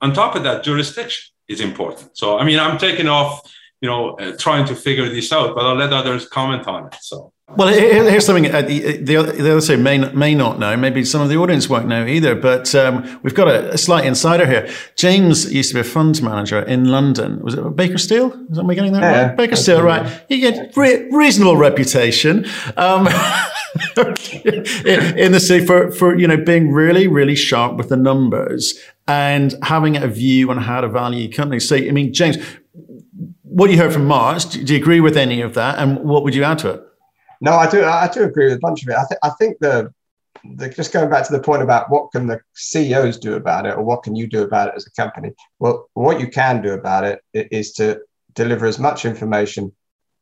On 0.00 0.12
top 0.12 0.34
of 0.34 0.42
that, 0.44 0.64
jurisdiction 0.64 1.32
is 1.48 1.60
important. 1.60 2.16
So, 2.16 2.38
I 2.38 2.44
mean, 2.44 2.58
I'm 2.58 2.78
taking 2.78 3.06
off, 3.06 3.52
you 3.80 3.88
know, 3.88 4.14
uh, 4.14 4.32
trying 4.38 4.64
to 4.66 4.74
figure 4.74 5.08
this 5.08 5.32
out, 5.32 5.54
but 5.54 5.66
I'll 5.66 5.74
let 5.74 5.92
others 5.92 6.28
comment 6.28 6.66
on 6.66 6.86
it. 6.86 6.96
So. 7.00 7.32
Well, 7.56 7.68
here's 7.68 8.24
something 8.24 8.46
uh, 8.46 8.62
the, 8.62 8.98
the, 8.98 9.16
other 9.16 9.60
side 9.60 9.80
may, 9.80 9.98
may 10.12 10.34
not 10.36 10.60
know. 10.60 10.76
Maybe 10.76 11.04
some 11.04 11.20
of 11.20 11.28
the 11.28 11.36
audience 11.36 11.68
won't 11.68 11.88
know 11.88 12.06
either, 12.06 12.36
but 12.36 12.72
um, 12.76 13.20
we've 13.24 13.34
got 13.34 13.48
a, 13.48 13.72
a, 13.72 13.78
slight 13.78 14.04
insider 14.04 14.46
here. 14.46 14.70
James 14.94 15.52
used 15.52 15.70
to 15.70 15.74
be 15.74 15.80
a 15.80 15.84
funds 15.84 16.22
manager 16.22 16.60
in 16.60 16.84
London. 16.84 17.40
Was 17.40 17.54
it 17.54 17.76
Baker 17.76 17.98
Steel? 17.98 18.32
Is 18.50 18.56
that 18.56 18.64
me 18.64 18.76
getting 18.76 18.92
that 18.92 19.02
yeah, 19.02 19.26
right? 19.26 19.36
Baker 19.36 19.56
Steel, 19.56 19.82
right. 19.82 20.22
He 20.28 20.42
had 20.42 20.72
re- 20.76 21.08
reasonable 21.10 21.56
reputation. 21.56 22.46
Um, 22.76 23.08
in, 23.96 25.18
in 25.18 25.32
the 25.32 25.40
city 25.40 25.66
for, 25.66 25.90
for, 25.90 26.16
you 26.16 26.28
know, 26.28 26.36
being 26.36 26.70
really, 26.70 27.08
really 27.08 27.34
sharp 27.34 27.76
with 27.76 27.88
the 27.88 27.96
numbers 27.96 28.78
and 29.08 29.56
having 29.64 29.96
a 29.96 30.06
view 30.06 30.50
on 30.50 30.58
how 30.58 30.80
to 30.80 30.88
value 30.88 31.30
companies. 31.30 31.68
So, 31.68 31.74
I 31.74 31.90
mean, 31.90 32.12
James, 32.12 32.36
what 33.42 33.70
you 33.70 33.76
heard 33.76 33.92
from 33.92 34.06
Mars, 34.06 34.44
do 34.44 34.72
you 34.72 34.80
agree 34.80 35.00
with 35.00 35.16
any 35.16 35.40
of 35.40 35.54
that? 35.54 35.78
And 35.78 35.98
what 36.04 36.22
would 36.22 36.34
you 36.34 36.44
add 36.44 36.58
to 36.60 36.70
it? 36.70 36.84
No, 37.40 37.52
I 37.52 37.68
do. 37.68 37.84
I 37.84 38.08
do 38.08 38.24
agree 38.24 38.46
with 38.46 38.58
a 38.58 38.60
bunch 38.60 38.82
of 38.82 38.88
it. 38.90 38.96
I, 38.96 39.04
th- 39.08 39.20
I 39.22 39.30
think 39.30 39.58
the, 39.60 39.92
the 40.56 40.68
just 40.68 40.92
going 40.92 41.10
back 41.10 41.26
to 41.26 41.32
the 41.32 41.42
point 41.42 41.62
about 41.62 41.90
what 41.90 42.12
can 42.12 42.26
the 42.26 42.40
CEOs 42.54 43.18
do 43.18 43.34
about 43.34 43.66
it, 43.66 43.76
or 43.76 43.82
what 43.82 44.02
can 44.02 44.14
you 44.14 44.26
do 44.26 44.42
about 44.42 44.68
it 44.68 44.74
as 44.76 44.86
a 44.86 44.90
company? 44.90 45.32
Well, 45.58 45.88
what 45.94 46.20
you 46.20 46.28
can 46.28 46.60
do 46.62 46.74
about 46.74 47.04
it 47.04 47.20
is 47.32 47.72
to 47.74 48.00
deliver 48.34 48.66
as 48.66 48.78
much 48.78 49.04
information 49.04 49.72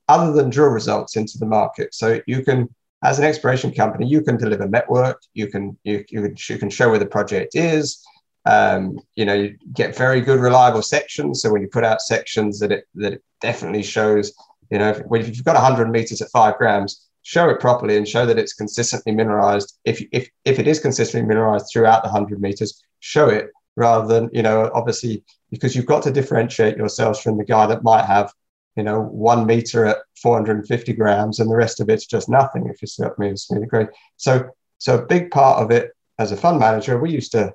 other 0.08 0.32
than 0.32 0.50
drill 0.50 0.70
results 0.70 1.16
into 1.16 1.38
the 1.38 1.46
market. 1.46 1.94
So 1.94 2.20
you 2.26 2.42
can, 2.42 2.68
as 3.02 3.18
an 3.18 3.24
exploration 3.24 3.72
company, 3.72 4.06
you 4.06 4.22
can 4.22 4.36
deliver 4.36 4.66
network. 4.66 5.20
You 5.34 5.48
can 5.48 5.76
you 5.84 6.04
you 6.08 6.22
can, 6.22 6.36
you 6.48 6.58
can 6.58 6.70
show 6.70 6.88
where 6.90 6.98
the 6.98 7.06
project 7.06 7.54
is. 7.54 8.04
Um, 8.46 8.98
you 9.14 9.24
know, 9.24 9.34
you 9.34 9.58
get 9.74 9.96
very 9.96 10.20
good 10.20 10.40
reliable 10.40 10.82
sections. 10.82 11.42
So 11.42 11.52
when 11.52 11.62
you 11.62 11.68
put 11.68 11.84
out 11.84 12.00
sections 12.00 12.60
that 12.60 12.72
it 12.72 12.84
that 12.94 13.14
it 13.14 13.22
definitely 13.40 13.82
shows, 13.82 14.32
you 14.70 14.78
know, 14.78 14.90
if, 14.90 15.00
if 15.10 15.36
you've 15.36 15.44
got 15.44 15.54
100 15.54 15.90
meters 15.90 16.22
at 16.22 16.30
five 16.30 16.56
grams, 16.56 17.07
show 17.28 17.50
it 17.50 17.60
properly 17.60 17.98
and 17.98 18.08
show 18.08 18.24
that 18.24 18.38
it's 18.38 18.54
consistently 18.54 19.12
mineralized. 19.12 19.78
If 19.84 20.02
if 20.12 20.30
if 20.46 20.58
it 20.58 20.66
is 20.66 20.80
consistently 20.80 21.28
mineralized 21.28 21.66
throughout 21.70 22.02
the 22.02 22.08
100 22.08 22.40
meters, 22.40 22.82
show 23.00 23.28
it 23.28 23.50
rather 23.76 24.06
than 24.08 24.30
you 24.32 24.42
know 24.42 24.70
obviously 24.72 25.22
because 25.50 25.76
you've 25.76 25.92
got 25.92 26.02
to 26.04 26.10
differentiate 26.10 26.78
yourselves 26.78 27.20
from 27.20 27.36
the 27.36 27.44
guy 27.44 27.66
that 27.66 27.82
might 27.82 28.06
have 28.06 28.32
you 28.76 28.82
know 28.82 29.02
one 29.02 29.44
meter 29.44 29.84
at 29.84 29.98
450 30.22 30.94
grams 30.94 31.38
and 31.38 31.50
the 31.50 31.56
rest 31.64 31.80
of 31.80 31.90
it's 31.90 32.06
just 32.06 32.30
nothing 32.30 32.66
if 32.66 32.80
you 32.80 32.88
see 32.88 33.02
what 33.02 33.16
I 33.18 33.22
mean. 33.22 33.68
Great. 33.68 33.88
So 34.16 34.48
so 34.78 34.96
a 34.96 35.06
big 35.14 35.30
part 35.30 35.62
of 35.62 35.70
it 35.70 35.92
as 36.18 36.32
a 36.32 36.36
fund 36.36 36.58
manager, 36.58 36.98
we 36.98 37.10
used 37.10 37.32
to 37.32 37.52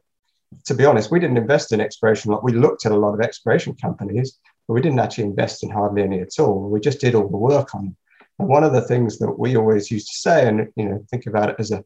to 0.66 0.76
be 0.76 0.86
honest, 0.86 1.10
we 1.10 1.20
didn't 1.20 1.44
invest 1.46 1.72
in 1.72 1.82
exploration. 1.82 2.32
Like 2.32 2.44
we 2.44 2.54
looked 2.54 2.86
at 2.86 2.92
a 2.92 3.04
lot 3.06 3.16
of 3.16 3.22
exploration 3.22 3.74
companies, 3.74 4.38
but 4.68 4.76
we 4.76 4.82
didn't 4.82 5.00
actually 5.00 5.24
invest 5.24 5.64
in 5.64 5.72
hardly 5.72 6.04
any 6.04 6.20
at 6.20 6.40
all. 6.40 6.70
We 6.70 6.80
just 6.80 7.02
did 7.02 7.16
all 7.16 7.28
the 7.28 7.38
work 7.38 7.74
on 7.74 7.86
them. 7.86 7.98
And 8.40 8.48
one 8.48 8.64
of 8.64 8.74
the 8.74 8.82
things 8.82 9.20
that 9.20 9.32
we 9.32 9.56
always 9.56 9.92
used 9.92 10.08
to 10.08 10.18
say, 10.18 10.48
and 10.48 10.68
you 10.76 10.86
know, 10.90 11.06
think 11.10 11.28
about 11.28 11.50
it 11.50 11.56
as 11.60 11.72
a 11.72 11.84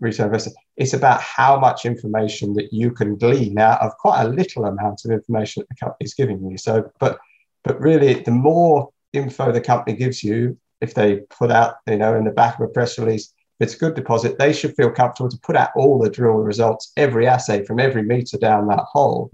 retail 0.00 0.26
investor, 0.26 0.52
it's 0.76 0.94
about 0.94 1.20
how 1.20 1.58
much 1.58 1.84
information 1.84 2.54
that 2.54 2.72
you 2.72 2.90
can 2.90 3.16
glean 3.16 3.58
out 3.58 3.80
of 3.82 3.96
quite 3.98 4.22
a 4.22 4.28
little 4.28 4.64
amount 4.64 5.04
of 5.04 5.10
information 5.10 5.60
that 5.60 5.68
the 5.68 5.84
company 5.84 6.04
is 6.04 6.14
giving 6.14 6.44
you. 6.48 6.56
So, 6.56 6.90
but 6.98 7.18
but 7.64 7.80
really, 7.80 8.14
the 8.14 8.30
more 8.30 8.90
info 9.12 9.50
the 9.50 9.60
company 9.60 9.96
gives 9.96 10.22
you, 10.22 10.58
if 10.80 10.94
they 10.94 11.20
put 11.30 11.50
out, 11.50 11.76
you 11.86 11.96
know, 11.96 12.14
in 12.14 12.24
the 12.24 12.30
back 12.30 12.58
of 12.58 12.68
a 12.68 12.68
press 12.68 12.98
release, 12.98 13.32
if 13.58 13.66
it's 13.66 13.74
a 13.74 13.78
good 13.78 13.94
deposit, 13.94 14.38
they 14.38 14.52
should 14.52 14.74
feel 14.76 14.90
comfortable 14.90 15.30
to 15.30 15.38
put 15.38 15.56
out 15.56 15.70
all 15.76 15.98
the 15.98 16.10
drill 16.10 16.34
results, 16.34 16.92
every 16.96 17.26
assay 17.26 17.64
from 17.64 17.80
every 17.80 18.02
meter 18.02 18.36
down 18.36 18.66
that 18.68 18.84
hole, 18.92 19.30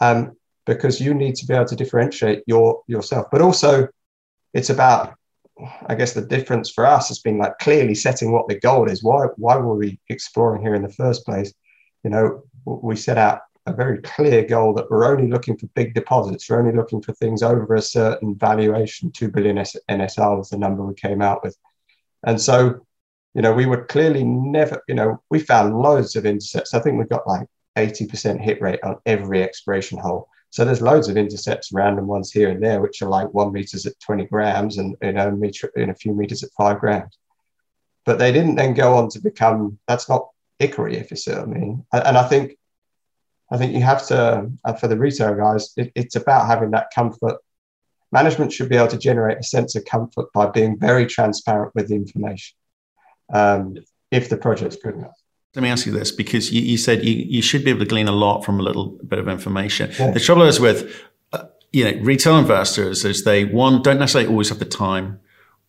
um, 0.00 0.36
because 0.66 1.00
you 1.00 1.14
need 1.14 1.34
to 1.36 1.46
be 1.46 1.54
able 1.54 1.66
to 1.66 1.76
differentiate 1.76 2.42
your 2.46 2.82
yourself. 2.86 3.26
But 3.30 3.42
also, 3.42 3.88
it's 4.54 4.70
about 4.70 5.14
I 5.86 5.94
guess 5.94 6.12
the 6.12 6.22
difference 6.22 6.70
for 6.70 6.86
us 6.86 7.08
has 7.08 7.18
been 7.18 7.38
like 7.38 7.58
clearly 7.58 7.94
setting 7.94 8.32
what 8.32 8.48
the 8.48 8.58
goal 8.58 8.88
is. 8.88 9.02
Why 9.02 9.26
why 9.36 9.56
were 9.56 9.76
we 9.76 9.98
exploring 10.08 10.62
here 10.62 10.74
in 10.74 10.82
the 10.82 10.92
first 10.92 11.24
place? 11.24 11.52
You 12.04 12.10
know, 12.10 12.42
we 12.64 12.96
set 12.96 13.18
out 13.18 13.40
a 13.66 13.72
very 13.72 13.98
clear 14.02 14.44
goal 14.44 14.72
that 14.74 14.90
we're 14.90 15.06
only 15.06 15.28
looking 15.28 15.56
for 15.56 15.66
big 15.74 15.94
deposits. 15.94 16.48
We're 16.48 16.60
only 16.60 16.74
looking 16.74 17.02
for 17.02 17.12
things 17.12 17.42
over 17.42 17.74
a 17.74 17.82
certain 17.82 18.34
valuation. 18.36 19.12
Two 19.12 19.28
billion 19.28 19.56
NSR 19.56 20.38
was 20.38 20.50
the 20.50 20.58
number 20.58 20.84
we 20.84 20.94
came 20.94 21.20
out 21.20 21.44
with, 21.44 21.56
and 22.24 22.40
so 22.40 22.80
you 23.34 23.42
know 23.42 23.52
we 23.52 23.66
were 23.66 23.84
clearly 23.84 24.24
never. 24.24 24.82
You 24.88 24.94
know, 24.94 25.22
we 25.30 25.40
found 25.40 25.78
loads 25.78 26.16
of 26.16 26.24
intercepts. 26.26 26.74
I 26.74 26.80
think 26.80 26.98
we 26.98 27.04
got 27.04 27.26
like 27.26 27.46
eighty 27.76 28.06
percent 28.06 28.40
hit 28.40 28.62
rate 28.62 28.80
on 28.82 28.96
every 29.04 29.42
exploration 29.42 29.98
hole. 29.98 30.29
So 30.50 30.64
there's 30.64 30.82
loads 30.82 31.08
of 31.08 31.16
intercepts, 31.16 31.72
random 31.72 32.08
ones 32.08 32.32
here 32.32 32.50
and 32.50 32.62
there, 32.62 32.80
which 32.80 33.02
are 33.02 33.08
like 33.08 33.32
one 33.32 33.52
meters 33.52 33.86
at 33.86 33.98
20 34.00 34.26
grams 34.26 34.78
and 34.78 34.96
you 35.00 35.12
know 35.12 35.30
meter 35.30 35.70
in 35.76 35.90
a 35.90 35.94
few 35.94 36.12
meters 36.12 36.42
at 36.42 36.50
five 36.58 36.80
grams. 36.80 37.16
But 38.04 38.18
they 38.18 38.32
didn't 38.32 38.56
then 38.56 38.74
go 38.74 38.94
on 38.94 39.08
to 39.10 39.20
become. 39.20 39.78
That's 39.86 40.08
not 40.08 40.28
Ikkari, 40.60 40.94
if 40.94 41.10
you 41.10 41.16
see 41.16 41.30
what 41.30 41.42
I 41.42 41.46
mean. 41.46 41.86
And 41.92 42.18
I 42.18 42.26
think, 42.26 42.56
I 43.52 43.58
think 43.58 43.74
you 43.74 43.82
have 43.82 44.06
to 44.08 44.50
uh, 44.64 44.72
for 44.74 44.88
the 44.88 44.98
retail 44.98 45.34
guys. 45.36 45.72
It, 45.76 45.92
it's 45.94 46.16
about 46.16 46.48
having 46.48 46.72
that 46.72 46.88
comfort. 46.92 47.36
Management 48.10 48.52
should 48.52 48.68
be 48.68 48.76
able 48.76 48.88
to 48.88 48.98
generate 48.98 49.38
a 49.38 49.44
sense 49.44 49.76
of 49.76 49.84
comfort 49.84 50.32
by 50.32 50.46
being 50.46 50.76
very 50.78 51.06
transparent 51.06 51.72
with 51.76 51.88
the 51.88 51.94
information. 51.94 52.56
Um, 53.32 53.76
if 54.10 54.28
the 54.28 54.36
project's 54.36 54.74
good 54.74 54.94
enough. 54.94 55.19
Let 55.54 55.62
me 55.62 55.68
ask 55.68 55.84
you 55.84 55.92
this 55.92 56.12
because 56.12 56.52
you, 56.52 56.62
you, 56.62 56.78
said 56.78 57.04
you, 57.04 57.12
you 57.12 57.42
should 57.42 57.64
be 57.64 57.70
able 57.70 57.80
to 57.80 57.86
glean 57.86 58.06
a 58.06 58.12
lot 58.12 58.44
from 58.44 58.60
a 58.60 58.62
little 58.62 58.98
bit 59.06 59.18
of 59.18 59.28
information. 59.28 59.90
Yeah. 59.98 60.12
The 60.12 60.20
trouble 60.20 60.42
is 60.42 60.60
with 60.60 60.94
uh, 61.32 61.44
you 61.72 61.84
know 61.84 62.00
retail 62.02 62.38
investors 62.38 63.04
is 63.04 63.24
they 63.24 63.44
one 63.44 63.82
don't 63.82 63.98
necessarily 63.98 64.30
always 64.30 64.50
have 64.50 64.60
the 64.60 64.64
time 64.64 65.18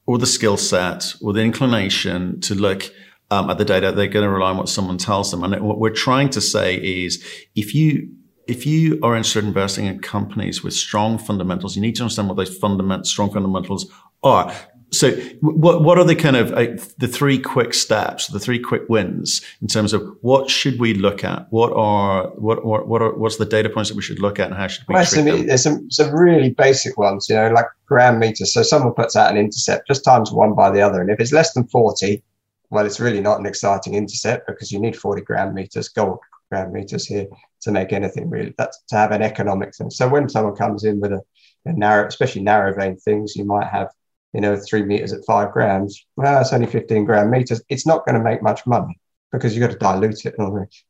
or 0.06 0.18
the 0.18 0.28
skill 0.28 0.58
set 0.58 1.16
or 1.22 1.34
the 1.34 1.42
inclination 1.42 2.40
to 2.42 2.54
look 2.54 2.92
um, 3.32 3.50
at 3.50 3.58
the 3.58 3.66
data. 3.66 3.92
They're 3.92 4.08
going 4.08 4.26
to 4.26 4.30
rely 4.30 4.52
on 4.52 4.58
what 4.58 4.70
someone 4.70 4.98
tells 4.98 5.32
them. 5.32 5.44
And 5.44 5.60
what 5.62 5.80
we're 5.80 5.90
trying 5.90 6.30
to 6.32 6.42
say 6.42 6.76
is 6.76 7.26
if 7.56 7.74
you 7.74 8.10
if 8.48 8.66
you 8.66 9.00
are 9.02 9.16
interested 9.16 9.44
in 9.44 9.48
investing 9.48 9.86
in 9.86 10.00
companies 10.00 10.64
with 10.64 10.74
strong 10.74 11.18
fundamentals, 11.18 11.76
you 11.76 11.82
need 11.82 11.96
to 11.96 12.04
understand 12.04 12.28
what 12.28 12.38
those 12.38 12.56
fundament, 12.58 13.08
strong 13.08 13.32
fundamentals 13.32 13.90
are. 14.24 14.54
So, 14.94 15.12
what 15.40 15.84
what 15.84 15.98
are 15.98 16.04
the 16.04 16.18
kind 16.18 16.36
of 16.36 16.52
uh, 16.52 16.68
the 16.98 17.08
three 17.08 17.40
quick 17.40 17.74
steps, 17.74 18.28
the 18.28 18.40
three 18.40 18.60
quick 18.60 18.90
wins 18.90 19.42
in 19.62 19.68
terms 19.68 19.94
of 19.94 20.04
what 20.20 20.50
should 20.50 20.82
we 20.82 20.94
look 20.94 21.24
at? 21.24 21.48
What 21.50 21.72
are 21.74 22.28
what 22.32 22.66
what, 22.66 22.90
what 22.90 23.02
are 23.02 23.14
what's 23.14 23.38
the 23.38 23.46
data 23.46 23.70
points 23.70 23.90
that 23.90 23.96
we 23.96 24.02
should 24.02 24.20
look 24.20 24.38
at, 24.38 24.48
and 24.48 24.56
how 24.56 24.68
should 24.68 24.86
we? 24.90 24.96
Well, 24.96 25.06
some, 25.06 25.26
there's 25.26 25.64
some 25.64 25.90
some 25.90 26.14
really 26.14 26.50
basic 26.50 26.98
ones, 26.98 27.30
you 27.30 27.36
know, 27.36 27.50
like 27.52 27.68
gram 27.86 28.20
meters. 28.20 28.54
So 28.54 28.64
someone 28.64 28.94
puts 28.94 29.16
out 29.16 29.32
an 29.32 29.38
intercept, 29.38 29.88
just 29.88 30.04
times 30.04 30.34
one 30.34 30.56
by 30.56 30.70
the 30.70 30.82
other, 30.82 31.00
and 31.00 31.10
if 31.10 31.22
it's 31.22 31.32
less 31.32 31.54
than 31.54 31.68
forty, 31.68 32.22
well, 32.70 32.86
it's 32.86 33.00
really 33.00 33.22
not 33.22 33.40
an 33.40 33.46
exciting 33.46 33.96
intercept 33.96 34.46
because 34.46 34.74
you 34.74 34.80
need 34.80 34.98
forty 34.98 35.22
gram 35.22 35.54
meters, 35.54 35.88
gold 35.88 36.20
gram 36.52 36.74
meters 36.74 37.06
here 37.06 37.28
to 37.62 37.72
make 37.72 37.94
anything 37.94 38.30
really. 38.30 38.54
That's 38.58 38.78
to 38.90 38.98
have 38.98 39.12
an 39.12 39.22
economic 39.22 39.74
thing. 39.74 39.90
So 39.90 40.10
when 40.10 40.28
someone 40.28 40.58
comes 40.58 40.84
in 40.84 41.00
with 41.00 41.14
a, 41.14 41.22
a 41.64 41.72
narrow, 41.72 42.08
especially 42.08 42.42
narrow 42.42 42.76
vein 42.76 42.98
things, 42.98 43.38
you 43.38 43.46
might 43.46 43.68
have 43.68 43.88
you 44.34 44.42
know, 44.42 44.58
three 44.58 44.84
meters 44.84 45.14
at 45.14 45.26
five 45.26 45.52
grams, 45.52 46.06
well, 46.16 46.42
it's 46.42 46.54
only 46.54 46.68
15 46.68 47.06
gram 47.06 47.30
meters. 47.30 47.62
It's 47.70 47.86
not 47.86 48.06
going 48.06 48.16
to 48.16 48.24
make 48.24 48.42
much 48.42 48.66
money 48.66 49.00
because 49.32 49.56
you've 49.56 49.68
got 49.68 49.74
to 49.74 49.78
dilute 49.78 50.26
it. 50.26 50.36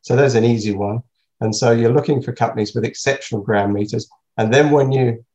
So 0.01 0.15
there's 0.15 0.35
an 0.35 0.43
easy 0.43 0.73
one. 0.73 1.01
And 1.39 1.55
so 1.55 1.71
you're 1.71 1.93
looking 1.93 2.21
for 2.21 2.33
companies 2.33 2.75
with 2.75 2.85
exceptional 2.85 3.41
gram 3.41 3.73
meters. 3.73 4.07
And 4.37 4.53
then 4.53 4.69
when 4.69 4.91
you, 4.91 5.25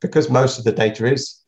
because 0.00 0.30
most 0.30 0.58
of 0.58 0.64
the 0.64 0.72
data 0.72 1.10
is 1.10 1.42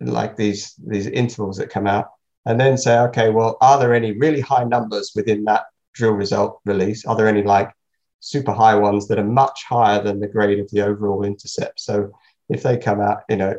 like 0.00 0.36
these, 0.36 0.74
these 0.86 1.06
intervals 1.06 1.56
that 1.58 1.70
come 1.70 1.86
out, 1.86 2.10
and 2.46 2.60
then 2.60 2.76
say, 2.76 2.98
okay, 2.98 3.30
well, 3.30 3.56
are 3.60 3.78
there 3.78 3.94
any 3.94 4.12
really 4.12 4.40
high 4.40 4.64
numbers 4.64 5.12
within 5.14 5.44
that 5.44 5.64
drill 5.94 6.12
result 6.12 6.60
release? 6.64 7.04
Are 7.06 7.16
there 7.16 7.28
any 7.28 7.42
like 7.42 7.72
super 8.20 8.52
high 8.52 8.74
ones 8.74 9.08
that 9.08 9.18
are 9.18 9.24
much 9.24 9.64
higher 9.68 10.02
than 10.02 10.20
the 10.20 10.28
grade 10.28 10.58
of 10.58 10.70
the 10.70 10.82
overall 10.82 11.24
intercept? 11.24 11.80
So 11.80 12.12
if 12.48 12.62
they 12.62 12.76
come 12.76 13.00
out, 13.00 13.22
you 13.28 13.36
know, 13.36 13.54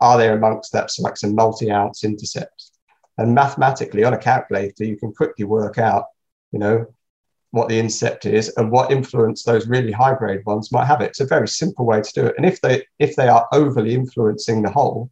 are 0.00 0.18
there 0.18 0.36
amongst 0.36 0.72
that 0.72 0.90
like 0.98 1.16
some 1.16 1.34
multi-ounce 1.34 2.04
intercepts? 2.04 2.72
And 3.16 3.34
mathematically, 3.34 4.04
on 4.04 4.14
a 4.14 4.18
calculator, 4.18 4.84
you 4.84 4.96
can 4.96 5.12
quickly 5.12 5.44
work 5.44 5.78
out, 5.78 6.04
you 6.52 6.58
know, 6.58 6.86
what 7.50 7.68
the 7.68 7.78
intercept 7.78 8.26
is 8.26 8.52
and 8.56 8.70
what 8.70 8.92
influence 8.92 9.42
those 9.42 9.66
really 9.66 9.92
high 9.92 10.14
grade 10.14 10.44
ones 10.44 10.70
might 10.70 10.84
have. 10.84 11.00
It. 11.00 11.10
It's 11.10 11.20
a 11.20 11.26
very 11.26 11.48
simple 11.48 11.86
way 11.86 12.00
to 12.00 12.12
do 12.12 12.26
it. 12.26 12.34
And 12.36 12.46
if 12.46 12.60
they 12.60 12.84
if 12.98 13.16
they 13.16 13.28
are 13.28 13.48
overly 13.52 13.94
influencing 13.94 14.62
the 14.62 14.70
whole, 14.70 15.10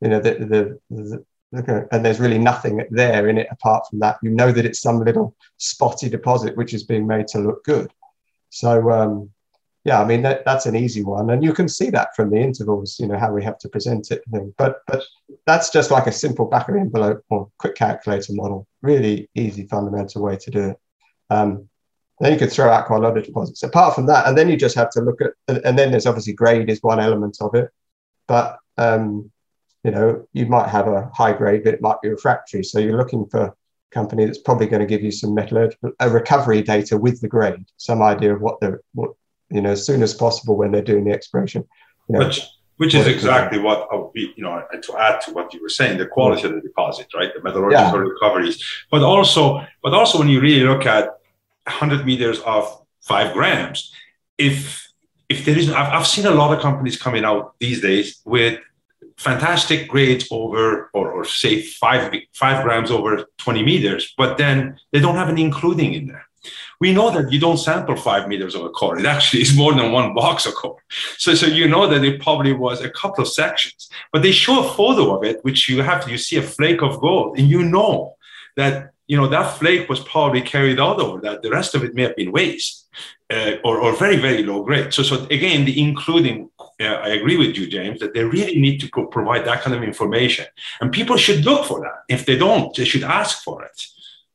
you 0.00 0.08
know, 0.08 0.20
the, 0.20 0.34
the, 0.34 0.80
the 0.90 1.24
and 1.50 2.04
there's 2.04 2.20
really 2.20 2.38
nothing 2.38 2.84
there 2.90 3.28
in 3.28 3.38
it 3.38 3.48
apart 3.50 3.84
from 3.88 4.00
that. 4.00 4.18
You 4.22 4.30
know 4.30 4.52
that 4.52 4.66
it's 4.66 4.82
some 4.82 5.02
little 5.02 5.34
spotty 5.56 6.10
deposit 6.10 6.56
which 6.56 6.74
is 6.74 6.84
being 6.84 7.06
made 7.06 7.26
to 7.28 7.38
look 7.38 7.64
good. 7.64 7.90
So 8.50 8.90
um, 8.90 9.30
yeah, 9.88 10.02
I 10.02 10.04
mean 10.04 10.20
that, 10.20 10.44
that's 10.44 10.66
an 10.66 10.76
easy 10.76 11.02
one, 11.02 11.30
and 11.30 11.42
you 11.42 11.54
can 11.54 11.66
see 11.66 11.88
that 11.88 12.14
from 12.14 12.28
the 12.28 12.36
intervals. 12.36 13.00
You 13.00 13.06
know 13.06 13.18
how 13.18 13.32
we 13.32 13.42
have 13.42 13.58
to 13.60 13.70
present 13.70 14.10
it. 14.10 14.22
But 14.58 14.82
but 14.86 15.02
that's 15.46 15.70
just 15.70 15.90
like 15.90 16.06
a 16.06 16.12
simple 16.12 16.44
back 16.44 16.68
of 16.68 16.76
envelope 16.76 17.24
or 17.30 17.48
quick 17.56 17.74
calculator 17.74 18.34
model. 18.34 18.66
Really 18.82 19.30
easy, 19.34 19.66
fundamental 19.66 20.20
way 20.20 20.36
to 20.36 20.50
do 20.50 20.62
it. 20.70 20.76
Um, 21.30 21.70
then 22.20 22.34
you 22.34 22.38
could 22.38 22.52
throw 22.52 22.70
out 22.70 22.86
quite 22.86 22.98
a 22.98 23.00
lot 23.00 23.16
of 23.16 23.24
deposits. 23.24 23.62
Apart 23.62 23.94
from 23.94 24.04
that, 24.08 24.26
and 24.26 24.36
then 24.36 24.50
you 24.50 24.58
just 24.58 24.76
have 24.76 24.90
to 24.90 25.00
look 25.00 25.22
at, 25.22 25.32
and 25.64 25.78
then 25.78 25.90
there's 25.90 26.04
obviously 26.04 26.34
grade 26.34 26.68
is 26.68 26.82
one 26.82 27.00
element 27.00 27.38
of 27.40 27.54
it, 27.54 27.70
but 28.26 28.58
um, 28.76 29.30
you 29.84 29.90
know 29.90 30.28
you 30.34 30.44
might 30.44 30.68
have 30.68 30.86
a 30.86 31.10
high 31.14 31.32
grade, 31.32 31.64
but 31.64 31.72
it 31.72 31.80
might 31.80 32.02
be 32.02 32.10
refractory. 32.10 32.62
So 32.62 32.78
you're 32.78 32.98
looking 32.98 33.24
for 33.24 33.56
company 33.90 34.26
that's 34.26 34.36
probably 34.36 34.66
going 34.66 34.80
to 34.80 34.86
give 34.86 35.02
you 35.02 35.10
some 35.10 35.32
metallurgical 35.32 35.92
a 36.00 36.10
recovery 36.10 36.60
data 36.60 36.98
with 36.98 37.22
the 37.22 37.28
grade, 37.28 37.64
some 37.78 38.02
idea 38.02 38.34
of 38.34 38.42
what 38.42 38.60
the 38.60 38.78
what 38.92 39.12
you 39.50 39.60
know, 39.60 39.70
as 39.70 39.86
soon 39.86 40.02
as 40.02 40.14
possible 40.14 40.56
when 40.56 40.72
they're 40.72 40.82
doing 40.82 41.04
the 41.04 41.12
exploration. 41.12 41.66
You 42.08 42.18
know, 42.18 42.26
which, 42.26 42.40
which 42.78 42.94
is 42.94 43.06
exactly 43.06 43.58
what, 43.58 43.80
uh, 43.80 43.86
I'll 43.92 44.10
be 44.14 44.32
you 44.36 44.42
know, 44.42 44.52
uh, 44.52 44.76
to 44.76 44.98
add 44.98 45.20
to 45.22 45.32
what 45.32 45.52
you 45.52 45.60
were 45.60 45.68
saying, 45.68 45.98
the 45.98 46.06
quality 46.06 46.46
of 46.46 46.54
the 46.54 46.60
deposit, 46.60 47.08
right? 47.14 47.30
The 47.34 47.42
metallurgical 47.42 47.98
yeah. 47.98 48.08
recoveries, 48.08 48.64
but 48.90 49.02
also, 49.02 49.66
but 49.82 49.92
also 49.94 50.18
when 50.18 50.28
you 50.28 50.40
really 50.40 50.64
look 50.64 50.86
at 50.86 51.04
100 51.64 52.06
meters 52.06 52.40
of 52.40 52.82
five 53.02 53.32
grams, 53.32 53.92
if 54.38 54.86
if 55.28 55.44
there 55.44 55.58
is, 55.58 55.70
I've, 55.70 55.92
I've 55.92 56.06
seen 56.06 56.24
a 56.24 56.30
lot 56.30 56.56
of 56.56 56.62
companies 56.62 56.96
coming 56.96 57.24
out 57.24 57.54
these 57.58 57.82
days 57.82 58.22
with 58.24 58.58
fantastic 59.18 59.88
grades 59.88 60.26
over, 60.30 60.90
or, 60.94 61.10
or 61.10 61.24
say 61.24 61.60
five 61.60 62.14
five 62.32 62.64
grams 62.64 62.90
over 62.90 63.26
20 63.38 63.62
meters, 63.62 64.14
but 64.16 64.38
then 64.38 64.78
they 64.92 65.00
don't 65.00 65.16
have 65.16 65.28
any 65.28 65.42
including 65.42 65.94
in 65.94 66.06
there. 66.06 66.27
We 66.80 66.92
know 66.92 67.10
that 67.10 67.32
you 67.32 67.40
don't 67.40 67.56
sample 67.56 67.96
five 67.96 68.28
meters 68.28 68.54
of 68.54 68.64
a 68.64 68.70
core. 68.70 68.98
It 68.98 69.06
actually 69.06 69.42
is 69.42 69.56
more 69.56 69.74
than 69.74 69.92
one 69.92 70.14
box 70.14 70.46
of 70.46 70.54
core. 70.54 70.82
So, 71.16 71.34
so 71.34 71.46
you 71.46 71.68
know 71.68 71.86
that 71.88 72.04
it 72.04 72.20
probably 72.20 72.52
was 72.52 72.80
a 72.80 72.90
couple 72.90 73.22
of 73.22 73.28
sections. 73.28 73.88
But 74.12 74.22
they 74.22 74.32
show 74.32 74.64
a 74.64 74.72
photo 74.74 75.16
of 75.16 75.24
it, 75.24 75.44
which 75.44 75.68
you 75.68 75.82
have 75.82 76.08
you 76.08 76.18
see 76.18 76.36
a 76.36 76.42
flake 76.42 76.82
of 76.82 77.00
gold, 77.00 77.38
and 77.38 77.48
you 77.48 77.62
know 77.62 78.16
that 78.56 78.92
you 79.08 79.16
know, 79.16 79.26
that 79.26 79.58
flake 79.58 79.88
was 79.88 80.00
probably 80.00 80.42
carried 80.42 80.78
out 80.78 81.00
over 81.00 81.18
that. 81.22 81.42
The 81.42 81.50
rest 81.50 81.74
of 81.74 81.82
it 81.82 81.94
may 81.94 82.02
have 82.02 82.14
been 82.14 82.30
waste 82.30 82.86
uh, 83.30 83.52
or, 83.64 83.80
or 83.80 83.96
very, 83.96 84.16
very 84.16 84.42
low 84.42 84.62
grade. 84.62 84.92
So, 84.92 85.02
so 85.02 85.24
again, 85.30 85.64
the 85.64 85.80
including, 85.80 86.50
uh, 86.78 86.84
I 86.84 87.08
agree 87.08 87.38
with 87.38 87.56
you, 87.56 87.66
James, 87.68 88.00
that 88.00 88.12
they 88.12 88.22
really 88.22 88.60
need 88.60 88.80
to 88.80 89.08
provide 89.10 89.46
that 89.46 89.62
kind 89.62 89.74
of 89.74 89.82
information. 89.82 90.44
And 90.82 90.92
people 90.92 91.16
should 91.16 91.44
look 91.46 91.64
for 91.66 91.80
that. 91.80 92.14
If 92.14 92.26
they 92.26 92.36
don't, 92.36 92.74
they 92.76 92.84
should 92.84 93.02
ask 93.02 93.42
for 93.42 93.64
it. 93.64 93.86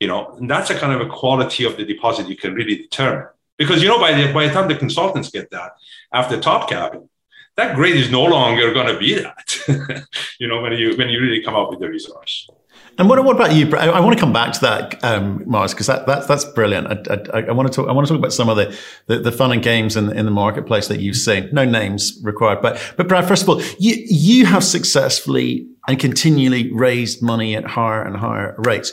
You 0.03 0.09
know, 0.09 0.35
and 0.35 0.51
that's 0.51 0.69
a 0.69 0.77
kind 0.77 0.91
of 0.91 0.99
a 0.99 1.09
quality 1.09 1.63
of 1.63 1.77
the 1.77 1.85
deposit 1.85 2.27
you 2.27 2.35
can 2.35 2.53
really 2.53 2.75
determine. 2.75 3.25
Because, 3.57 3.81
you 3.81 3.87
know, 3.87 3.97
by 3.97 4.11
the, 4.11 4.33
by 4.33 4.47
the 4.47 4.53
time 4.53 4.67
the 4.67 4.75
consultants 4.75 5.29
get 5.29 5.49
that 5.51 5.77
after 6.11 6.37
top 6.37 6.67
capping, 6.69 7.07
that 7.55 7.77
grade 7.77 7.95
is 7.95 8.11
no 8.11 8.25
longer 8.25 8.73
going 8.73 8.87
to 8.87 8.99
be 8.99 9.13
that, 9.15 10.05
you 10.39 10.47
know, 10.49 10.61
when 10.61 10.73
you, 10.73 10.97
when 10.97 11.07
you 11.07 11.21
really 11.21 11.41
come 11.41 11.55
up 11.55 11.69
with 11.69 11.79
the 11.79 11.87
resource. 11.87 12.49
And 12.97 13.07
what, 13.07 13.23
what 13.23 13.37
about 13.37 13.53
you? 13.53 13.73
I, 13.77 13.87
I, 13.87 13.99
want 14.01 14.13
to 14.13 14.19
come 14.19 14.33
back 14.33 14.51
to 14.55 14.59
that, 14.59 15.01
um, 15.05 15.41
Mars, 15.45 15.73
because 15.73 15.87
that, 15.87 16.05
that, 16.07 16.27
that's 16.27 16.43
brilliant. 16.43 16.87
I, 17.09 17.39
I, 17.39 17.41
I, 17.43 17.51
want 17.53 17.71
to 17.71 17.73
talk. 17.73 17.87
I 17.87 17.93
want 17.93 18.05
to 18.05 18.13
talk 18.13 18.19
about 18.19 18.33
some 18.33 18.49
of 18.49 18.57
the, 18.57 18.77
the, 19.07 19.19
the, 19.19 19.31
fun 19.31 19.53
and 19.53 19.63
games 19.63 19.95
in, 19.95 20.11
in 20.11 20.25
the 20.25 20.31
marketplace 20.31 20.89
that 20.89 20.99
you've 20.99 21.15
seen. 21.15 21.47
No 21.53 21.63
names 21.63 22.19
required, 22.21 22.61
but 22.61 22.93
but 22.97 23.07
Brad, 23.07 23.25
first 23.25 23.43
of 23.43 23.49
all, 23.49 23.61
you 23.79 23.95
you 24.07 24.45
have 24.45 24.65
successfully 24.65 25.65
and 25.87 25.97
continually 25.97 26.71
raised 26.73 27.23
money 27.23 27.55
at 27.55 27.65
higher 27.65 28.03
and 28.03 28.17
higher 28.17 28.53
rates. 28.59 28.91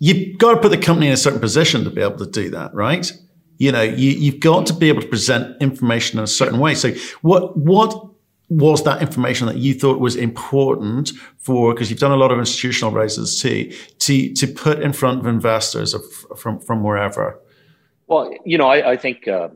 You've 0.00 0.38
got 0.38 0.54
to 0.54 0.60
put 0.60 0.70
the 0.70 0.78
company 0.78 1.06
in 1.06 1.12
a 1.12 1.16
certain 1.16 1.40
position 1.40 1.84
to 1.84 1.90
be 1.90 2.00
able 2.00 2.18
to 2.18 2.26
do 2.26 2.50
that, 2.50 2.74
right? 2.74 3.12
You 3.58 3.70
know, 3.70 3.82
you, 3.82 4.10
you've 4.10 4.40
got 4.40 4.66
to 4.66 4.72
be 4.72 4.88
able 4.88 5.02
to 5.02 5.06
present 5.06 5.60
information 5.60 6.18
in 6.18 6.24
a 6.24 6.26
certain 6.26 6.58
way. 6.58 6.74
So, 6.74 6.92
what 7.20 7.56
what 7.56 8.10
was 8.50 8.82
that 8.82 9.00
information 9.00 9.46
that 9.46 9.56
you 9.56 9.72
thought 9.72 10.00
was 10.00 10.16
important 10.16 11.12
for 11.38 11.72
because 11.72 11.88
you've 11.88 12.00
done 12.00 12.10
a 12.10 12.16
lot 12.16 12.32
of 12.32 12.38
institutional 12.38 12.90
raises 12.90 13.40
too 13.40 13.72
to 13.98 14.32
to 14.34 14.46
put 14.48 14.80
in 14.80 14.92
front 14.92 15.20
of 15.20 15.26
investors 15.26 15.94
from 16.36 16.58
from 16.58 16.82
wherever 16.82 17.38
well 18.08 18.34
you 18.44 18.58
know 18.58 18.66
i, 18.66 18.90
I 18.90 18.96
think 18.96 19.28
uh, 19.28 19.50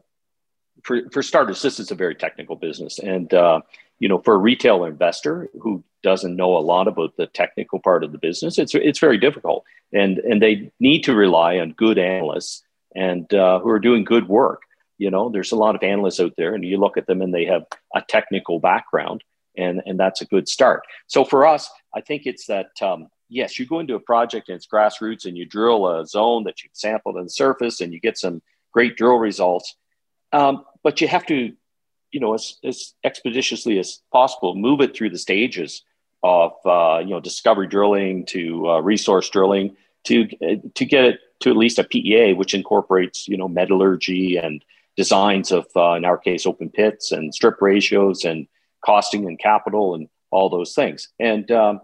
for, 0.84 1.02
for 1.10 1.24
starters 1.24 1.60
this 1.60 1.80
is 1.80 1.90
a 1.90 1.96
very 1.96 2.14
technical 2.14 2.54
business 2.54 3.00
and 3.00 3.34
uh, 3.34 3.60
you 3.98 4.08
know 4.08 4.18
for 4.18 4.34
a 4.34 4.38
retail 4.38 4.84
investor 4.84 5.50
who 5.60 5.82
doesn't 6.04 6.36
know 6.36 6.56
a 6.56 6.66
lot 6.72 6.86
about 6.86 7.16
the 7.16 7.26
technical 7.26 7.80
part 7.80 8.04
of 8.04 8.12
the 8.12 8.18
business 8.18 8.58
it's 8.58 8.74
it's 8.76 9.00
very 9.00 9.18
difficult 9.18 9.64
and 9.92 10.18
and 10.18 10.40
they 10.40 10.70
need 10.78 11.02
to 11.02 11.14
rely 11.14 11.58
on 11.58 11.72
good 11.72 11.98
analysts 11.98 12.62
and 12.94 13.34
uh, 13.34 13.58
who 13.58 13.68
are 13.68 13.80
doing 13.80 14.04
good 14.04 14.28
work 14.28 14.60
you 14.98 15.10
know, 15.10 15.28
there's 15.28 15.52
a 15.52 15.56
lot 15.56 15.74
of 15.74 15.82
analysts 15.82 16.20
out 16.20 16.34
there, 16.36 16.54
and 16.54 16.64
you 16.64 16.78
look 16.78 16.96
at 16.96 17.06
them 17.06 17.20
and 17.20 17.34
they 17.34 17.44
have 17.46 17.66
a 17.94 18.02
technical 18.02 18.60
background, 18.60 19.24
and 19.56 19.82
and 19.86 19.98
that's 19.98 20.20
a 20.20 20.26
good 20.26 20.48
start. 20.48 20.82
So 21.08 21.24
for 21.24 21.46
us, 21.46 21.68
I 21.94 22.00
think 22.00 22.22
it's 22.26 22.46
that 22.46 22.70
um, 22.80 23.08
yes, 23.28 23.58
you 23.58 23.66
go 23.66 23.80
into 23.80 23.96
a 23.96 24.00
project 24.00 24.48
and 24.48 24.56
it's 24.56 24.66
grassroots, 24.66 25.24
and 25.24 25.36
you 25.36 25.46
drill 25.46 25.86
a 25.88 26.06
zone 26.06 26.44
that 26.44 26.62
you've 26.62 26.72
sampled 26.74 27.16
on 27.16 27.24
the 27.24 27.30
surface, 27.30 27.80
and 27.80 27.92
you 27.92 28.00
get 28.00 28.18
some 28.18 28.40
great 28.72 28.96
drill 28.96 29.16
results. 29.16 29.76
Um, 30.32 30.64
but 30.82 31.00
you 31.00 31.08
have 31.08 31.26
to, 31.26 31.52
you 32.10 32.20
know, 32.20 32.34
as, 32.34 32.58
as 32.64 32.94
expeditiously 33.04 33.78
as 33.78 34.00
possible, 34.12 34.54
move 34.54 34.80
it 34.80 34.96
through 34.96 35.10
the 35.10 35.18
stages 35.18 35.82
of 36.24 36.52
uh, 36.64 37.00
you 37.00 37.10
know 37.10 37.20
discovery 37.20 37.68
drilling 37.68 38.24
to 38.26 38.68
uh, 38.68 38.80
resource 38.80 39.28
drilling 39.28 39.76
to 40.04 40.26
to 40.74 40.84
get 40.84 41.04
it 41.04 41.20
to 41.40 41.50
at 41.50 41.56
least 41.56 41.78
a 41.78 41.84
PEA, 41.84 42.32
which 42.32 42.54
incorporates 42.54 43.28
you 43.28 43.36
know 43.36 43.46
metallurgy 43.46 44.36
and 44.36 44.64
designs 44.96 45.50
of, 45.50 45.66
uh, 45.76 45.92
in 45.94 46.04
our 46.04 46.16
case, 46.16 46.46
open 46.46 46.70
pits 46.70 47.12
and 47.12 47.34
strip 47.34 47.60
ratios 47.60 48.24
and 48.24 48.46
costing 48.84 49.26
and 49.26 49.38
capital 49.38 49.94
and 49.94 50.08
all 50.30 50.48
those 50.48 50.74
things. 50.74 51.08
And 51.18 51.50
um, 51.50 51.80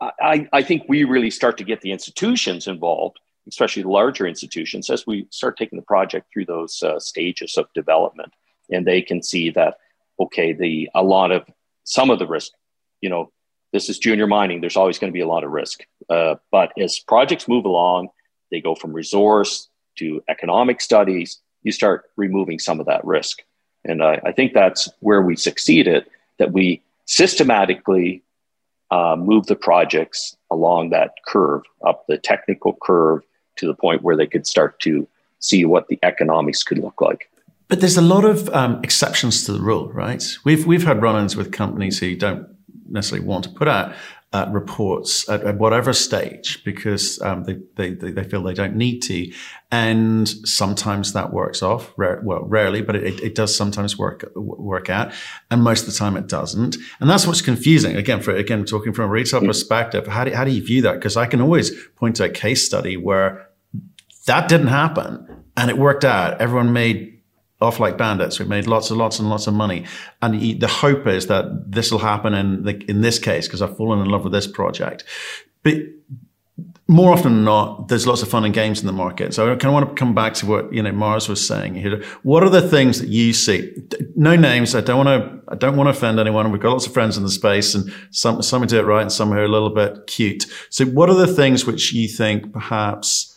I, 0.00 0.48
I 0.52 0.62
think 0.62 0.84
we 0.88 1.04
really 1.04 1.30
start 1.30 1.58
to 1.58 1.64
get 1.64 1.80
the 1.80 1.92
institutions 1.92 2.66
involved, 2.66 3.20
especially 3.48 3.82
the 3.82 3.90
larger 3.90 4.26
institutions, 4.26 4.90
as 4.90 5.06
we 5.06 5.26
start 5.30 5.56
taking 5.56 5.78
the 5.78 5.84
project 5.84 6.26
through 6.32 6.46
those 6.46 6.82
uh, 6.82 6.98
stages 6.98 7.56
of 7.56 7.72
development. 7.74 8.32
And 8.70 8.86
they 8.86 9.00
can 9.00 9.22
see 9.22 9.50
that, 9.50 9.78
okay, 10.18 10.52
the 10.52 10.88
a 10.94 11.02
lot 11.02 11.30
of 11.30 11.44
some 11.84 12.10
of 12.10 12.18
the 12.18 12.26
risk, 12.26 12.52
you 13.00 13.10
know, 13.10 13.30
this 13.72 13.88
is 13.88 13.98
junior 13.98 14.26
mining. 14.26 14.60
There's 14.60 14.76
always 14.76 14.98
going 14.98 15.12
to 15.12 15.16
be 15.16 15.20
a 15.20 15.28
lot 15.28 15.44
of 15.44 15.50
risk. 15.50 15.84
Uh, 16.08 16.36
but 16.50 16.72
as 16.78 16.98
projects 16.98 17.46
move 17.48 17.64
along, 17.64 18.08
they 18.50 18.60
go 18.60 18.74
from 18.74 18.92
resource 18.92 19.68
to 19.96 20.22
economic 20.28 20.80
studies 20.80 21.40
you 21.62 21.72
start 21.72 22.10
removing 22.16 22.58
some 22.58 22.80
of 22.80 22.86
that 22.86 23.04
risk. 23.04 23.42
And 23.84 24.02
I, 24.02 24.20
I 24.24 24.32
think 24.32 24.52
that's 24.52 24.88
where 25.00 25.22
we 25.22 25.36
succeeded, 25.36 26.06
that 26.38 26.52
we 26.52 26.82
systematically 27.06 28.22
uh, 28.90 29.16
move 29.16 29.46
the 29.46 29.56
projects 29.56 30.36
along 30.50 30.90
that 30.90 31.14
curve, 31.26 31.62
up 31.86 32.06
the 32.06 32.18
technical 32.18 32.76
curve 32.82 33.22
to 33.56 33.66
the 33.66 33.74
point 33.74 34.02
where 34.02 34.16
they 34.16 34.26
could 34.26 34.46
start 34.46 34.80
to 34.80 35.06
see 35.38 35.64
what 35.64 35.88
the 35.88 35.98
economics 36.02 36.62
could 36.62 36.78
look 36.78 37.00
like. 37.00 37.30
But 37.68 37.80
there's 37.80 37.96
a 37.96 38.02
lot 38.02 38.24
of 38.24 38.48
um, 38.50 38.80
exceptions 38.82 39.44
to 39.44 39.52
the 39.52 39.60
rule, 39.60 39.92
right? 39.92 40.24
We've 40.44 40.66
we've 40.66 40.82
had 40.82 41.00
run-ins 41.00 41.36
with 41.36 41.52
companies 41.52 42.00
who 42.00 42.16
don't 42.16 42.48
necessarily 42.90 43.26
want 43.26 43.44
to 43.44 43.50
put 43.50 43.68
out 43.68 43.94
uh, 44.32 44.46
reports 44.50 45.28
at, 45.28 45.42
at, 45.42 45.58
whatever 45.58 45.92
stage 45.92 46.62
because 46.64 47.20
um, 47.22 47.42
they, 47.44 47.58
they, 47.74 48.12
they 48.12 48.22
feel 48.22 48.42
they 48.42 48.54
don't 48.54 48.76
need 48.76 49.00
to. 49.00 49.32
And 49.72 50.28
sometimes 50.28 51.14
that 51.14 51.32
works 51.32 51.62
off, 51.62 51.92
rare, 51.96 52.20
well, 52.24 52.44
rarely, 52.44 52.80
but 52.80 52.94
it, 52.94 53.20
it 53.20 53.34
does 53.34 53.56
sometimes 53.56 53.98
work, 53.98 54.30
work 54.36 54.88
out. 54.88 55.12
And 55.50 55.64
most 55.64 55.80
of 55.80 55.86
the 55.86 55.98
time 55.98 56.16
it 56.16 56.28
doesn't. 56.28 56.76
And 57.00 57.10
that's 57.10 57.26
what's 57.26 57.42
confusing. 57.42 57.96
Again, 57.96 58.20
for, 58.20 58.34
again, 58.34 58.64
talking 58.64 58.92
from 58.92 59.06
a 59.06 59.08
retail 59.08 59.40
perspective, 59.40 60.06
how 60.06 60.24
do, 60.24 60.32
how 60.32 60.44
do 60.44 60.52
you 60.52 60.64
view 60.64 60.82
that? 60.82 60.94
Because 60.94 61.16
I 61.16 61.26
can 61.26 61.40
always 61.40 61.72
point 61.96 62.16
to 62.16 62.24
a 62.24 62.30
case 62.30 62.64
study 62.64 62.96
where 62.96 63.48
that 64.26 64.48
didn't 64.48 64.68
happen 64.68 65.26
and 65.56 65.70
it 65.70 65.76
worked 65.76 66.04
out. 66.04 66.40
Everyone 66.40 66.72
made 66.72 67.09
off 67.60 67.80
like 67.80 67.98
bandits. 67.98 68.38
We've 68.38 68.48
made 68.48 68.66
lots 68.66 68.90
and 68.90 68.98
lots 68.98 69.18
and 69.18 69.28
lots 69.28 69.46
of 69.46 69.54
money. 69.54 69.84
And 70.22 70.60
the 70.60 70.68
hope 70.68 71.06
is 71.06 71.26
that 71.26 71.70
this 71.70 71.90
will 71.92 71.98
happen 71.98 72.34
in 72.34 72.64
the, 72.64 72.90
in 72.90 73.02
this 73.02 73.18
case, 73.18 73.46
because 73.46 73.62
I've 73.62 73.76
fallen 73.76 74.00
in 74.00 74.06
love 74.06 74.24
with 74.24 74.32
this 74.32 74.46
project. 74.46 75.04
But 75.62 75.74
more 76.88 77.12
often 77.12 77.34
than 77.34 77.44
not, 77.44 77.88
there's 77.88 78.06
lots 78.06 78.20
of 78.22 78.28
fun 78.28 78.44
and 78.44 78.52
games 78.52 78.80
in 78.80 78.86
the 78.86 78.92
market. 78.92 79.32
So 79.32 79.44
I 79.44 79.56
kind 79.56 79.66
of 79.66 79.72
want 79.74 79.88
to 79.90 79.94
come 79.94 80.14
back 80.14 80.34
to 80.34 80.46
what, 80.46 80.72
you 80.72 80.82
know, 80.82 80.90
Mars 80.90 81.28
was 81.28 81.46
saying 81.46 81.76
here. 81.76 82.02
What 82.22 82.42
are 82.42 82.48
the 82.48 82.66
things 82.66 82.98
that 82.98 83.08
you 83.08 83.32
see? 83.32 83.72
No 84.16 84.34
names. 84.34 84.74
I 84.74 84.80
don't 84.80 85.04
want 85.04 85.08
to, 85.22 85.52
I 85.52 85.54
don't 85.54 85.76
want 85.76 85.86
to 85.86 85.90
offend 85.90 86.18
anyone. 86.18 86.50
We've 86.50 86.60
got 86.60 86.72
lots 86.72 86.86
of 86.86 86.92
friends 86.92 87.16
in 87.16 87.22
the 87.22 87.30
space 87.30 87.76
and 87.76 87.92
some, 88.10 88.42
some 88.42 88.66
do 88.66 88.80
it 88.80 88.82
right 88.82 89.02
and 89.02 89.12
some 89.12 89.32
are 89.32 89.44
a 89.44 89.48
little 89.48 89.70
bit 89.70 90.06
cute. 90.08 90.46
So 90.70 90.84
what 90.86 91.08
are 91.08 91.14
the 91.14 91.28
things 91.28 91.64
which 91.64 91.92
you 91.92 92.08
think 92.08 92.52
perhaps 92.52 93.29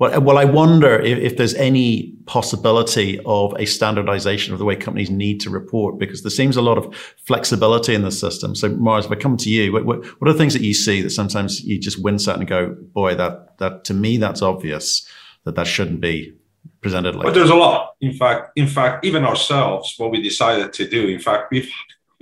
well, 0.00 0.18
well, 0.22 0.38
I 0.38 0.46
wonder 0.46 0.98
if, 0.98 1.18
if, 1.18 1.36
there's 1.36 1.54
any 1.54 2.14
possibility 2.24 3.20
of 3.26 3.54
a 3.58 3.66
standardization 3.66 4.54
of 4.54 4.58
the 4.58 4.64
way 4.64 4.74
companies 4.74 5.10
need 5.10 5.40
to 5.42 5.50
report, 5.50 5.98
because 5.98 6.22
there 6.22 6.30
seems 6.30 6.56
a 6.56 6.62
lot 6.62 6.78
of 6.78 6.96
flexibility 7.26 7.94
in 7.94 8.00
the 8.00 8.10
system. 8.10 8.54
So, 8.54 8.70
Mars, 8.70 9.04
if 9.04 9.12
I 9.12 9.16
come 9.16 9.36
to 9.36 9.50
you, 9.50 9.74
what, 9.74 9.84
what, 9.84 10.02
what 10.18 10.28
are 10.28 10.32
the 10.32 10.38
things 10.38 10.54
that 10.54 10.62
you 10.62 10.72
see 10.72 11.02
that 11.02 11.10
sometimes 11.10 11.62
you 11.62 11.78
just 11.78 12.02
wince 12.02 12.26
at 12.28 12.38
and 12.38 12.48
go, 12.48 12.74
boy, 12.94 13.14
that, 13.16 13.58
that 13.58 13.84
to 13.84 13.94
me, 13.94 14.16
that's 14.16 14.40
obvious 14.40 15.06
that 15.44 15.54
that 15.56 15.66
shouldn't 15.66 16.00
be 16.00 16.32
presented 16.80 17.14
like 17.14 17.26
But 17.26 17.34
there's 17.34 17.50
a 17.50 17.54
lot. 17.54 17.94
In 18.00 18.14
fact, 18.14 18.52
in 18.56 18.68
fact, 18.68 19.04
even 19.04 19.26
ourselves, 19.26 19.94
what 19.98 20.10
we 20.10 20.22
decided 20.22 20.72
to 20.72 20.88
do, 20.88 21.08
in 21.08 21.20
fact, 21.20 21.52
we've, 21.52 21.70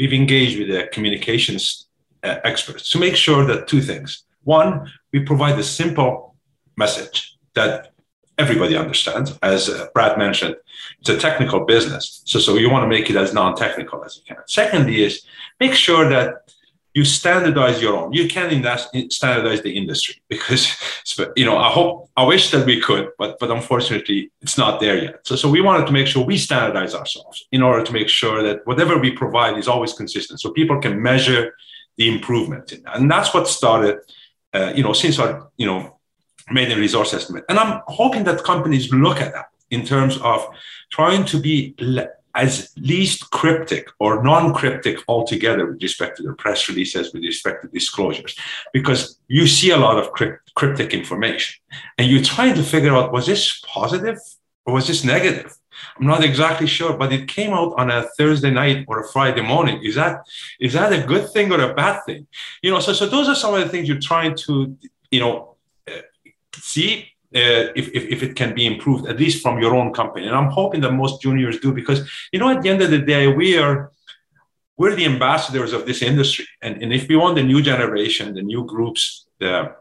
we've 0.00 0.12
engaged 0.12 0.58
with 0.58 0.68
the 0.68 0.88
communications 0.92 1.86
uh, 2.24 2.38
experts 2.42 2.90
to 2.90 2.98
make 2.98 3.14
sure 3.14 3.46
that 3.46 3.68
two 3.68 3.80
things. 3.80 4.24
One, 4.42 4.90
we 5.12 5.20
provide 5.20 5.56
a 5.60 5.62
simple 5.62 6.34
message 6.76 7.37
that 7.60 7.92
everybody 8.38 8.76
understands. 8.76 9.28
As 9.42 9.68
uh, 9.68 9.86
Brad 9.94 10.16
mentioned, 10.16 10.56
it's 11.00 11.10
a 11.10 11.18
technical 11.18 11.60
business. 11.74 12.22
So, 12.24 12.38
so 12.38 12.56
you 12.56 12.70
want 12.70 12.84
to 12.84 12.88
make 12.88 13.10
it 13.10 13.16
as 13.16 13.34
non-technical 13.34 14.04
as 14.04 14.16
you 14.16 14.22
can. 14.28 14.42
Secondly 14.46 15.02
is 15.02 15.14
make 15.60 15.74
sure 15.74 16.08
that 16.08 16.28
you 16.94 17.04
standardize 17.04 17.82
your 17.82 17.94
own. 17.98 18.12
You 18.12 18.28
can 18.28 18.50
invest, 18.50 18.84
standardize 19.10 19.62
the 19.62 19.76
industry 19.76 20.16
because, 20.34 20.62
you 21.36 21.44
know, 21.44 21.58
I 21.58 21.70
hope, 21.70 22.10
I 22.16 22.24
wish 22.24 22.50
that 22.52 22.64
we 22.64 22.80
could, 22.80 23.10
but, 23.18 23.38
but 23.40 23.50
unfortunately 23.50 24.30
it's 24.40 24.56
not 24.56 24.80
there 24.80 24.98
yet. 25.06 25.26
So, 25.26 25.36
so 25.36 25.50
we 25.50 25.60
wanted 25.60 25.86
to 25.88 25.92
make 25.92 26.06
sure 26.06 26.24
we 26.24 26.38
standardize 26.38 26.94
ourselves 26.94 27.46
in 27.52 27.62
order 27.62 27.82
to 27.84 27.92
make 27.92 28.08
sure 28.08 28.42
that 28.42 28.66
whatever 28.66 28.98
we 28.98 29.10
provide 29.10 29.58
is 29.58 29.68
always 29.68 29.92
consistent. 29.92 30.40
So 30.40 30.50
people 30.50 30.80
can 30.80 31.02
measure 31.10 31.54
the 31.98 32.08
improvement 32.14 32.68
that. 32.68 32.82
And 32.96 33.10
that's 33.10 33.34
what 33.34 33.48
started, 33.48 33.98
uh, 34.54 34.72
you 34.74 34.82
know, 34.82 34.92
since 34.92 35.18
our, 35.18 35.50
you 35.56 35.66
know, 35.66 35.97
made 36.50 36.70
a 36.72 36.76
resource 36.76 37.14
estimate. 37.14 37.44
And 37.48 37.58
I'm 37.58 37.82
hoping 37.86 38.24
that 38.24 38.44
companies 38.44 38.92
look 38.92 39.20
at 39.20 39.32
that 39.32 39.48
in 39.70 39.84
terms 39.84 40.18
of 40.18 40.46
trying 40.90 41.24
to 41.26 41.38
be 41.38 41.74
as 42.34 42.72
least 42.76 43.30
cryptic 43.30 43.88
or 43.98 44.22
non-cryptic 44.22 44.98
altogether 45.08 45.66
with 45.66 45.82
respect 45.82 46.16
to 46.16 46.22
their 46.22 46.34
press 46.34 46.68
releases, 46.68 47.12
with 47.12 47.22
respect 47.24 47.62
to 47.62 47.68
disclosures, 47.68 48.36
because 48.72 49.18
you 49.28 49.46
see 49.46 49.70
a 49.70 49.76
lot 49.76 49.98
of 49.98 50.12
cryptic 50.54 50.94
information, 50.94 51.60
and 51.96 52.08
you're 52.08 52.22
trying 52.22 52.54
to 52.54 52.62
figure 52.62 52.94
out 52.94 53.12
was 53.12 53.26
this 53.26 53.60
positive 53.66 54.18
or 54.64 54.74
was 54.74 54.86
this 54.86 55.04
negative. 55.04 55.54
I'm 55.98 56.06
not 56.06 56.24
exactly 56.24 56.66
sure, 56.66 56.96
but 56.96 57.12
it 57.12 57.28
came 57.28 57.52
out 57.52 57.74
on 57.76 57.90
a 57.90 58.08
Thursday 58.16 58.50
night 58.50 58.84
or 58.88 59.00
a 59.00 59.08
Friday 59.08 59.42
morning. 59.42 59.82
Is 59.82 59.94
that 59.94 60.22
is 60.60 60.72
that 60.72 60.92
a 60.92 61.06
good 61.06 61.30
thing 61.30 61.52
or 61.52 61.60
a 61.60 61.74
bad 61.74 62.04
thing? 62.04 62.26
You 62.62 62.70
know, 62.70 62.80
so 62.80 62.92
so 62.92 63.06
those 63.06 63.28
are 63.28 63.34
some 63.34 63.54
of 63.54 63.60
the 63.62 63.68
things 63.68 63.88
you're 63.88 63.98
trying 64.12 64.36
to 64.46 64.76
you 65.10 65.20
know 65.20 65.56
see 66.62 67.12
uh, 67.34 67.68
if, 67.76 67.88
if, 67.88 68.04
if, 68.04 68.22
it 68.22 68.36
can 68.36 68.54
be 68.54 68.66
improved, 68.66 69.06
at 69.06 69.18
least 69.18 69.42
from 69.42 69.60
your 69.60 69.74
own 69.74 69.92
company. 69.92 70.26
And 70.26 70.34
I'm 70.34 70.50
hoping 70.50 70.80
that 70.80 70.92
most 70.92 71.20
juniors 71.20 71.60
do 71.60 71.72
because, 71.72 72.08
you 72.32 72.38
know, 72.38 72.48
at 72.48 72.62
the 72.62 72.70
end 72.70 72.80
of 72.80 72.90
the 72.90 72.98
day, 72.98 73.26
we 73.26 73.58
are, 73.58 73.92
we're 74.78 74.94
the 74.94 75.04
ambassadors 75.04 75.74
of 75.74 75.84
this 75.84 76.00
industry. 76.00 76.46
And, 76.62 76.82
and 76.82 76.90
if 76.90 77.06
we 77.06 77.16
want 77.16 77.34
the 77.34 77.42
new 77.42 77.60
generation, 77.60 78.34
the 78.34 78.40
new 78.40 78.64
groups 78.64 79.26
the, 79.40 79.74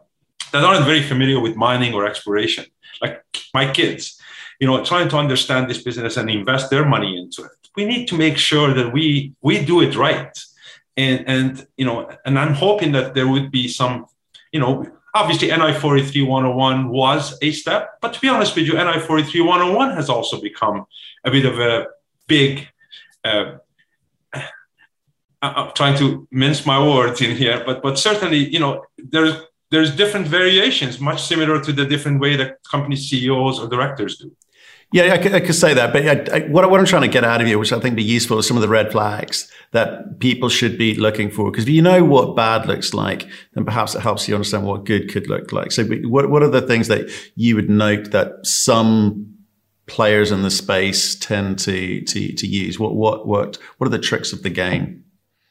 that 0.52 0.62
aren't 0.62 0.84
very 0.84 1.02
familiar 1.02 1.40
with 1.40 1.56
mining 1.56 1.94
or 1.94 2.04
exploration, 2.04 2.66
like 3.00 3.24
my 3.54 3.72
kids, 3.72 4.20
you 4.60 4.66
know, 4.66 4.84
trying 4.84 5.08
to 5.08 5.16
understand 5.16 5.70
this 5.70 5.82
business 5.82 6.18
and 6.18 6.28
invest 6.28 6.68
their 6.68 6.84
money 6.84 7.16
into 7.18 7.44
it, 7.44 7.52
we 7.76 7.86
need 7.86 8.08
to 8.08 8.18
make 8.18 8.36
sure 8.36 8.74
that 8.74 8.92
we, 8.92 9.32
we 9.40 9.64
do 9.64 9.80
it 9.80 9.96
right. 9.96 10.36
And, 10.98 11.26
and, 11.26 11.66
you 11.78 11.86
know, 11.86 12.10
and 12.26 12.38
I'm 12.38 12.52
hoping 12.54 12.92
that 12.92 13.14
there 13.14 13.28
would 13.28 13.50
be 13.50 13.68
some, 13.68 14.06
you 14.52 14.60
know, 14.60 14.84
Obviously, 15.20 15.48
NI 15.48 15.72
43101 15.72 16.88
was 16.88 17.36
a 17.42 17.50
step, 17.50 17.98
but 18.00 18.14
to 18.14 18.20
be 18.20 18.28
honest 18.28 18.54
with 18.54 18.66
you, 18.66 18.74
NI 18.74 19.00
43101 19.00 19.90
has 19.96 20.08
also 20.08 20.40
become 20.40 20.86
a 21.24 21.30
bit 21.32 21.44
of 21.44 21.58
a 21.58 21.88
big. 22.28 22.68
Uh, 23.24 23.56
I'm 25.42 25.72
trying 25.74 25.98
to 25.98 26.28
mince 26.30 26.64
my 26.64 26.78
words 26.80 27.20
in 27.20 27.36
here, 27.36 27.64
but 27.66 27.82
but 27.82 27.98
certainly, 27.98 28.48
you 28.48 28.60
know, 28.60 28.84
there's 28.96 29.34
there's 29.72 29.90
different 29.94 30.28
variations, 30.28 31.00
much 31.00 31.20
similar 31.22 31.60
to 31.62 31.72
the 31.72 31.84
different 31.84 32.20
way 32.20 32.36
that 32.36 32.58
company 32.70 32.94
CEOs 32.94 33.58
or 33.58 33.68
directors 33.68 34.18
do. 34.18 34.30
Yeah, 34.90 35.12
I 35.12 35.18
could, 35.18 35.34
I 35.34 35.40
could 35.40 35.54
say 35.54 35.74
that, 35.74 35.92
but 35.92 36.06
I, 36.06 36.36
I, 36.36 36.40
what, 36.48 36.70
what 36.70 36.80
I'm 36.80 36.86
trying 36.86 37.02
to 37.02 37.08
get 37.08 37.22
out 37.22 37.42
of 37.42 37.46
you, 37.46 37.58
which 37.58 37.74
I 37.74 37.78
think 37.78 37.94
be 37.94 38.02
useful, 38.02 38.38
is 38.38 38.48
some 38.48 38.56
of 38.56 38.62
the 38.62 38.68
red 38.68 38.90
flags 38.90 39.50
that 39.72 40.18
people 40.18 40.48
should 40.48 40.78
be 40.78 40.94
looking 40.94 41.30
for. 41.30 41.50
Because 41.50 41.64
if 41.64 41.70
you 41.70 41.82
know 41.82 42.02
what 42.04 42.34
bad 42.34 42.66
looks 42.66 42.94
like, 42.94 43.28
then 43.52 43.66
perhaps 43.66 43.94
it 43.94 44.00
helps 44.00 44.26
you 44.26 44.34
understand 44.34 44.64
what 44.64 44.86
good 44.86 45.12
could 45.12 45.28
look 45.28 45.52
like. 45.52 45.72
So, 45.72 45.84
what 45.84 46.30
what 46.30 46.42
are 46.42 46.48
the 46.48 46.62
things 46.62 46.88
that 46.88 47.10
you 47.34 47.54
would 47.54 47.68
note 47.68 48.12
that 48.12 48.46
some 48.46 49.34
players 49.86 50.30
in 50.30 50.42
the 50.42 50.50
space 50.50 51.16
tend 51.16 51.58
to 51.60 52.00
to 52.00 52.32
to 52.32 52.46
use? 52.46 52.78
What 52.78 52.94
what 52.94 53.26
what 53.26 53.58
what 53.76 53.86
are 53.86 53.90
the 53.90 53.98
tricks 53.98 54.32
of 54.32 54.42
the 54.42 54.50
game? 54.50 55.04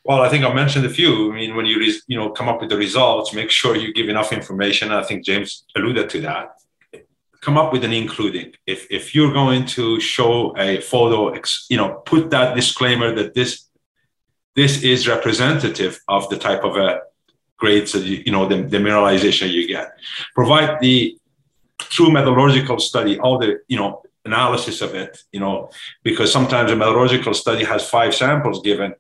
Well, 0.04 0.22
I 0.22 0.30
think 0.30 0.46
I 0.46 0.54
mentioned 0.54 0.86
a 0.86 0.90
few. 0.90 1.32
I 1.32 1.36
mean, 1.36 1.56
when 1.56 1.68
you 1.68 1.80
you 2.08 2.18
know 2.18 2.32
come 2.32 2.50
up 2.50 2.60
with 2.60 2.72
the 2.72 2.78
results, 2.78 3.36
make 3.36 3.52
sure 3.52 3.76
you 3.76 3.94
give 3.94 4.10
enough 4.10 4.34
information. 4.34 4.92
I 4.92 5.04
think 5.04 5.26
James 5.26 5.64
alluded 5.76 6.10
to 6.10 6.22
that 6.22 6.57
come 7.48 7.58
up 7.58 7.72
with 7.72 7.86
an 7.86 7.94
including. 7.94 8.48
If 8.74 8.80
if 9.00 9.04
you're 9.16 9.36
going 9.42 9.64
to 9.78 9.86
show 10.16 10.34
a 10.68 10.82
photo, 10.92 11.18
you 11.72 11.78
know, 11.80 11.90
put 12.12 12.24
that 12.36 12.48
disclaimer 12.60 13.10
that 13.20 13.30
this 13.40 13.52
this 14.60 14.74
is 14.94 15.08
representative 15.16 15.94
of 16.16 16.22
the 16.32 16.40
type 16.48 16.64
of 16.70 16.74
a 16.76 16.90
grades 17.62 17.92
that 17.94 18.04
you, 18.10 18.18
you 18.26 18.34
know 18.36 18.46
the, 18.52 18.58
the 18.74 18.80
mineralization 18.88 19.48
you 19.58 19.64
get. 19.76 19.88
Provide 20.40 20.72
the 20.88 20.98
true 21.96 22.12
metallurgical 22.18 22.80
study, 22.90 23.14
all 23.24 23.38
the 23.44 23.50
you 23.74 23.78
know 23.80 23.92
analysis 24.30 24.78
of 24.82 24.92
it, 25.04 25.12
you 25.36 25.42
know, 25.44 25.56
because 26.04 26.30
sometimes 26.38 26.70
a 26.70 26.76
metallurgical 26.76 27.34
study 27.44 27.64
has 27.74 27.90
five 27.98 28.14
samples 28.14 28.58
given, 28.70 28.92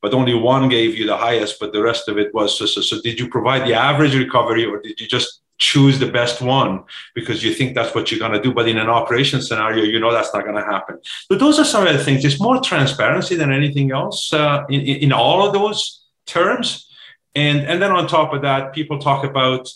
but 0.00 0.14
only 0.14 0.36
one 0.54 0.64
gave 0.76 0.90
you 0.98 1.04
the 1.12 1.20
highest, 1.26 1.58
but 1.58 1.72
the 1.72 1.82
rest 1.90 2.04
of 2.10 2.14
it 2.22 2.28
was 2.38 2.56
so. 2.56 2.66
So, 2.66 2.80
so 2.88 2.94
did 3.06 3.18
you 3.20 3.26
provide 3.36 3.62
the 3.66 3.74
average 3.90 4.14
recovery, 4.24 4.64
or 4.70 4.76
did 4.86 4.96
you 5.00 5.08
just 5.16 5.30
choose 5.58 5.98
the 5.98 6.10
best 6.10 6.40
one 6.40 6.84
because 7.14 7.42
you 7.42 7.52
think 7.54 7.74
that's 7.74 7.94
what 7.94 8.10
you're 8.10 8.20
going 8.20 8.32
to 8.32 8.40
do. 8.40 8.52
But 8.52 8.68
in 8.68 8.78
an 8.78 8.88
operation 8.88 9.40
scenario, 9.40 9.84
you 9.84 9.98
know 9.98 10.12
that's 10.12 10.32
not 10.34 10.44
going 10.44 10.56
to 10.56 10.64
happen. 10.64 10.98
But 11.28 11.38
those 11.38 11.58
are 11.58 11.64
some 11.64 11.86
of 11.86 11.92
the 11.92 12.02
things. 12.02 12.24
It's 12.24 12.40
more 12.40 12.60
transparency 12.60 13.36
than 13.36 13.52
anything 13.52 13.90
else 13.90 14.32
uh, 14.32 14.64
in, 14.68 14.80
in 14.82 15.12
all 15.12 15.46
of 15.46 15.52
those 15.52 16.04
terms. 16.26 16.90
And, 17.34 17.60
and 17.60 17.80
then 17.80 17.92
on 17.92 18.06
top 18.06 18.32
of 18.32 18.42
that, 18.42 18.72
people 18.72 18.98
talk 18.98 19.24
about, 19.24 19.68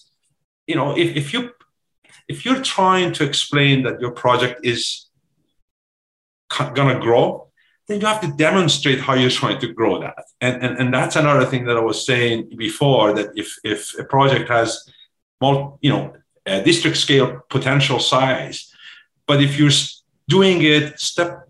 you 0.67 0.75
know, 0.75 0.97
if, 0.97 1.17
if 1.17 1.33
you 1.33 1.51
if 2.29 2.45
you're 2.45 2.63
trying 2.63 3.13
to 3.15 3.25
explain 3.25 3.83
that 3.83 4.01
your 4.01 4.13
project 4.13 4.61
is 4.65 5.07
going 6.49 6.95
to 6.95 7.01
grow, 7.01 7.49
then 7.89 8.01
you 8.01 8.07
have 8.07 8.21
to 8.21 8.33
demonstrate 8.37 9.01
how 9.01 9.15
you're 9.15 9.31
trying 9.31 9.59
to 9.59 9.73
grow 9.73 10.01
that. 10.01 10.25
And, 10.41 10.63
and, 10.63 10.79
and 10.79 10.95
that's 10.95 11.17
another 11.17 11.45
thing 11.45 11.65
that 11.65 11.77
I 11.77 11.81
was 11.81 12.07
saying 12.07 12.51
before 12.57 13.13
that 13.15 13.31
if, 13.35 13.59
if 13.65 13.99
a 13.99 14.05
project 14.05 14.49
has 14.49 14.89
you 15.81 15.91
know, 15.91 16.15
district 16.65 16.97
scale 16.97 17.43
potential 17.49 17.99
size. 17.99 18.73
But 19.27 19.43
if 19.43 19.59
you're 19.59 19.71
doing 20.29 20.63
it 20.63 20.99
step 20.99 21.49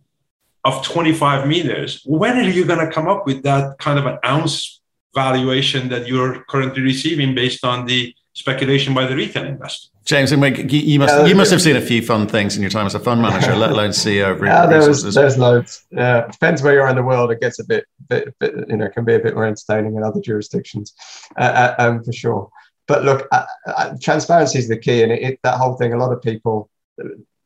of 0.65 0.83
25 0.85 1.47
meters, 1.47 2.03
when 2.05 2.37
are 2.37 2.43
you 2.43 2.65
going 2.65 2.85
to 2.87 2.93
come 2.93 3.09
up 3.09 3.27
with 3.27 3.43
that 3.45 3.79
kind 3.79 3.99
of 3.99 4.07
an 4.07 4.19
ounce 4.25 4.81
valuation 5.15 5.89
that 5.89 6.07
you're 6.07 6.45
currently 6.45 6.83
receiving 6.83 7.35
based 7.35 7.65
on 7.65 7.87
the 7.87 8.15
speculation 8.33 8.95
by 8.95 9.07
the 9.07 9.17
retail 9.17 9.45
investor? 9.45 9.89
James, 10.05 10.33
you 10.33 10.39
must 10.39 11.15
yeah, 11.15 11.27
you 11.27 11.35
must 11.35 11.51
have 11.51 11.63
seen 11.63 11.77
a 11.77 11.81
few 11.81 12.03
fun 12.03 12.27
things 12.27 12.57
in 12.57 12.63
your 12.63 12.71
time 12.71 12.87
as 12.87 12.95
a 12.95 12.99
fund 12.99 13.23
manager, 13.23 13.55
let 13.55 13.71
alone 13.71 13.91
CEO 13.91 14.33
of 14.33 14.43
yeah, 14.45 14.67
there's, 14.67 15.03
there's 15.15 15.39
loads. 15.39 15.85
Yeah, 15.91 16.27
depends 16.27 16.63
where 16.63 16.75
you 16.75 16.81
are 16.81 16.89
in 16.89 16.97
the 16.97 17.03
world. 17.03 17.31
It 17.31 17.41
gets 17.41 17.61
a 17.61 17.65
bit, 17.65 17.85
bit, 18.09 18.37
bit 18.41 18.55
you 18.69 18.77
know, 18.79 18.89
can 18.89 19.05
be 19.05 19.15
a 19.15 19.21
bit 19.21 19.35
more 19.35 19.45
entertaining 19.45 19.97
in 19.97 20.03
other 20.03 20.21
jurisdictions, 20.21 20.95
uh, 21.39 21.43
uh, 21.43 21.75
um, 21.79 22.03
for 22.03 22.13
sure 22.13 22.51
but 22.91 23.05
look, 23.05 23.29
uh, 23.31 23.47
uh, 23.69 23.95
transparency 24.03 24.59
is 24.59 24.67
the 24.67 24.77
key, 24.77 25.05
and 25.05 25.13
it, 25.13 25.23
it, 25.23 25.41
that 25.45 25.59
whole 25.59 25.75
thing. 25.75 25.93
A 25.93 25.97
lot 25.97 26.13
of 26.13 26.21
people, 26.21 26.69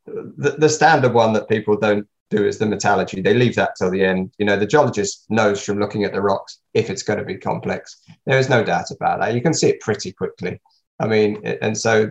the, 0.07 0.57
the 0.57 0.71
standard 0.71 1.13
one 1.13 1.35
that 1.35 1.51
people 1.51 1.77
don't 1.77 2.09
do 2.31 2.47
is 2.47 2.57
the 2.57 2.65
metallurgy. 2.65 3.21
They 3.21 3.35
leave 3.35 3.55
that 3.57 3.77
till 3.77 3.91
the 3.91 4.03
end. 4.03 4.33
You 4.39 4.47
know, 4.47 4.57
the 4.57 4.67
geologist 4.67 5.27
knows 5.29 5.63
from 5.63 5.79
looking 5.79 6.03
at 6.05 6.15
the 6.15 6.23
rocks 6.23 6.61
if 6.73 6.89
it's 6.89 7.03
going 7.03 7.19
to 7.19 7.27
be 7.27 7.37
complex. 7.37 8.01
There 8.25 8.39
is 8.39 8.49
no 8.49 8.65
doubt 8.65 8.91
about 8.91 9.21
that. 9.21 9.35
You 9.35 9.43
can 9.43 9.53
see 9.53 9.69
it 9.69 9.81
pretty 9.81 10.13
quickly. 10.13 10.63
I 10.99 11.09
mean, 11.09 11.47
and 11.61 11.77
so, 11.77 12.11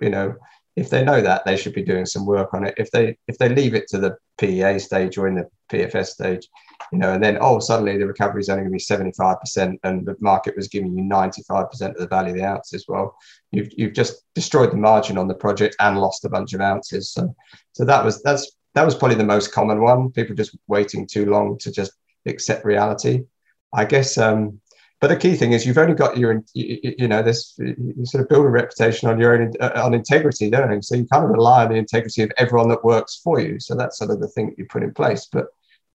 you 0.00 0.10
know, 0.10 0.36
if 0.76 0.88
they 0.88 1.04
know 1.04 1.20
that, 1.20 1.44
they 1.44 1.56
should 1.56 1.74
be 1.74 1.82
doing 1.82 2.06
some 2.06 2.26
work 2.26 2.54
on 2.54 2.64
it. 2.64 2.74
If 2.76 2.92
they 2.92 3.18
if 3.26 3.38
they 3.38 3.48
leave 3.48 3.74
it 3.74 3.88
to 3.88 3.98
the 3.98 4.16
PEA 4.38 4.78
stage 4.78 5.18
or 5.18 5.26
in 5.26 5.34
the 5.34 5.50
PFS 5.72 6.06
stage, 6.06 6.46
you 6.92 6.98
know, 6.98 7.12
and 7.12 7.22
then 7.22 7.38
oh, 7.40 7.58
suddenly 7.58 7.98
the 7.98 8.06
recovery 8.06 8.40
is 8.40 8.48
only 8.48 8.62
going 8.62 8.70
to 8.70 8.74
be 8.74 8.78
seventy 8.78 9.12
five 9.12 9.40
percent, 9.40 9.78
and 9.84 10.06
the 10.06 10.16
market 10.20 10.56
was 10.56 10.68
giving 10.68 10.96
you 10.96 11.04
ninety 11.04 11.42
five 11.42 11.70
percent 11.70 11.94
of 11.94 12.00
the 12.00 12.08
value 12.08 12.30
of 12.30 12.36
the 12.36 12.44
ounces. 12.44 12.86
Well, 12.88 13.16
you've 13.50 13.68
you've 13.76 13.94
just 13.94 14.22
destroyed 14.34 14.72
the 14.72 14.76
margin 14.76 15.18
on 15.18 15.28
the 15.28 15.34
project 15.34 15.76
and 15.80 15.98
lost 15.98 16.24
a 16.24 16.28
bunch 16.28 16.54
of 16.54 16.60
ounces. 16.60 17.12
So, 17.12 17.34
so 17.72 17.84
that 17.84 18.04
was 18.04 18.22
that's 18.22 18.52
that 18.74 18.84
was 18.84 18.94
probably 18.94 19.16
the 19.16 19.24
most 19.24 19.52
common 19.52 19.80
one. 19.80 20.10
People 20.10 20.36
just 20.36 20.56
waiting 20.66 21.06
too 21.06 21.26
long 21.26 21.58
to 21.58 21.72
just 21.72 21.92
accept 22.26 22.64
reality. 22.64 23.24
I 23.72 23.84
guess 23.84 24.16
um, 24.16 24.60
but 25.00 25.08
the 25.08 25.16
key 25.16 25.36
thing 25.36 25.52
is 25.52 25.64
you've 25.64 25.78
only 25.78 25.94
got 25.94 26.16
your, 26.16 26.42
you, 26.54 26.94
you 26.98 27.06
know, 27.06 27.22
this, 27.22 27.54
you 27.58 28.04
sort 28.04 28.22
of 28.22 28.28
build 28.28 28.46
a 28.46 28.48
reputation 28.48 29.08
on 29.08 29.20
your 29.20 29.40
own, 29.40 29.52
uh, 29.60 29.70
on 29.76 29.94
integrity, 29.94 30.50
don't 30.50 30.72
you? 30.72 30.82
So 30.82 30.96
you 30.96 31.06
kind 31.06 31.24
of 31.24 31.30
rely 31.30 31.64
on 31.64 31.70
the 31.70 31.76
integrity 31.76 32.22
of 32.22 32.32
everyone 32.36 32.68
that 32.70 32.84
works 32.84 33.20
for 33.22 33.38
you. 33.38 33.60
So 33.60 33.76
that's 33.76 33.98
sort 33.98 34.10
of 34.10 34.20
the 34.20 34.26
thing 34.26 34.46
that 34.46 34.58
you 34.58 34.66
put 34.66 34.82
in 34.82 34.92
place. 34.92 35.28
But, 35.30 35.46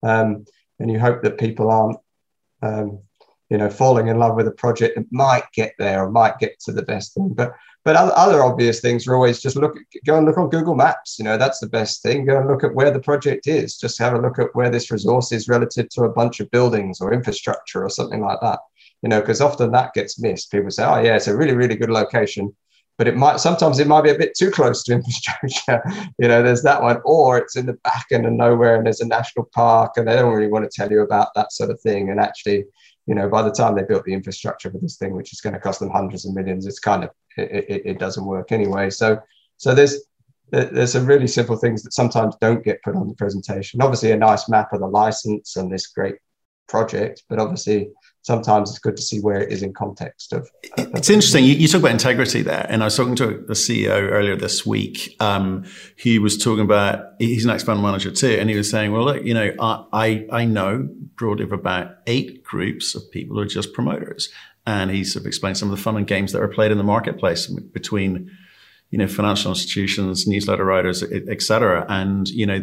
um, 0.04 0.44
and 0.82 0.90
you 0.90 0.98
hope 0.98 1.22
that 1.22 1.38
people 1.38 1.70
aren't, 1.70 1.98
um, 2.60 2.98
you 3.48 3.56
know, 3.56 3.70
falling 3.70 4.08
in 4.08 4.18
love 4.18 4.34
with 4.34 4.48
a 4.48 4.52
project 4.52 4.96
that 4.96 5.06
might 5.10 5.44
get 5.54 5.74
there 5.78 6.04
or 6.04 6.10
might 6.10 6.38
get 6.38 6.58
to 6.60 6.72
the 6.72 6.82
best 6.82 7.14
thing. 7.14 7.32
But, 7.34 7.54
but 7.84 7.96
other, 7.96 8.12
other 8.16 8.42
obvious 8.42 8.80
things 8.80 9.06
are 9.06 9.14
always 9.14 9.40
just 9.40 9.56
look, 9.56 9.76
go 10.06 10.16
and 10.16 10.26
look 10.26 10.38
on 10.38 10.50
Google 10.50 10.74
Maps. 10.74 11.18
You 11.18 11.24
know, 11.24 11.38
that's 11.38 11.60
the 11.60 11.68
best 11.68 12.02
thing. 12.02 12.26
Go 12.26 12.38
and 12.38 12.48
look 12.48 12.64
at 12.64 12.74
where 12.74 12.90
the 12.90 13.00
project 13.00 13.46
is. 13.46 13.78
Just 13.78 13.98
have 13.98 14.14
a 14.14 14.20
look 14.20 14.38
at 14.38 14.54
where 14.54 14.70
this 14.70 14.90
resource 14.90 15.32
is 15.32 15.48
relative 15.48 15.88
to 15.90 16.02
a 16.02 16.12
bunch 16.12 16.40
of 16.40 16.50
buildings 16.50 17.00
or 17.00 17.12
infrastructure 17.12 17.84
or 17.84 17.88
something 17.88 18.20
like 18.20 18.40
that 18.40 18.58
you 19.02 19.08
know, 19.08 19.20
because 19.20 19.40
often 19.40 19.72
that 19.72 19.94
gets 19.94 20.20
missed. 20.20 20.50
People 20.50 20.70
say, 20.70 20.84
oh, 20.84 21.02
yeah, 21.02 21.16
it's 21.16 21.26
a 21.26 21.36
really, 21.36 21.54
really 21.54 21.74
good 21.74 21.90
location, 21.90 22.54
but 22.98 23.08
it 23.08 23.16
might 23.16 23.40
sometimes 23.40 23.78
it 23.78 23.86
might 23.86 24.02
be 24.02 24.10
a 24.10 24.18
bit 24.18 24.34
too 24.36 24.50
close 24.50 24.82
to 24.84 24.92
infrastructure. 24.94 25.82
you 26.18 26.28
know, 26.28 26.42
there's 26.42 26.62
that 26.62 26.82
one, 26.82 27.00
or 27.04 27.38
it's 27.38 27.56
in 27.56 27.66
the 27.66 27.78
back 27.84 28.06
end 28.10 28.26
of 28.26 28.32
nowhere 28.32 28.76
and 28.76 28.86
there's 28.86 29.00
a 29.00 29.06
national 29.06 29.48
park 29.54 29.92
and 29.96 30.06
they 30.06 30.16
don't 30.16 30.34
really 30.34 30.50
want 30.50 30.64
to 30.64 30.70
tell 30.74 30.90
you 30.90 31.00
about 31.00 31.28
that 31.34 31.52
sort 31.52 31.70
of 31.70 31.80
thing. 31.80 32.10
And 32.10 32.20
actually, 32.20 32.64
you 33.06 33.14
know, 33.14 33.28
by 33.28 33.42
the 33.42 33.50
time 33.50 33.74
they 33.74 33.82
built 33.82 34.04
the 34.04 34.14
infrastructure 34.14 34.70
for 34.70 34.78
this 34.78 34.96
thing, 34.96 35.14
which 35.14 35.32
is 35.32 35.40
going 35.40 35.54
to 35.54 35.60
cost 35.60 35.80
them 35.80 35.90
hundreds 35.90 36.26
of 36.26 36.34
millions, 36.34 36.66
it's 36.66 36.78
kind 36.78 37.04
of 37.04 37.10
it, 37.36 37.64
it, 37.68 37.82
it 37.84 37.98
doesn't 37.98 38.24
work 38.24 38.52
anyway. 38.52 38.90
So 38.90 39.20
so 39.56 39.74
there's 39.74 40.04
there's 40.50 40.92
some 40.92 41.06
really 41.06 41.26
simple 41.26 41.56
things 41.56 41.82
that 41.82 41.94
sometimes 41.94 42.36
don't 42.40 42.62
get 42.62 42.82
put 42.82 42.94
on 42.94 43.08
the 43.08 43.14
presentation. 43.14 43.80
Obviously, 43.80 44.12
a 44.12 44.16
nice 44.16 44.50
map 44.50 44.72
of 44.74 44.80
the 44.80 44.86
license 44.86 45.56
and 45.56 45.72
this 45.72 45.86
great 45.86 46.16
project, 46.68 47.22
but 47.28 47.38
obviously 47.38 47.90
sometimes 48.22 48.70
it's 48.70 48.78
good 48.78 48.96
to 48.96 49.02
see 49.02 49.20
where 49.20 49.40
it 49.40 49.52
is 49.52 49.62
in 49.62 49.72
context 49.72 50.32
of. 50.32 50.48
it's 50.78 51.10
interesting. 51.10 51.44
You, 51.44 51.54
you, 51.54 51.68
talk 51.68 51.80
about 51.80 51.92
integrity 51.92 52.42
there, 52.42 52.66
and 52.68 52.82
I 52.82 52.86
was 52.86 52.96
talking 52.96 53.16
to 53.16 53.28
a 53.28 53.52
CEO 53.52 54.10
earlier 54.10 54.36
this 54.36 54.64
week. 54.64 55.16
Um, 55.20 55.64
he 55.96 56.18
was 56.18 56.38
talking 56.38 56.64
about 56.64 57.04
he's 57.18 57.44
an 57.44 57.50
ex 57.50 57.62
fund 57.64 57.82
manager 57.82 58.10
too, 58.10 58.36
and 58.40 58.48
he 58.48 58.56
was 58.56 58.70
saying, 58.70 58.92
"Well, 58.92 59.04
look, 59.04 59.24
you 59.24 59.34
know, 59.34 59.52
I 59.60 59.84
I, 59.92 60.26
I 60.32 60.44
know 60.44 60.88
broadly 61.16 61.44
of 61.44 61.52
about 61.52 61.96
eight 62.06 62.42
groups 62.42 62.94
of 62.94 63.10
people 63.10 63.36
who 63.36 63.42
are 63.42 63.46
just 63.46 63.72
promoters." 63.72 64.30
And 64.64 64.92
he 64.92 65.02
sort 65.02 65.22
of 65.22 65.26
explained 65.26 65.58
some 65.58 65.72
of 65.72 65.76
the 65.76 65.82
fun 65.82 65.96
and 65.96 66.06
games 66.06 66.30
that 66.32 66.40
are 66.40 66.46
played 66.46 66.70
in 66.70 66.78
the 66.78 66.84
marketplace 66.84 67.48
between 67.48 68.30
you 68.92 68.98
know, 68.98 69.08
financial 69.08 69.50
institutions, 69.50 70.26
newsletter 70.26 70.66
writers, 70.66 71.02
et 71.02 71.40
cetera. 71.40 71.86
And, 71.88 72.28
you 72.28 72.44
know, 72.44 72.62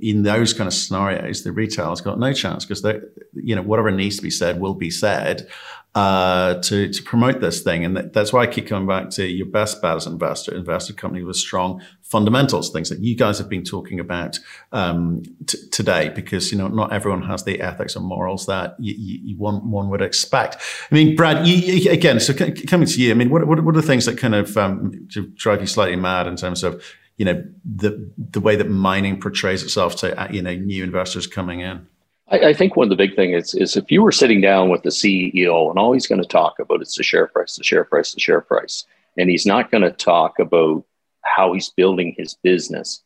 in 0.00 0.22
those 0.22 0.52
kind 0.54 0.68
of 0.68 0.72
scenarios, 0.72 1.42
the 1.42 1.50
retail 1.50 1.88
has 1.88 2.00
got 2.00 2.16
no 2.16 2.32
chance 2.32 2.64
because 2.64 2.86
you 3.34 3.56
know, 3.56 3.62
whatever 3.62 3.90
needs 3.90 4.16
to 4.16 4.22
be 4.22 4.30
said 4.30 4.60
will 4.60 4.74
be 4.74 4.88
said. 4.88 5.48
Uh, 5.94 6.54
to, 6.54 6.92
to 6.92 7.02
promote 7.04 7.40
this 7.40 7.62
thing. 7.62 7.84
And 7.84 7.96
that's 8.12 8.32
why 8.32 8.42
I 8.42 8.46
keep 8.48 8.66
coming 8.66 8.88
back 8.88 9.10
to 9.10 9.24
your 9.24 9.46
best 9.46 9.80
bet 9.80 9.96
as 9.96 10.06
an 10.06 10.14
investor, 10.14 10.52
invested 10.52 10.96
company 10.96 11.22
with 11.22 11.36
strong 11.36 11.80
fundamentals, 12.02 12.70
things 12.70 12.88
that 12.88 12.98
you 12.98 13.16
guys 13.16 13.38
have 13.38 13.48
been 13.48 13.62
talking 13.62 14.00
about 14.00 14.38
um, 14.72 15.22
t- 15.46 15.58
today, 15.70 16.08
because 16.08 16.50
you 16.50 16.58
know 16.58 16.66
not 16.66 16.92
everyone 16.92 17.22
has 17.22 17.44
the 17.44 17.60
ethics 17.60 17.94
and 17.94 18.04
morals 18.04 18.46
that 18.46 18.74
you, 18.80 18.94
you, 18.96 19.36
one, 19.36 19.70
one 19.70 19.88
would 19.88 20.02
expect. 20.02 20.56
I 20.90 20.94
mean, 20.94 21.14
Brad, 21.14 21.46
you, 21.46 21.54
you, 21.54 21.90
again, 21.92 22.18
so 22.18 22.32
c- 22.32 22.52
coming 22.66 22.88
to 22.88 23.00
you, 23.00 23.12
I 23.12 23.14
mean, 23.14 23.30
what, 23.30 23.46
what, 23.46 23.62
what, 23.62 23.76
are 23.76 23.80
the 23.80 23.86
things 23.86 24.06
that 24.06 24.18
kind 24.18 24.34
of 24.34 24.56
um, 24.56 25.08
drive 25.36 25.60
you 25.60 25.66
slightly 25.68 25.96
mad 25.96 26.26
in 26.26 26.34
terms 26.34 26.64
of 26.64 26.82
you 27.18 27.24
know 27.24 27.44
the 27.64 28.10
the 28.18 28.40
way 28.40 28.56
that 28.56 28.68
mining 28.68 29.20
portrays 29.20 29.62
itself 29.62 29.94
to 29.96 30.20
uh, 30.20 30.26
you 30.32 30.42
know 30.42 30.56
new 30.56 30.82
investors 30.82 31.28
coming 31.28 31.60
in? 31.60 31.86
I, 32.34 32.48
I, 32.48 32.52
think 32.52 32.74
one 32.74 32.86
of 32.86 32.90
the 32.90 32.96
big 32.96 33.14
things 33.14 33.54
is, 33.54 33.54
is 33.54 33.76
if 33.76 33.92
you 33.92 34.02
were 34.02 34.10
sitting 34.10 34.40
down 34.40 34.68
with 34.68 34.82
the 34.82 34.90
CEO 34.90 35.70
and 35.70 35.78
all 35.78 35.92
he's 35.92 36.08
going 36.08 36.20
to 36.20 36.26
talk 36.26 36.58
about 36.58 36.82
is 36.82 36.94
the 36.94 37.04
share 37.04 37.28
price, 37.28 37.54
the 37.54 37.62
share 37.62 37.84
price, 37.84 38.12
the 38.12 38.20
share 38.20 38.40
price, 38.40 38.84
and 39.16 39.30
he's 39.30 39.46
not 39.46 39.70
going 39.70 39.82
to 39.82 39.92
talk 39.92 40.40
about 40.40 40.84
how 41.22 41.52
he's 41.52 41.70
building 41.70 42.14
his 42.18 42.34
business. 42.34 43.02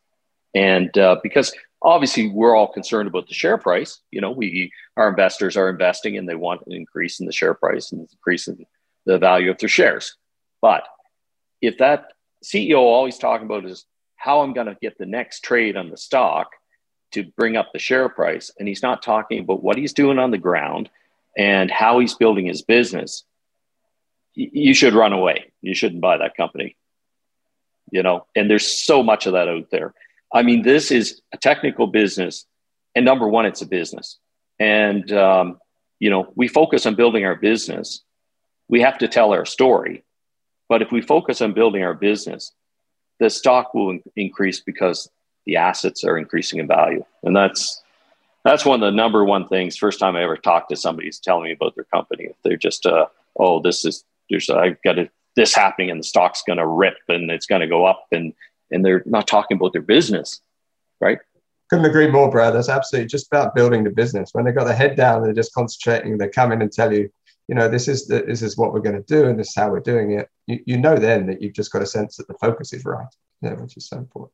And 0.55 0.97
uh, 0.97 1.17
because 1.23 1.53
obviously 1.83 2.31
we're 2.31 2.57
all 2.57 2.73
concerned 2.73 3.07
about 3.07 3.29
the 3.29 3.35
share 3.35 3.59
price, 3.59 4.01
you 4.11 4.23
know, 4.23 4.31
we 4.31 4.73
our 4.97 5.11
investors 5.11 5.59
are 5.59 5.69
investing 5.69 6.17
and 6.17 6.27
they 6.27 6.35
want 6.35 6.63
an 6.67 6.73
increase 6.73 7.21
in 7.21 7.27
the 7.27 7.33
share 7.33 7.55
price 7.55 7.93
and 7.93 8.09
increase 8.11 8.49
in 8.49 8.65
the 9.05 9.19
value 9.19 9.51
of 9.51 9.59
their 9.59 9.69
shares. 9.69 10.17
But 10.63 10.85
if 11.61 11.79
that 11.79 12.13
CEO 12.43 12.79
always 12.79 13.19
talking 13.19 13.47
about 13.47 13.67
is 13.67 13.85
how 14.17 14.41
I'm 14.41 14.55
going 14.55 14.69
to 14.69 14.77
get 14.81 14.97
the 14.97 15.07
next 15.07 15.41
trade 15.41 15.77
on 15.77 15.91
the 15.91 15.99
stock, 15.99 16.51
to 17.13 17.25
bring 17.37 17.57
up 17.57 17.73
the 17.73 17.79
share 17.79 18.09
price. 18.09 18.51
And 18.59 18.69
he's 18.69 18.83
not 18.83 19.03
talking 19.03 19.41
about 19.41 19.63
what 19.63 19.79
he's 19.79 19.93
doing 19.93 20.19
on 20.19 20.31
the 20.31 20.39
ground 20.39 20.91
and 21.37 21.71
how 21.71 21.99
he's 21.99 22.15
building 22.15 22.47
his 22.47 22.63
business. 22.63 23.25
You 24.35 24.75
should 24.75 24.95
run 24.95 25.13
away. 25.13 25.53
You 25.63 25.75
shouldn't 25.75 26.01
buy 26.01 26.19
that 26.19 26.37
company. 26.37 26.77
You 27.91 28.03
know, 28.03 28.27
and 28.37 28.51
there's 28.51 28.67
so 28.85 29.03
much 29.03 29.27
of 29.27 29.33
that 29.33 29.49
out 29.49 29.71
there. 29.71 29.95
I 30.33 30.43
mean, 30.43 30.63
this 30.63 30.91
is 30.91 31.23
a 31.33 31.39
technical 31.39 31.87
business. 31.87 32.45
And 32.95 33.05
number 33.05 33.27
one, 33.27 33.47
it's 33.47 33.63
a 33.63 33.67
business. 33.67 34.19
And, 34.59 35.11
um, 35.13 35.59
you 35.99 36.11
know, 36.11 36.33
we 36.35 36.49
focus 36.49 36.85
on 36.87 36.95
building 36.95 37.25
our 37.25 37.35
business. 37.35 38.03
We 38.69 38.83
have 38.83 38.99
to 38.99 39.09
tell 39.09 39.33
our 39.33 39.47
story. 39.47 40.05
But 40.69 40.83
if 40.83 40.93
we 40.93 41.01
focus 41.01 41.41
on 41.41 41.55
building 41.55 41.83
our 41.83 41.95
business, 41.95 42.53
the 43.19 43.31
stock 43.31 43.73
will 43.75 43.99
increase 44.17 44.61
because 44.61 45.09
the 45.49 45.57
assets 45.57 46.05
are 46.05 46.19
increasing 46.19 46.61
in 46.61 46.69
value. 46.69 47.03
And 47.25 47.35
that's 47.35 47.83
that's 48.45 48.65
one 48.65 48.83
of 48.83 48.87
the 48.87 48.97
number 48.97 49.25
one 49.25 49.49
things. 49.49 49.77
First 49.77 49.99
time 49.99 50.15
I 50.15 50.23
ever 50.23 50.37
talked 50.37 50.71
to 50.71 50.77
somebody 50.77 51.11
telling 51.11 51.45
me 51.45 51.53
about 51.53 51.75
their 51.75 51.85
company, 51.85 52.29
they're 52.45 52.57
just, 52.57 52.87
uh, 52.87 53.07
oh, 53.41 53.61
this 53.61 53.85
is 53.85 54.05
there's 54.31 54.49
I've 54.51 54.81
got 54.83 54.99
a, 54.99 55.11
this 55.35 55.55
happening 55.55 55.91
and 55.91 56.01
the 56.01 56.05
stock's 56.05 56.43
going 56.47 56.59
to 56.59 56.67
rip 56.67 56.99
and 57.09 57.31
it's 57.31 57.47
going 57.47 57.63
to 57.63 57.67
go 57.67 57.87
up 57.87 58.07
and 58.13 58.35
and 58.71 58.85
they're 58.85 59.03
not 59.07 59.27
talking 59.27 59.57
about 59.57 59.73
their 59.73 59.83
business, 59.83 60.41
right? 61.01 61.19
Couldn't 61.71 61.87
agree 61.87 62.11
more, 62.11 62.31
Brad. 62.31 62.55
That's 62.55 62.69
absolutely 62.69 63.09
just 63.09 63.29
about 63.29 63.55
building 63.55 63.85
the 63.85 63.91
business. 63.91 64.31
When 64.33 64.45
they've 64.45 64.55
got 64.55 64.65
their 64.65 64.77
head 64.77 64.97
down, 64.97 65.23
they're 65.23 65.33
just 65.33 65.55
concentrating. 65.55 66.19
They 66.19 66.29
come 66.29 66.53
in 66.53 66.61
and 66.61 66.71
tell 66.71 66.93
you, 66.93 67.11
you 67.47 67.55
know, 67.55 67.69
this 67.69 67.89
is 67.89 68.07
the, 68.07 68.23
this 68.23 68.43
is 68.43 68.59
what 68.59 68.75
we're 68.75 68.81
going 68.81 69.03
to 69.03 69.15
do, 69.15 69.27
and 69.27 69.39
this 69.39 69.49
is 69.49 69.55
how 69.55 69.71
we're 69.71 69.81
doing 69.81 70.13
it. 70.13 70.29
You, 70.47 70.61
you 70.67 70.79
know, 70.79 70.97
then 70.97 71.27
that 71.27 71.41
you've 71.41 71.55
just 71.55 71.73
got 71.73 71.83
a 71.83 71.87
sense 71.87 72.17
that 72.17 72.29
the 72.29 72.35
focus 72.35 72.75
is 72.75 72.85
right, 72.85 73.07
yeah, 73.41 73.55
which 73.55 73.79
is 73.79 73.87
so 73.87 73.97
important 73.97 74.33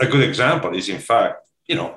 a 0.00 0.06
good 0.06 0.22
example 0.22 0.74
is, 0.74 0.88
in 0.88 0.98
fact, 0.98 1.46
you 1.66 1.74
know, 1.74 1.96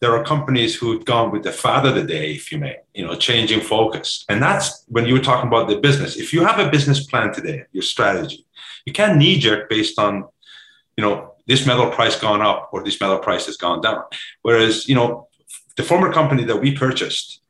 there 0.00 0.16
are 0.16 0.24
companies 0.24 0.74
who've 0.74 1.04
gone 1.04 1.30
with 1.30 1.44
the 1.44 1.52
fad 1.52 1.86
of 1.86 1.94
the 1.94 2.02
day, 2.02 2.32
if 2.32 2.50
you 2.50 2.58
may, 2.58 2.76
you 2.92 3.06
know, 3.06 3.14
changing 3.14 3.60
focus. 3.60 4.24
And 4.28 4.42
that's 4.42 4.84
when 4.88 5.06
you 5.06 5.14
were 5.14 5.20
talking 5.20 5.46
about 5.46 5.68
the 5.68 5.76
business. 5.76 6.16
If 6.16 6.32
you 6.32 6.44
have 6.44 6.58
a 6.58 6.68
business 6.68 7.06
plan 7.06 7.32
today, 7.32 7.64
your 7.72 7.84
strategy, 7.84 8.44
you 8.84 8.92
can't 8.92 9.16
knee 9.16 9.38
jerk 9.38 9.70
based 9.70 9.98
on, 10.00 10.24
you 10.96 11.04
know, 11.04 11.34
this 11.46 11.66
metal 11.66 11.88
price 11.90 12.18
gone 12.18 12.42
up 12.42 12.70
or 12.72 12.82
this 12.82 13.00
metal 13.00 13.18
price 13.18 13.46
has 13.46 13.56
gone 13.56 13.80
down. 13.80 14.02
Whereas, 14.42 14.88
you 14.88 14.96
know, 14.96 15.28
the 15.76 15.84
former 15.84 16.12
company 16.12 16.44
that 16.44 16.60
we 16.60 16.74
purchased 16.74 17.40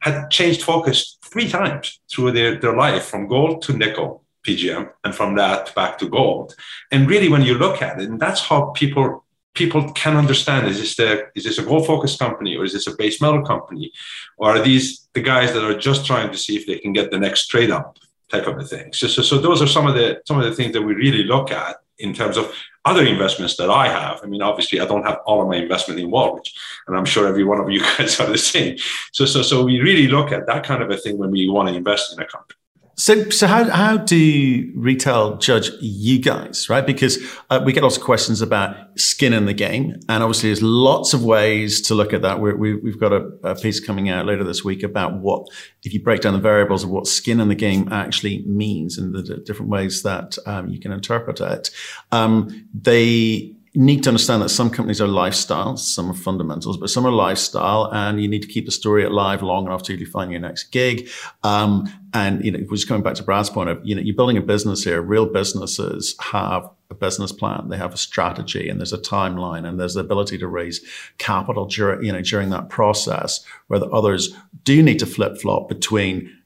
had 0.00 0.30
changed 0.30 0.62
focus 0.62 1.18
three 1.22 1.48
times 1.48 2.00
through 2.10 2.32
their, 2.32 2.58
their 2.58 2.76
life 2.76 3.04
from 3.04 3.28
gold 3.28 3.62
to 3.62 3.74
nickel 3.74 4.24
PGM 4.46 4.90
and 5.04 5.14
from 5.14 5.34
that 5.34 5.74
back 5.74 5.98
to 5.98 6.08
gold. 6.08 6.54
And 6.90 7.08
really, 7.08 7.28
when 7.28 7.42
you 7.42 7.54
look 7.54 7.82
at 7.82 8.00
it, 8.00 8.08
and 8.08 8.18
that's 8.18 8.40
how 8.40 8.70
people 8.70 9.24
people 9.54 9.92
can 9.92 10.16
understand 10.16 10.68
is 10.68 10.78
this 10.78 10.96
the 10.96 11.26
is 11.34 11.44
this 11.44 11.58
a 11.58 11.62
gold 11.62 11.86
focused 11.86 12.18
company 12.18 12.56
or 12.56 12.64
is 12.64 12.72
this 12.72 12.86
a 12.86 12.96
base 12.96 13.20
metal 13.20 13.42
company 13.42 13.90
or 14.36 14.50
are 14.50 14.62
these 14.62 15.08
the 15.14 15.20
guys 15.20 15.52
that 15.52 15.64
are 15.64 15.78
just 15.78 16.06
trying 16.06 16.30
to 16.30 16.38
see 16.38 16.56
if 16.56 16.66
they 16.66 16.78
can 16.78 16.92
get 16.92 17.10
the 17.10 17.18
next 17.18 17.46
trade 17.48 17.70
up 17.70 17.98
type 18.28 18.46
of 18.46 18.58
a 18.58 18.64
thing 18.64 18.92
so, 18.92 19.08
so, 19.08 19.22
so 19.22 19.38
those 19.38 19.60
are 19.60 19.66
some 19.66 19.86
of 19.86 19.94
the 19.94 20.20
some 20.26 20.38
of 20.38 20.44
the 20.44 20.54
things 20.54 20.72
that 20.72 20.82
we 20.82 20.94
really 20.94 21.24
look 21.24 21.50
at 21.50 21.76
in 21.98 22.14
terms 22.14 22.36
of 22.36 22.52
other 22.84 23.04
investments 23.04 23.56
that 23.56 23.70
I 23.70 23.88
have. 23.88 24.20
I 24.22 24.26
mean, 24.26 24.42
obviously, 24.42 24.80
I 24.80 24.86
don't 24.86 25.04
have 25.04 25.18
all 25.26 25.42
of 25.42 25.48
my 25.48 25.56
investment 25.56 26.00
in 26.00 26.10
Wallbridge, 26.10 26.50
and 26.86 26.96
I'm 26.96 27.04
sure 27.04 27.26
every 27.26 27.44
one 27.44 27.60
of 27.60 27.70
you 27.70 27.80
guys 27.98 28.18
are 28.20 28.26
the 28.26 28.38
same. 28.38 28.78
So, 29.12 29.26
so, 29.26 29.42
so 29.42 29.64
we 29.64 29.80
really 29.80 30.08
look 30.08 30.32
at 30.32 30.46
that 30.46 30.64
kind 30.64 30.82
of 30.82 30.90
a 30.90 30.96
thing 30.96 31.18
when 31.18 31.30
we 31.30 31.48
want 31.48 31.68
to 31.68 31.74
invest 31.74 32.12
in 32.12 32.20
a 32.20 32.26
company. 32.26 32.59
So, 33.00 33.30
so 33.30 33.46
how, 33.46 33.64
how 33.64 33.96
do 33.96 34.70
retail 34.76 35.38
judge 35.38 35.70
you 35.80 36.18
guys, 36.18 36.68
right? 36.68 36.86
Because 36.86 37.18
uh, 37.48 37.62
we 37.64 37.72
get 37.72 37.82
lots 37.82 37.96
of 37.96 38.02
questions 38.02 38.42
about 38.42 38.76
skin 39.00 39.32
in 39.32 39.46
the 39.46 39.54
game. 39.54 39.94
And 40.10 40.22
obviously 40.22 40.50
there's 40.50 40.62
lots 40.62 41.14
of 41.14 41.24
ways 41.24 41.80
to 41.88 41.94
look 41.94 42.12
at 42.12 42.20
that. 42.20 42.40
we 42.40 42.78
have 42.84 43.00
got 43.00 43.14
a, 43.14 43.30
a, 43.42 43.54
piece 43.54 43.80
coming 43.80 44.10
out 44.10 44.26
later 44.26 44.44
this 44.44 44.62
week 44.64 44.82
about 44.82 45.18
what, 45.18 45.46
if 45.82 45.94
you 45.94 46.02
break 46.02 46.20
down 46.20 46.34
the 46.34 46.40
variables 46.40 46.84
of 46.84 46.90
what 46.90 47.06
skin 47.06 47.40
in 47.40 47.48
the 47.48 47.54
game 47.54 47.90
actually 47.90 48.44
means 48.46 48.98
and 48.98 49.14
the 49.14 49.38
different 49.46 49.70
ways 49.70 50.02
that 50.02 50.36
um, 50.44 50.68
you 50.68 50.78
can 50.78 50.92
interpret 50.92 51.40
it. 51.40 51.70
Um, 52.12 52.68
they, 52.74 53.54
need 53.74 54.02
to 54.02 54.10
understand 54.10 54.42
that 54.42 54.48
some 54.48 54.68
companies 54.68 55.00
are 55.00 55.06
lifestyles, 55.06 55.78
some 55.78 56.10
are 56.10 56.14
fundamentals, 56.14 56.76
but 56.76 56.90
some 56.90 57.06
are 57.06 57.12
lifestyle, 57.12 57.88
and 57.92 58.20
you 58.20 58.26
need 58.26 58.42
to 58.42 58.48
keep 58.48 58.66
the 58.66 58.72
story 58.72 59.04
alive 59.04 59.42
long 59.42 59.66
enough 59.66 59.82
to 59.84 60.06
find 60.06 60.32
your 60.32 60.40
next 60.40 60.64
gig. 60.72 61.08
Um, 61.44 61.92
and 62.12 62.44
you 62.44 62.50
know, 62.50 62.58
just 62.70 62.88
coming 62.88 63.02
back 63.02 63.14
to 63.14 63.22
Brad's 63.22 63.50
point 63.50 63.70
of, 63.70 63.80
you 63.84 63.94
know, 63.94 64.02
you're 64.02 64.16
building 64.16 64.36
a 64.36 64.42
business 64.42 64.82
here. 64.82 65.00
Real 65.00 65.26
businesses 65.26 66.16
have 66.20 66.68
a 66.90 66.94
business 66.94 67.30
plan, 67.30 67.68
they 67.68 67.76
have 67.76 67.94
a 67.94 67.98
strategy, 67.98 68.68
and 68.68 68.80
there's 68.80 68.92
a 68.92 68.98
timeline, 68.98 69.64
and 69.64 69.78
there's 69.78 69.94
the 69.94 70.00
ability 70.00 70.38
to 70.38 70.48
raise 70.48 70.80
capital 71.18 71.66
during, 71.66 72.04
you 72.04 72.12
know, 72.12 72.22
during 72.22 72.50
that 72.50 72.68
process, 72.68 73.44
where 73.68 73.78
the 73.78 73.88
others 73.90 74.34
do 74.64 74.82
need 74.82 74.98
to 74.98 75.06
flip 75.06 75.38
flop 75.38 75.68
between 75.68 76.36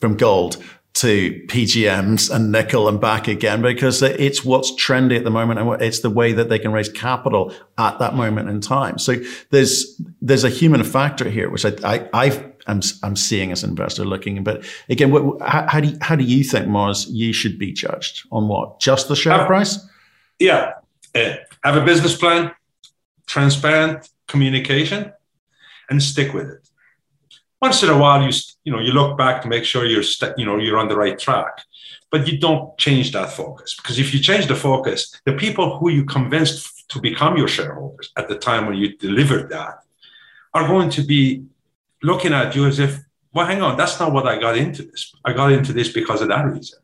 from 0.00 0.16
gold 0.16 0.56
to 0.94 1.42
PGMs 1.46 2.30
and 2.30 2.52
nickel 2.52 2.86
and 2.86 3.00
back 3.00 3.26
again 3.26 3.62
because 3.62 4.02
it's 4.02 4.44
what's 4.44 4.72
trendy 4.72 5.16
at 5.16 5.24
the 5.24 5.30
moment 5.30 5.58
and 5.58 5.82
it's 5.82 6.00
the 6.00 6.10
way 6.10 6.32
that 6.34 6.50
they 6.50 6.58
can 6.58 6.70
raise 6.70 6.90
capital 6.90 7.52
at 7.78 7.98
that 7.98 8.14
moment 8.14 8.50
in 8.50 8.60
time. 8.60 8.98
So 8.98 9.16
there's 9.50 10.00
there's 10.20 10.44
a 10.44 10.50
human 10.50 10.84
factor 10.84 11.30
here, 11.30 11.48
which 11.48 11.64
I, 11.64 11.72
I 11.82 12.08
i 12.14 12.26
am 12.66 12.80
I'm 13.02 13.16
seeing 13.16 13.52
as 13.52 13.64
an 13.64 13.70
investor 13.70 14.04
looking. 14.04 14.44
But 14.44 14.64
again, 14.90 15.10
what, 15.10 15.40
how, 15.40 15.66
how, 15.66 15.80
do 15.80 15.88
you, 15.88 15.98
how 16.02 16.14
do 16.14 16.24
you 16.24 16.44
think 16.44 16.66
Marz 16.66 17.06
you 17.08 17.32
should 17.32 17.58
be 17.58 17.72
judged 17.72 18.26
on 18.30 18.48
what 18.48 18.78
just 18.78 19.08
the 19.08 19.16
share 19.16 19.46
price? 19.46 19.78
Yeah, 20.38 20.74
uh, 21.14 21.34
have 21.64 21.76
a 21.76 21.84
business 21.84 22.16
plan, 22.16 22.52
transparent 23.26 24.10
communication, 24.28 25.12
and 25.88 26.02
stick 26.02 26.34
with 26.34 26.50
it 26.50 26.68
once 27.62 27.82
in 27.84 27.90
a 27.90 27.96
while 27.96 28.20
you 28.22 28.32
you 28.64 28.72
know 28.72 28.80
you 28.80 28.92
look 28.92 29.16
back 29.16 29.40
to 29.40 29.48
make 29.48 29.64
sure 29.64 29.86
you're 29.86 30.02
st- 30.02 30.36
you 30.36 30.44
know 30.44 30.58
you're 30.58 30.78
on 30.82 30.88
the 30.88 30.96
right 31.04 31.18
track 31.18 31.54
but 32.10 32.26
you 32.28 32.38
don't 32.38 32.76
change 32.76 33.12
that 33.12 33.30
focus 33.30 33.74
because 33.76 33.98
if 33.98 34.12
you 34.12 34.20
change 34.20 34.46
the 34.46 34.58
focus 34.68 35.00
the 35.24 35.32
people 35.44 35.78
who 35.78 35.88
you 35.88 36.04
convinced 36.04 36.60
to 36.90 37.00
become 37.00 37.36
your 37.36 37.48
shareholders 37.48 38.12
at 38.16 38.28
the 38.28 38.38
time 38.48 38.66
when 38.66 38.76
you 38.76 38.88
delivered 38.96 39.48
that 39.48 39.74
are 40.52 40.66
going 40.66 40.90
to 40.90 41.02
be 41.02 41.44
looking 42.02 42.32
at 42.34 42.54
you 42.56 42.66
as 42.66 42.78
if 42.78 42.92
well 43.32 43.46
hang 43.46 43.62
on 43.62 43.76
that's 43.76 43.98
not 44.00 44.12
what 44.12 44.26
i 44.26 44.34
got 44.46 44.56
into 44.56 44.82
this 44.82 45.02
i 45.24 45.32
got 45.32 45.52
into 45.52 45.72
this 45.72 45.88
because 46.00 46.20
of 46.20 46.28
that 46.28 46.44
reason. 46.44 46.78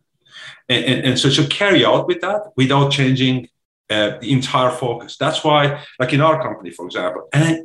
And, 0.70 0.84
and, 0.90 0.98
and 1.06 1.18
so 1.18 1.28
to 1.30 1.46
carry 1.48 1.82
out 1.84 2.06
with 2.06 2.20
that 2.20 2.40
without 2.56 2.92
changing 2.92 3.48
uh, 3.90 4.18
the 4.20 4.30
entire 4.38 4.70
focus. 4.70 5.16
That's 5.16 5.42
why 5.42 5.60
like 5.98 6.12
in 6.12 6.20
our 6.20 6.36
company 6.46 6.70
for 6.70 6.84
example 6.88 7.22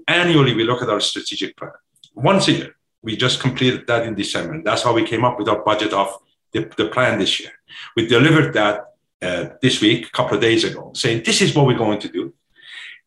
annually 0.07 0.53
we 0.59 0.63
look 0.63 0.81
at 0.81 0.89
our 0.89 1.01
strategic 1.01 1.51
plan. 1.57 1.77
Once 2.15 2.47
a 2.47 2.53
year 2.53 2.75
we 3.03 3.17
just 3.17 3.39
completed 3.39 3.85
that 3.87 4.05
in 4.07 4.15
December. 4.15 4.61
That's 4.63 4.81
how 4.81 4.93
we 4.93 5.05
came 5.05 5.25
up 5.25 5.37
with 5.37 5.49
our 5.49 5.61
budget 5.63 5.93
of 5.93 6.17
the, 6.53 6.71
the 6.77 6.87
plan 6.87 7.19
this 7.19 7.39
year. 7.39 7.51
We 7.95 8.07
delivered 8.07 8.53
that 8.53 8.93
uh, 9.21 9.49
this 9.61 9.81
week, 9.81 10.07
a 10.07 10.11
couple 10.11 10.35
of 10.35 10.41
days 10.41 10.63
ago, 10.63 10.91
saying 10.95 11.23
this 11.25 11.41
is 11.41 11.53
what 11.55 11.65
we're 11.65 11.77
going 11.77 11.99
to 11.99 12.09
do. 12.09 12.33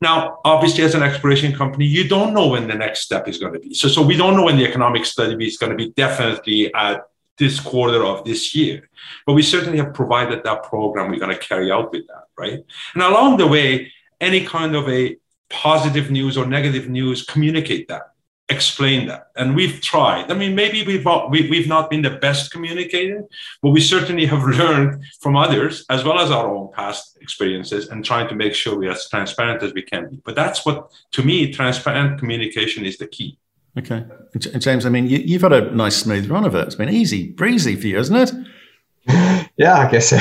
Now, 0.00 0.40
obviously, 0.44 0.84
as 0.84 0.94
an 0.94 1.02
exploration 1.02 1.54
company, 1.54 1.86
you 1.86 2.06
don't 2.06 2.34
know 2.34 2.48
when 2.48 2.68
the 2.68 2.74
next 2.74 3.00
step 3.00 3.26
is 3.28 3.38
going 3.38 3.54
to 3.54 3.58
be. 3.58 3.72
So, 3.72 3.88
so 3.88 4.02
we 4.02 4.16
don't 4.16 4.36
know 4.36 4.44
when 4.44 4.58
the 4.58 4.66
economic 4.66 5.06
study 5.06 5.46
is 5.46 5.56
going 5.56 5.70
to 5.70 5.76
be 5.76 5.92
definitely 5.92 6.72
at 6.74 7.08
this 7.38 7.60
quarter 7.60 8.04
of 8.04 8.24
this 8.24 8.54
year. 8.54 8.88
But 9.26 9.34
we 9.34 9.42
certainly 9.42 9.78
have 9.78 9.94
provided 9.94 10.44
that 10.44 10.64
program 10.64 11.10
we're 11.10 11.18
going 11.18 11.34
to 11.34 11.38
carry 11.38 11.70
out 11.70 11.92
with 11.92 12.06
that, 12.08 12.24
right? 12.36 12.64
And 12.94 13.02
along 13.02 13.38
the 13.38 13.46
way, 13.46 13.92
any 14.20 14.44
kind 14.44 14.74
of 14.74 14.88
a 14.88 15.16
positive 15.48 16.10
news 16.10 16.36
or 16.36 16.46
negative 16.46 16.88
news, 16.88 17.24
communicate 17.24 17.88
that 17.88 18.12
explain 18.48 19.08
that. 19.08 19.28
And 19.36 19.56
we've 19.56 19.80
tried. 19.80 20.30
I 20.30 20.34
mean, 20.34 20.54
maybe 20.54 20.84
we've 20.86 21.04
not, 21.04 21.30
we, 21.30 21.50
we've 21.50 21.66
not 21.66 21.90
been 21.90 22.02
the 22.02 22.10
best 22.10 22.52
communicator, 22.52 23.24
but 23.62 23.70
we 23.70 23.80
certainly 23.80 24.26
have 24.26 24.44
learned 24.58 25.02
from 25.20 25.36
others 25.36 25.84
as 25.90 26.04
well 26.04 26.20
as 26.20 26.30
our 26.30 26.54
own 26.54 26.70
past 26.72 27.18
experiences 27.20 27.88
and 27.88 28.04
trying 28.04 28.28
to 28.28 28.34
make 28.34 28.54
sure 28.54 28.78
we're 28.78 28.92
as 28.92 29.08
transparent 29.08 29.62
as 29.62 29.72
we 29.72 29.82
can 29.82 30.08
be. 30.10 30.20
But 30.24 30.36
that's 30.36 30.64
what, 30.64 30.90
to 31.12 31.22
me, 31.22 31.52
transparent 31.52 32.18
communication 32.18 32.84
is 32.84 32.98
the 32.98 33.06
key. 33.06 33.38
Okay. 33.78 34.04
James, 34.38 34.86
I 34.86 34.88
mean, 34.88 35.06
you, 35.06 35.38
have 35.38 35.52
had 35.52 35.64
a 35.64 35.70
nice 35.74 35.96
smooth 35.96 36.30
run 36.30 36.44
of 36.44 36.54
it. 36.54 36.66
It's 36.66 36.74
been 36.76 36.88
easy 36.88 37.32
breezy 37.32 37.76
for 37.76 37.86
you, 37.86 37.98
isn't 37.98 38.16
it? 38.16 38.32
Yeah, 39.58 39.78
I 39.78 39.90
guess 39.90 40.12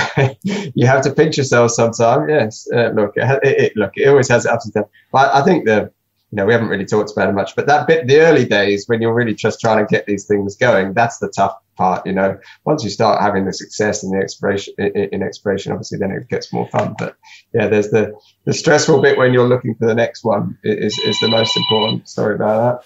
you 0.43 0.87
have 0.87 1.01
to 1.01 1.11
pinch 1.11 1.37
yourself 1.37 1.71
sometimes. 1.71 2.29
Yes. 2.29 2.67
Uh, 2.73 2.91
look, 2.95 3.11
it, 3.17 3.39
it, 3.43 3.75
look, 3.75 3.91
it 3.95 4.07
always 4.07 4.29
has 4.29 4.45
ups 4.45 4.63
and 4.63 4.73
downs. 4.73 4.87
But 5.11 5.35
I 5.35 5.43
think 5.43 5.65
the 5.65 5.91
you 6.31 6.37
know, 6.37 6.45
we 6.45 6.53
haven't 6.53 6.69
really 6.69 6.85
talked 6.85 7.11
about 7.11 7.29
it 7.29 7.33
much, 7.33 7.55
but 7.55 7.67
that 7.67 7.87
bit, 7.87 8.07
the 8.07 8.19
early 8.19 8.45
days 8.45 8.87
when 8.87 9.01
you're 9.01 9.13
really 9.13 9.33
just 9.33 9.59
trying 9.59 9.85
to 9.85 9.89
get 9.89 10.05
these 10.05 10.25
things 10.25 10.55
going, 10.55 10.93
that's 10.93 11.19
the 11.19 11.29
tough 11.29 11.55
part. 11.77 12.05
You 12.05 12.13
know, 12.13 12.37
once 12.65 12.83
you 12.83 12.89
start 12.89 13.21
having 13.21 13.45
the 13.45 13.53
success 13.53 14.03
in 14.03 14.09
the 14.09 14.17
exploration, 14.17 14.73
in 14.77 15.21
exploration, 15.21 15.71
obviously 15.71 15.99
then 15.99 16.11
it 16.11 16.27
gets 16.27 16.51
more 16.51 16.67
fun. 16.69 16.95
But 16.97 17.15
yeah, 17.53 17.67
there's 17.67 17.89
the 17.89 18.13
the 18.45 18.53
stressful 18.53 19.01
bit 19.01 19.17
when 19.17 19.33
you're 19.33 19.47
looking 19.47 19.75
for 19.75 19.85
the 19.85 19.95
next 19.95 20.23
one 20.23 20.57
is 20.63 20.97
is 20.99 21.19
the 21.19 21.29
most 21.29 21.55
important. 21.55 22.09
Sorry 22.09 22.35
about 22.35 22.81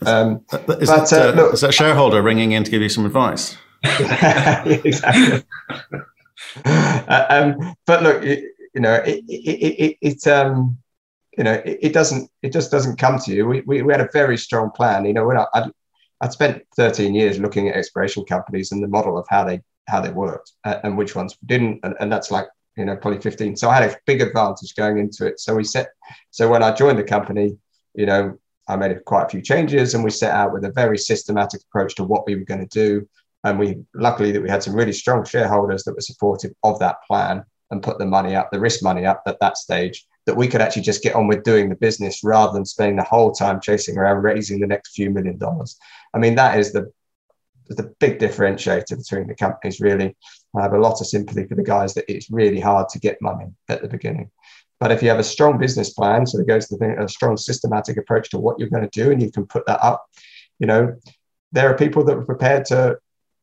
that. 0.00 0.08
Um, 0.08 0.44
is, 0.52 0.60
but, 0.66 0.80
that, 0.80 1.12
uh, 1.12 1.16
uh, 1.16 1.32
look, 1.32 1.54
is 1.54 1.60
that 1.60 1.72
shareholder 1.72 2.22
ringing 2.22 2.52
in 2.52 2.64
to 2.64 2.70
give 2.70 2.82
you 2.82 2.88
some 2.88 3.06
advice? 3.06 3.56
exactly. 3.84 5.44
uh, 6.64 7.26
um, 7.30 7.74
but 7.86 8.02
look, 8.02 8.24
you, 8.24 8.52
you 8.74 8.80
know, 8.80 8.94
it, 8.94 9.24
it, 9.28 9.28
it, 9.28 9.98
it 10.00 10.26
um, 10.26 10.78
you 11.36 11.44
know, 11.44 11.54
it, 11.64 11.78
it, 11.80 11.92
doesn't, 11.92 12.30
it 12.42 12.52
just 12.52 12.70
doesn't 12.70 12.98
come 12.98 13.18
to 13.18 13.32
you. 13.32 13.46
We, 13.46 13.62
we, 13.62 13.82
we 13.82 13.92
had 13.92 14.00
a 14.00 14.08
very 14.12 14.36
strong 14.36 14.70
plan. 14.70 15.04
You 15.04 15.14
know, 15.14 15.26
when 15.26 15.38
I, 15.38 15.46
I'd, 15.54 15.70
I'd 16.20 16.32
spent 16.32 16.62
13 16.76 17.14
years 17.14 17.38
looking 17.38 17.68
at 17.68 17.76
exploration 17.76 18.24
companies 18.24 18.72
and 18.72 18.82
the 18.82 18.88
model 18.88 19.18
of 19.18 19.26
how 19.28 19.44
they 19.44 19.60
how 19.88 20.00
they 20.00 20.10
worked 20.10 20.52
uh, 20.64 20.78
and 20.84 20.96
which 20.96 21.16
ones 21.16 21.36
didn't, 21.46 21.80
and, 21.82 21.94
and 21.98 22.12
that's 22.12 22.30
like 22.30 22.46
you 22.76 22.84
know 22.84 22.96
probably 22.96 23.20
15. 23.20 23.56
So 23.56 23.68
I 23.68 23.80
had 23.80 23.90
a 23.90 23.96
big 24.06 24.20
advantage 24.20 24.74
going 24.76 24.98
into 24.98 25.26
it. 25.26 25.40
So 25.40 25.54
we 25.56 25.64
set, 25.64 25.88
so 26.30 26.48
when 26.48 26.62
I 26.62 26.72
joined 26.72 26.98
the 26.98 27.04
company, 27.04 27.56
you 27.94 28.06
know, 28.06 28.38
I 28.68 28.76
made 28.76 29.04
quite 29.04 29.26
a 29.26 29.28
few 29.28 29.42
changes, 29.42 29.94
and 29.94 30.04
we 30.04 30.10
set 30.10 30.32
out 30.32 30.52
with 30.52 30.64
a 30.64 30.70
very 30.70 30.98
systematic 30.98 31.62
approach 31.62 31.96
to 31.96 32.04
what 32.04 32.26
we 32.26 32.36
were 32.36 32.44
going 32.44 32.66
to 32.66 32.66
do. 32.66 33.08
And 33.44 33.58
we 33.58 33.82
luckily 33.94 34.30
that 34.30 34.40
we 34.40 34.48
had 34.48 34.62
some 34.62 34.76
really 34.76 34.92
strong 34.92 35.24
shareholders 35.24 35.82
that 35.84 35.94
were 35.94 36.00
supportive 36.00 36.52
of 36.62 36.78
that 36.78 36.98
plan 37.08 37.44
and 37.72 37.82
put 37.82 37.98
the 37.98 38.06
money 38.06 38.36
up, 38.36 38.52
the 38.52 38.60
risk 38.60 38.84
money 38.84 39.04
up 39.04 39.22
at 39.26 39.40
that 39.40 39.56
stage 39.56 40.06
that 40.26 40.36
we 40.36 40.48
could 40.48 40.60
actually 40.60 40.82
just 40.82 41.02
get 41.02 41.14
on 41.14 41.26
with 41.26 41.42
doing 41.42 41.68
the 41.68 41.74
business 41.74 42.22
rather 42.22 42.52
than 42.52 42.64
spending 42.64 42.96
the 42.96 43.02
whole 43.02 43.32
time 43.32 43.60
chasing 43.60 43.98
around 43.98 44.22
raising 44.22 44.60
the 44.60 44.66
next 44.66 44.94
few 44.94 45.10
million 45.10 45.38
dollars. 45.38 45.78
I 46.14 46.18
mean, 46.18 46.34
that 46.36 46.58
is 46.58 46.72
the 46.72 46.92
the 47.68 47.94
big 48.00 48.18
differentiator 48.18 48.98
between 48.98 49.26
the 49.26 49.34
companies. 49.34 49.80
Really, 49.80 50.16
I 50.56 50.62
have 50.62 50.74
a 50.74 50.78
lot 50.78 51.00
of 51.00 51.06
sympathy 51.06 51.46
for 51.46 51.54
the 51.54 51.62
guys 51.62 51.94
that 51.94 52.04
it's 52.08 52.30
really 52.30 52.60
hard 52.60 52.88
to 52.90 52.98
get 52.98 53.22
money 53.22 53.46
at 53.68 53.82
the 53.82 53.88
beginning. 53.88 54.30
But 54.78 54.92
if 54.92 55.02
you 55.02 55.08
have 55.08 55.20
a 55.20 55.24
strong 55.24 55.58
business 55.58 55.90
plan, 55.90 56.26
so 56.26 56.40
it 56.40 56.48
goes 56.48 56.66
to 56.68 56.76
the, 56.76 57.02
a 57.02 57.08
strong 57.08 57.36
systematic 57.36 57.96
approach 57.96 58.30
to 58.30 58.38
what 58.38 58.58
you're 58.58 58.68
going 58.68 58.88
to 58.88 59.04
do, 59.04 59.12
and 59.12 59.22
you 59.22 59.30
can 59.30 59.46
put 59.46 59.64
that 59.66 59.82
up, 59.82 60.04
you 60.58 60.66
know, 60.66 60.96
there 61.52 61.70
are 61.70 61.76
people 61.76 62.04
that 62.04 62.16
are 62.16 62.24
prepared 62.24 62.64
to 62.66 62.98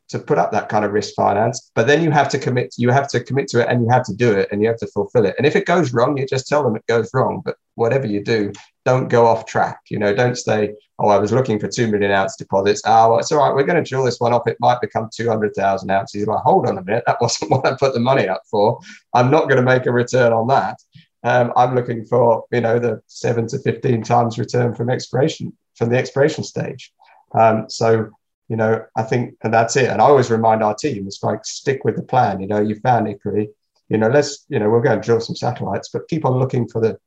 to 0.10 0.20
put 0.20 0.38
up 0.38 0.52
that 0.52 0.70
kind 0.70 0.84
of 0.84 0.92
risk 0.92 1.14
finance 1.14 1.72
but 1.76 1.88
then 1.88 2.04
you 2.04 2.12
have 2.12 2.28
to 2.30 2.40
commit 2.40 2.74
you 2.78 2.90
have 2.90 3.08
to 3.08 3.24
commit 3.24 3.48
to 3.48 3.62
it 3.62 3.68
and 3.70 3.84
you 3.84 3.90
have 3.90 4.04
to 4.04 4.14
do 4.14 4.32
it 4.32 4.50
and 4.52 4.62
you 4.62 4.68
have 4.68 4.78
to 4.78 4.88
fulfill 4.88 5.26
it. 5.26 5.36
And 5.38 5.46
if 5.46 5.56
it 5.56 5.66
goes 5.66 5.94
wrong 5.94 6.18
you 6.18 6.26
just 6.26 6.48
tell 6.48 6.64
them 6.64 6.76
it 6.76 6.86
goes 6.88 7.10
wrong 7.14 7.42
but 7.46 7.56
whatever 7.76 8.08
you 8.08 8.24
do 8.24 8.52
don't 8.86 9.08
go 9.08 9.26
off 9.26 9.46
track 9.46 9.80
you 9.90 10.00
know 10.00 10.14
don't 10.14 10.38
say 10.38 10.74
oh 11.00 11.10
i 11.10 11.18
was 11.18 11.32
looking 11.32 11.60
for 11.60 11.68
2 11.68 11.88
million 11.88 12.12
ounce 12.12 12.36
deposits. 12.36 12.82
Oh 12.86 13.12
well, 13.12 13.20
it's 13.20 13.32
all 13.32 13.40
right 13.40 13.56
we're 13.56 13.64
going 13.64 13.82
to 13.82 13.88
drill 13.88 14.04
this 14.04 14.20
one 14.20 14.34
off. 14.34 14.48
It 14.48 14.58
might 14.60 14.82
become 14.82 15.10
200000 15.16 15.90
ounces. 15.90 16.28
Like 16.28 16.44
hold 16.44 16.68
on 16.68 16.78
a 16.78 16.84
minute 16.84 17.04
that 17.08 17.18
wasn't 17.22 17.52
what 17.52 17.66
i 17.66 17.76
put 17.76 17.94
the 17.94 18.00
money 18.00 18.28
up 18.28 18.42
for. 18.50 18.80
I'm 19.14 19.32
not 19.32 19.50
going 19.50 19.58
to 19.58 19.64
make 19.64 19.86
a 19.86 19.92
return 19.92 20.34
on 20.34 20.48
that. 20.48 20.80
Um, 21.22 21.52
i'm 21.58 21.76
looking 21.76 22.06
for 22.06 22.46
you 22.52 22.62
know 22.62 22.80
the 22.80 23.02
7 23.08 23.48
to 23.48 23.60
15 23.60 24.04
times 24.04 24.40
return 24.40 24.74
from 24.74 24.90
exploration 24.90 25.54
from 25.76 25.90
the 25.90 25.98
exploration 25.98 26.44
stage. 26.44 26.92
Um, 27.34 27.70
so 27.70 28.10
you 28.50 28.56
know, 28.56 28.84
I 28.96 29.04
think, 29.04 29.36
and 29.44 29.54
that's 29.54 29.76
it. 29.76 29.90
And 29.90 30.02
I 30.02 30.06
always 30.06 30.30
remind 30.32 30.64
our 30.64 30.76
team, 30.76 31.06
it's 31.08 31.24
like 31.24 31.46
stick 31.46 31.86
with 31.86 31.96
the 31.96 32.04
plan. 32.04 32.42
You 32.42 32.48
know, 32.48 32.60
you 32.60 32.76
found 32.80 33.08
equally, 33.08 33.50
you 33.88 33.98
know, 33.98 34.10
let's, 34.10 34.46
you 34.50 34.60
know, 34.60 34.70
we'll 34.70 34.82
go 34.82 34.92
and 34.92 35.02
drill 35.02 35.22
some 35.22 35.36
satellites, 35.36 35.90
but 35.90 36.08
keep 36.08 36.26
on 36.26 36.38
looking 36.38 36.68
for 36.68 36.82
the, 36.82 36.98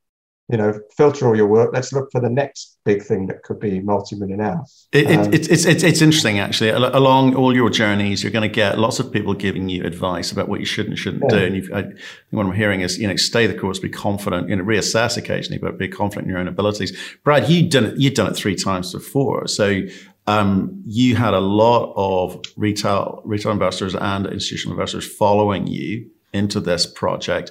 you 0.49 0.59
know, 0.59 0.78
filter 0.97 1.26
all 1.26 1.36
your 1.36 1.47
work. 1.47 1.70
Let's 1.72 1.93
look 1.93 2.11
for 2.12 2.20
the 2.20 2.28
next 2.28 2.78
big 2.84 3.03
thing 3.03 3.26
that 3.28 3.43
could 3.43 3.59
be 3.59 3.80
multi-millionaire. 3.80 4.61
It, 4.93 5.07
um, 5.07 5.32
it's, 5.32 5.49
it's, 5.49 5.64
it's, 5.64 5.82
it's 5.82 6.03
interesting, 6.03 6.40
actually. 6.40 6.70
Along 6.70 7.34
all 7.34 7.55
your 7.55 7.70
journeys, 7.70 8.22
you're 8.22 8.32
going 8.32 8.49
to 8.49 8.55
get 8.55 8.78
lots 8.78 8.99
of 8.99 9.11
people 9.11 9.34
giving 9.34 9.68
you 9.68 9.84
advice 9.84 10.30
about 10.30 10.49
what 10.49 10.61
you 10.61 10.66
should 10.66 10.88
and 10.88 10.99
shouldn't 10.99 11.22
yeah. 11.30 11.38
do. 11.38 11.45
And 11.47 11.74
I, 11.74 11.84
what 12.36 12.45
I'm 12.45 12.53
hearing 12.53 12.82
is, 12.82 12.99
you 12.99 13.09
know, 13.09 13.16
stay 13.16 13.47
the 13.47 13.55
course, 13.55 13.78
be 13.78 13.88
confident, 13.88 14.49
you 14.49 14.57
know, 14.57 14.64
reassess 14.64 15.16
occasionally, 15.16 15.59
but 15.59 15.78
be 15.78 15.88
confident 15.88 16.26
in 16.26 16.30
your 16.30 16.38
own 16.38 16.49
abilities. 16.49 16.97
Brad, 17.24 17.49
you've 17.49 17.70
done 17.70 17.84
it, 17.86 17.99
you've 17.99 18.14
done 18.14 18.30
it 18.30 18.36
three 18.36 18.57
times 18.57 18.93
before. 18.93 19.47
So 19.47 19.82
um, 20.27 20.83
you 20.87 21.16
had 21.16 21.35
a 21.35 21.41
lot 21.41 21.93
of 21.97 22.41
retail 22.57 23.23
retail 23.25 23.53
investors 23.53 23.95
and 23.95 24.27
institutional 24.27 24.75
investors 24.77 25.07
following 25.07 25.66
you 25.66 26.11
into 26.33 26.61
this 26.61 26.87
project. 26.87 27.51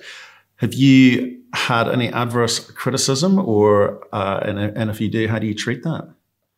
Have 0.58 0.74
you 0.74 1.42
had 1.54 1.90
any 1.90 2.10
adverse 2.10 2.60
criticism, 2.72 3.40
or 3.40 4.08
uh, 4.14 4.40
and, 4.44 4.60
and 4.60 4.90
if 4.90 5.02
you 5.02 5.10
do, 5.10 5.28
how 5.28 5.40
do 5.40 5.48
you 5.48 5.56
treat 5.56 5.84
that? 5.84 6.14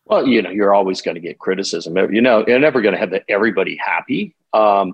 Well, 0.05 0.27
you 0.27 0.41
know, 0.41 0.49
you're 0.49 0.73
always 0.73 1.01
going 1.01 1.15
to 1.15 1.21
get 1.21 1.39
criticism. 1.39 1.95
You 2.13 2.21
know, 2.21 2.43
you're 2.45 2.59
never 2.59 2.81
going 2.81 2.93
to 2.93 2.99
have 2.99 3.13
everybody 3.29 3.77
happy. 3.77 4.35
Um, 4.53 4.93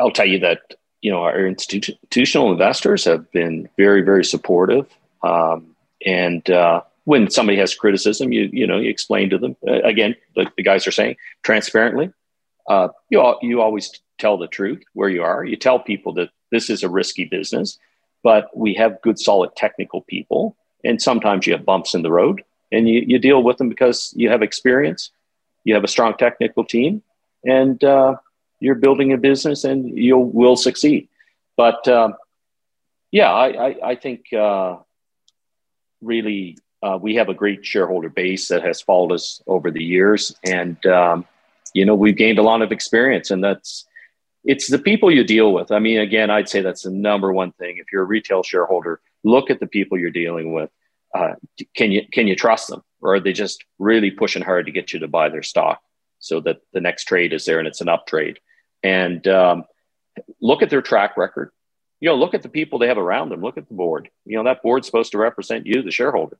I'll 0.00 0.10
tell 0.10 0.26
you 0.26 0.38
that 0.40 0.74
you 1.02 1.10
know 1.10 1.22
our 1.22 1.46
institutional 1.46 2.50
investors 2.50 3.04
have 3.04 3.30
been 3.30 3.68
very, 3.76 4.02
very 4.02 4.24
supportive, 4.24 4.88
um, 5.22 5.76
and 6.04 6.48
uh, 6.50 6.82
when 7.06 7.30
somebody 7.30 7.56
has 7.58 7.74
criticism, 7.74 8.32
you 8.32 8.50
you 8.52 8.66
know 8.66 8.78
you 8.78 8.90
explain 8.90 9.30
to 9.30 9.38
them 9.38 9.56
uh, 9.66 9.80
again. 9.82 10.16
The 10.34 10.62
guys 10.62 10.86
are 10.86 10.92
saying, 10.92 11.16
transparently. 11.42 12.12
Uh, 12.68 12.88
you 13.10 13.20
all, 13.20 13.38
you 13.42 13.62
always 13.62 13.92
tell 14.18 14.36
the 14.36 14.48
truth 14.48 14.82
where 14.92 15.08
you 15.08 15.22
are. 15.22 15.44
You 15.44 15.56
tell 15.56 15.78
people 15.78 16.12
that 16.14 16.30
this 16.50 16.68
is 16.68 16.82
a 16.82 16.88
risky 16.88 17.24
business, 17.24 17.78
but 18.24 18.50
we 18.56 18.74
have 18.74 19.00
good, 19.02 19.20
solid 19.20 19.54
technical 19.54 20.02
people, 20.02 20.56
and 20.82 21.00
sometimes 21.00 21.46
you 21.46 21.52
have 21.52 21.64
bumps 21.64 21.94
in 21.94 22.02
the 22.02 22.10
road, 22.10 22.42
and 22.72 22.88
you 22.88 23.04
you 23.06 23.20
deal 23.20 23.40
with 23.40 23.56
them 23.58 23.68
because 23.68 24.12
you 24.16 24.28
have 24.28 24.42
experience, 24.42 25.12
you 25.62 25.74
have 25.74 25.84
a 25.84 25.94
strong 25.96 26.14
technical 26.14 26.64
team, 26.64 27.02
and 27.44 27.84
uh, 27.84 28.16
you're 28.58 28.74
building 28.74 29.12
a 29.12 29.16
business, 29.16 29.62
and 29.62 29.96
you 29.96 30.18
will 30.18 30.56
succeed. 30.56 31.08
But 31.56 31.86
uh, 31.86 32.14
yeah, 33.12 33.32
I 33.32 33.46
I, 33.66 33.90
I 33.90 33.94
think 33.94 34.32
uh, 34.32 34.78
really 36.00 36.58
uh, 36.82 36.98
we 37.00 37.14
have 37.14 37.28
a 37.28 37.34
great 37.34 37.64
shareholder 37.64 38.08
base 38.08 38.48
that 38.48 38.62
has 38.62 38.80
followed 38.80 39.12
us 39.12 39.42
over 39.46 39.70
the 39.70 39.82
years, 39.82 40.34
and 40.44 40.84
um, 40.86 41.26
you 41.72 41.84
know 41.84 41.94
we've 41.94 42.16
gained 42.16 42.38
a 42.38 42.42
lot 42.42 42.62
of 42.62 42.72
experience, 42.72 43.30
and 43.30 43.42
that's 43.42 43.86
it's 44.44 44.68
the 44.68 44.78
people 44.78 45.10
you 45.10 45.24
deal 45.24 45.52
with. 45.52 45.72
I 45.72 45.78
mean, 45.78 45.98
again, 46.00 46.30
I'd 46.30 46.48
say 46.48 46.60
that's 46.60 46.82
the 46.82 46.90
number 46.90 47.32
one 47.32 47.52
thing. 47.52 47.78
If 47.78 47.86
you're 47.92 48.02
a 48.02 48.06
retail 48.06 48.42
shareholder, 48.42 49.00
look 49.24 49.50
at 49.50 49.58
the 49.58 49.66
people 49.66 49.98
you're 49.98 50.10
dealing 50.10 50.52
with. 50.52 50.70
Uh, 51.14 51.34
can 51.74 51.92
you 51.92 52.02
can 52.12 52.26
you 52.26 52.36
trust 52.36 52.68
them, 52.68 52.82
or 53.00 53.14
are 53.14 53.20
they 53.20 53.32
just 53.32 53.64
really 53.78 54.10
pushing 54.10 54.42
hard 54.42 54.66
to 54.66 54.72
get 54.72 54.92
you 54.92 55.00
to 55.00 55.08
buy 55.08 55.28
their 55.28 55.42
stock 55.42 55.80
so 56.18 56.40
that 56.40 56.58
the 56.72 56.80
next 56.80 57.04
trade 57.04 57.32
is 57.32 57.44
there 57.44 57.58
and 57.58 57.66
it's 57.66 57.80
an 57.80 57.88
up 57.88 58.06
trade? 58.06 58.38
And 58.82 59.26
um, 59.26 59.64
look 60.42 60.62
at 60.62 60.68
their 60.68 60.82
track 60.82 61.16
record. 61.16 61.50
You 62.00 62.10
know, 62.10 62.16
look 62.16 62.34
at 62.34 62.42
the 62.42 62.50
people 62.50 62.78
they 62.78 62.88
have 62.88 62.98
around 62.98 63.30
them. 63.30 63.40
Look 63.40 63.56
at 63.56 63.66
the 63.66 63.74
board. 63.74 64.10
You 64.26 64.36
know, 64.36 64.44
that 64.44 64.62
board's 64.62 64.86
supposed 64.86 65.12
to 65.12 65.18
represent 65.18 65.64
you, 65.64 65.82
the 65.82 65.90
shareholder 65.90 66.38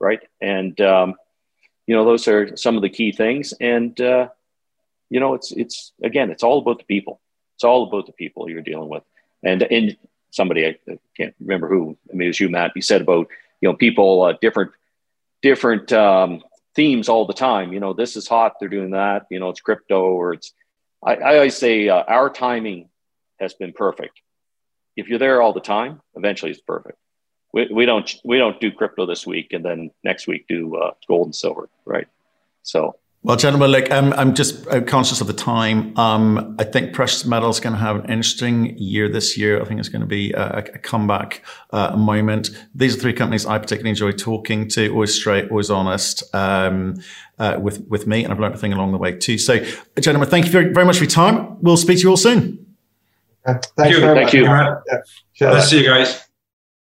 right? 0.00 0.20
And 0.40 0.78
um, 0.80 1.14
you 1.86 1.94
know, 1.94 2.04
those 2.04 2.26
are 2.28 2.56
some 2.56 2.76
of 2.76 2.82
the 2.82 2.88
key 2.88 3.12
things. 3.12 3.52
And 3.60 3.98
uh, 4.00 4.28
you 5.10 5.20
know, 5.20 5.34
it's 5.34 5.52
it's 5.52 5.92
again, 6.02 6.30
it's 6.30 6.42
all 6.42 6.58
about 6.58 6.78
the 6.78 6.84
people. 6.84 7.20
It's 7.56 7.64
all 7.64 7.84
about 7.84 8.06
the 8.06 8.12
people 8.12 8.48
you're 8.48 8.62
dealing 8.62 8.88
with. 8.88 9.02
And 9.42 9.62
and 9.62 9.96
somebody 10.30 10.66
I 10.66 10.76
can't 11.16 11.34
remember 11.40 11.68
who. 11.68 11.96
I 12.10 12.14
mean, 12.14 12.26
it 12.26 12.28
was 12.28 12.40
you, 12.40 12.48
Matt. 12.48 12.72
You 12.74 12.82
said 12.82 13.02
about 13.02 13.28
you 13.60 13.68
know 13.68 13.74
people 13.74 14.22
uh, 14.22 14.34
different 14.40 14.72
different 15.42 15.92
um, 15.92 16.42
themes 16.74 17.08
all 17.08 17.26
the 17.26 17.34
time. 17.34 17.72
You 17.72 17.80
know, 17.80 17.92
this 17.92 18.16
is 18.16 18.26
hot. 18.26 18.54
They're 18.58 18.68
doing 18.68 18.90
that. 18.90 19.26
You 19.30 19.40
know, 19.40 19.50
it's 19.50 19.60
crypto 19.60 20.02
or 20.02 20.34
it's. 20.34 20.52
I, 21.02 21.16
I 21.16 21.34
always 21.34 21.56
say 21.56 21.88
uh, 21.88 22.02
our 22.02 22.30
timing 22.30 22.88
has 23.38 23.52
been 23.52 23.72
perfect. 23.72 24.20
If 24.96 25.08
you're 25.08 25.18
there 25.18 25.42
all 25.42 25.52
the 25.52 25.60
time, 25.60 26.00
eventually 26.14 26.50
it's 26.52 26.60
perfect 26.60 26.96
we, 27.54 27.68
we 27.72 27.86
don't 27.86 28.12
we 28.24 28.36
don't 28.36 28.60
do 28.60 28.70
crypto 28.72 29.06
this 29.06 29.26
week 29.26 29.52
and 29.52 29.64
then 29.64 29.90
next 30.02 30.26
week 30.26 30.46
do 30.48 30.76
uh, 30.76 30.90
gold 31.06 31.28
and 31.28 31.34
silver, 31.34 31.68
right? 31.84 32.08
So 32.64 32.96
Well, 33.22 33.36
gentlemen, 33.36 33.70
look, 33.70 33.90
um, 33.92 34.12
I'm 34.14 34.34
just 34.34 34.66
uh, 34.66 34.80
conscious 34.82 35.20
of 35.20 35.28
the 35.28 35.32
time. 35.32 35.96
Um, 35.96 36.56
I 36.58 36.64
think 36.64 36.92
precious 36.92 37.24
metals 37.24 37.60
going 37.60 37.72
to 37.72 37.78
have 37.78 37.96
an 38.04 38.10
interesting 38.10 38.76
year 38.76 39.08
this 39.08 39.38
year. 39.38 39.62
I 39.62 39.64
think 39.66 39.78
it's 39.78 39.88
going 39.88 40.00
to 40.02 40.06
be 40.06 40.32
a, 40.32 40.58
a 40.58 40.78
comeback 40.78 41.44
uh, 41.70 41.96
moment. 41.96 42.50
These 42.74 42.96
are 42.96 43.00
three 43.00 43.12
companies 43.12 43.46
I 43.46 43.58
particularly 43.58 43.90
enjoy 43.90 44.12
talking 44.12 44.68
to. 44.70 44.90
Always 44.92 45.14
straight, 45.14 45.48
always 45.50 45.70
honest. 45.70 46.24
Um, 46.34 46.96
uh, 47.38 47.58
with 47.60 47.86
with 47.88 48.06
me, 48.06 48.24
and 48.24 48.32
I've 48.32 48.40
learned 48.40 48.56
a 48.56 48.58
thing 48.58 48.72
along 48.72 48.92
the 48.92 48.98
way 48.98 49.12
too. 49.12 49.38
So, 49.38 49.64
gentlemen, 50.00 50.28
thank 50.28 50.44
you 50.46 50.52
very, 50.52 50.72
very 50.72 50.86
much 50.86 50.98
for 50.98 51.04
your 51.04 51.10
time. 51.10 51.60
We'll 51.62 51.76
speak 51.76 51.98
to 51.98 52.02
you 52.02 52.10
all 52.10 52.16
soon. 52.16 52.66
Thanks 53.46 53.68
Thank 53.76 53.94
you. 53.94 54.00
very 54.00 54.14
Thank 54.14 54.26
much. 54.26 54.34
you. 54.34 54.44
Yeah. 54.44 54.74
Yeah. 55.40 55.50
Let's 55.52 55.68
see 55.68 55.78
you 55.82 55.88
guys. 55.88 56.24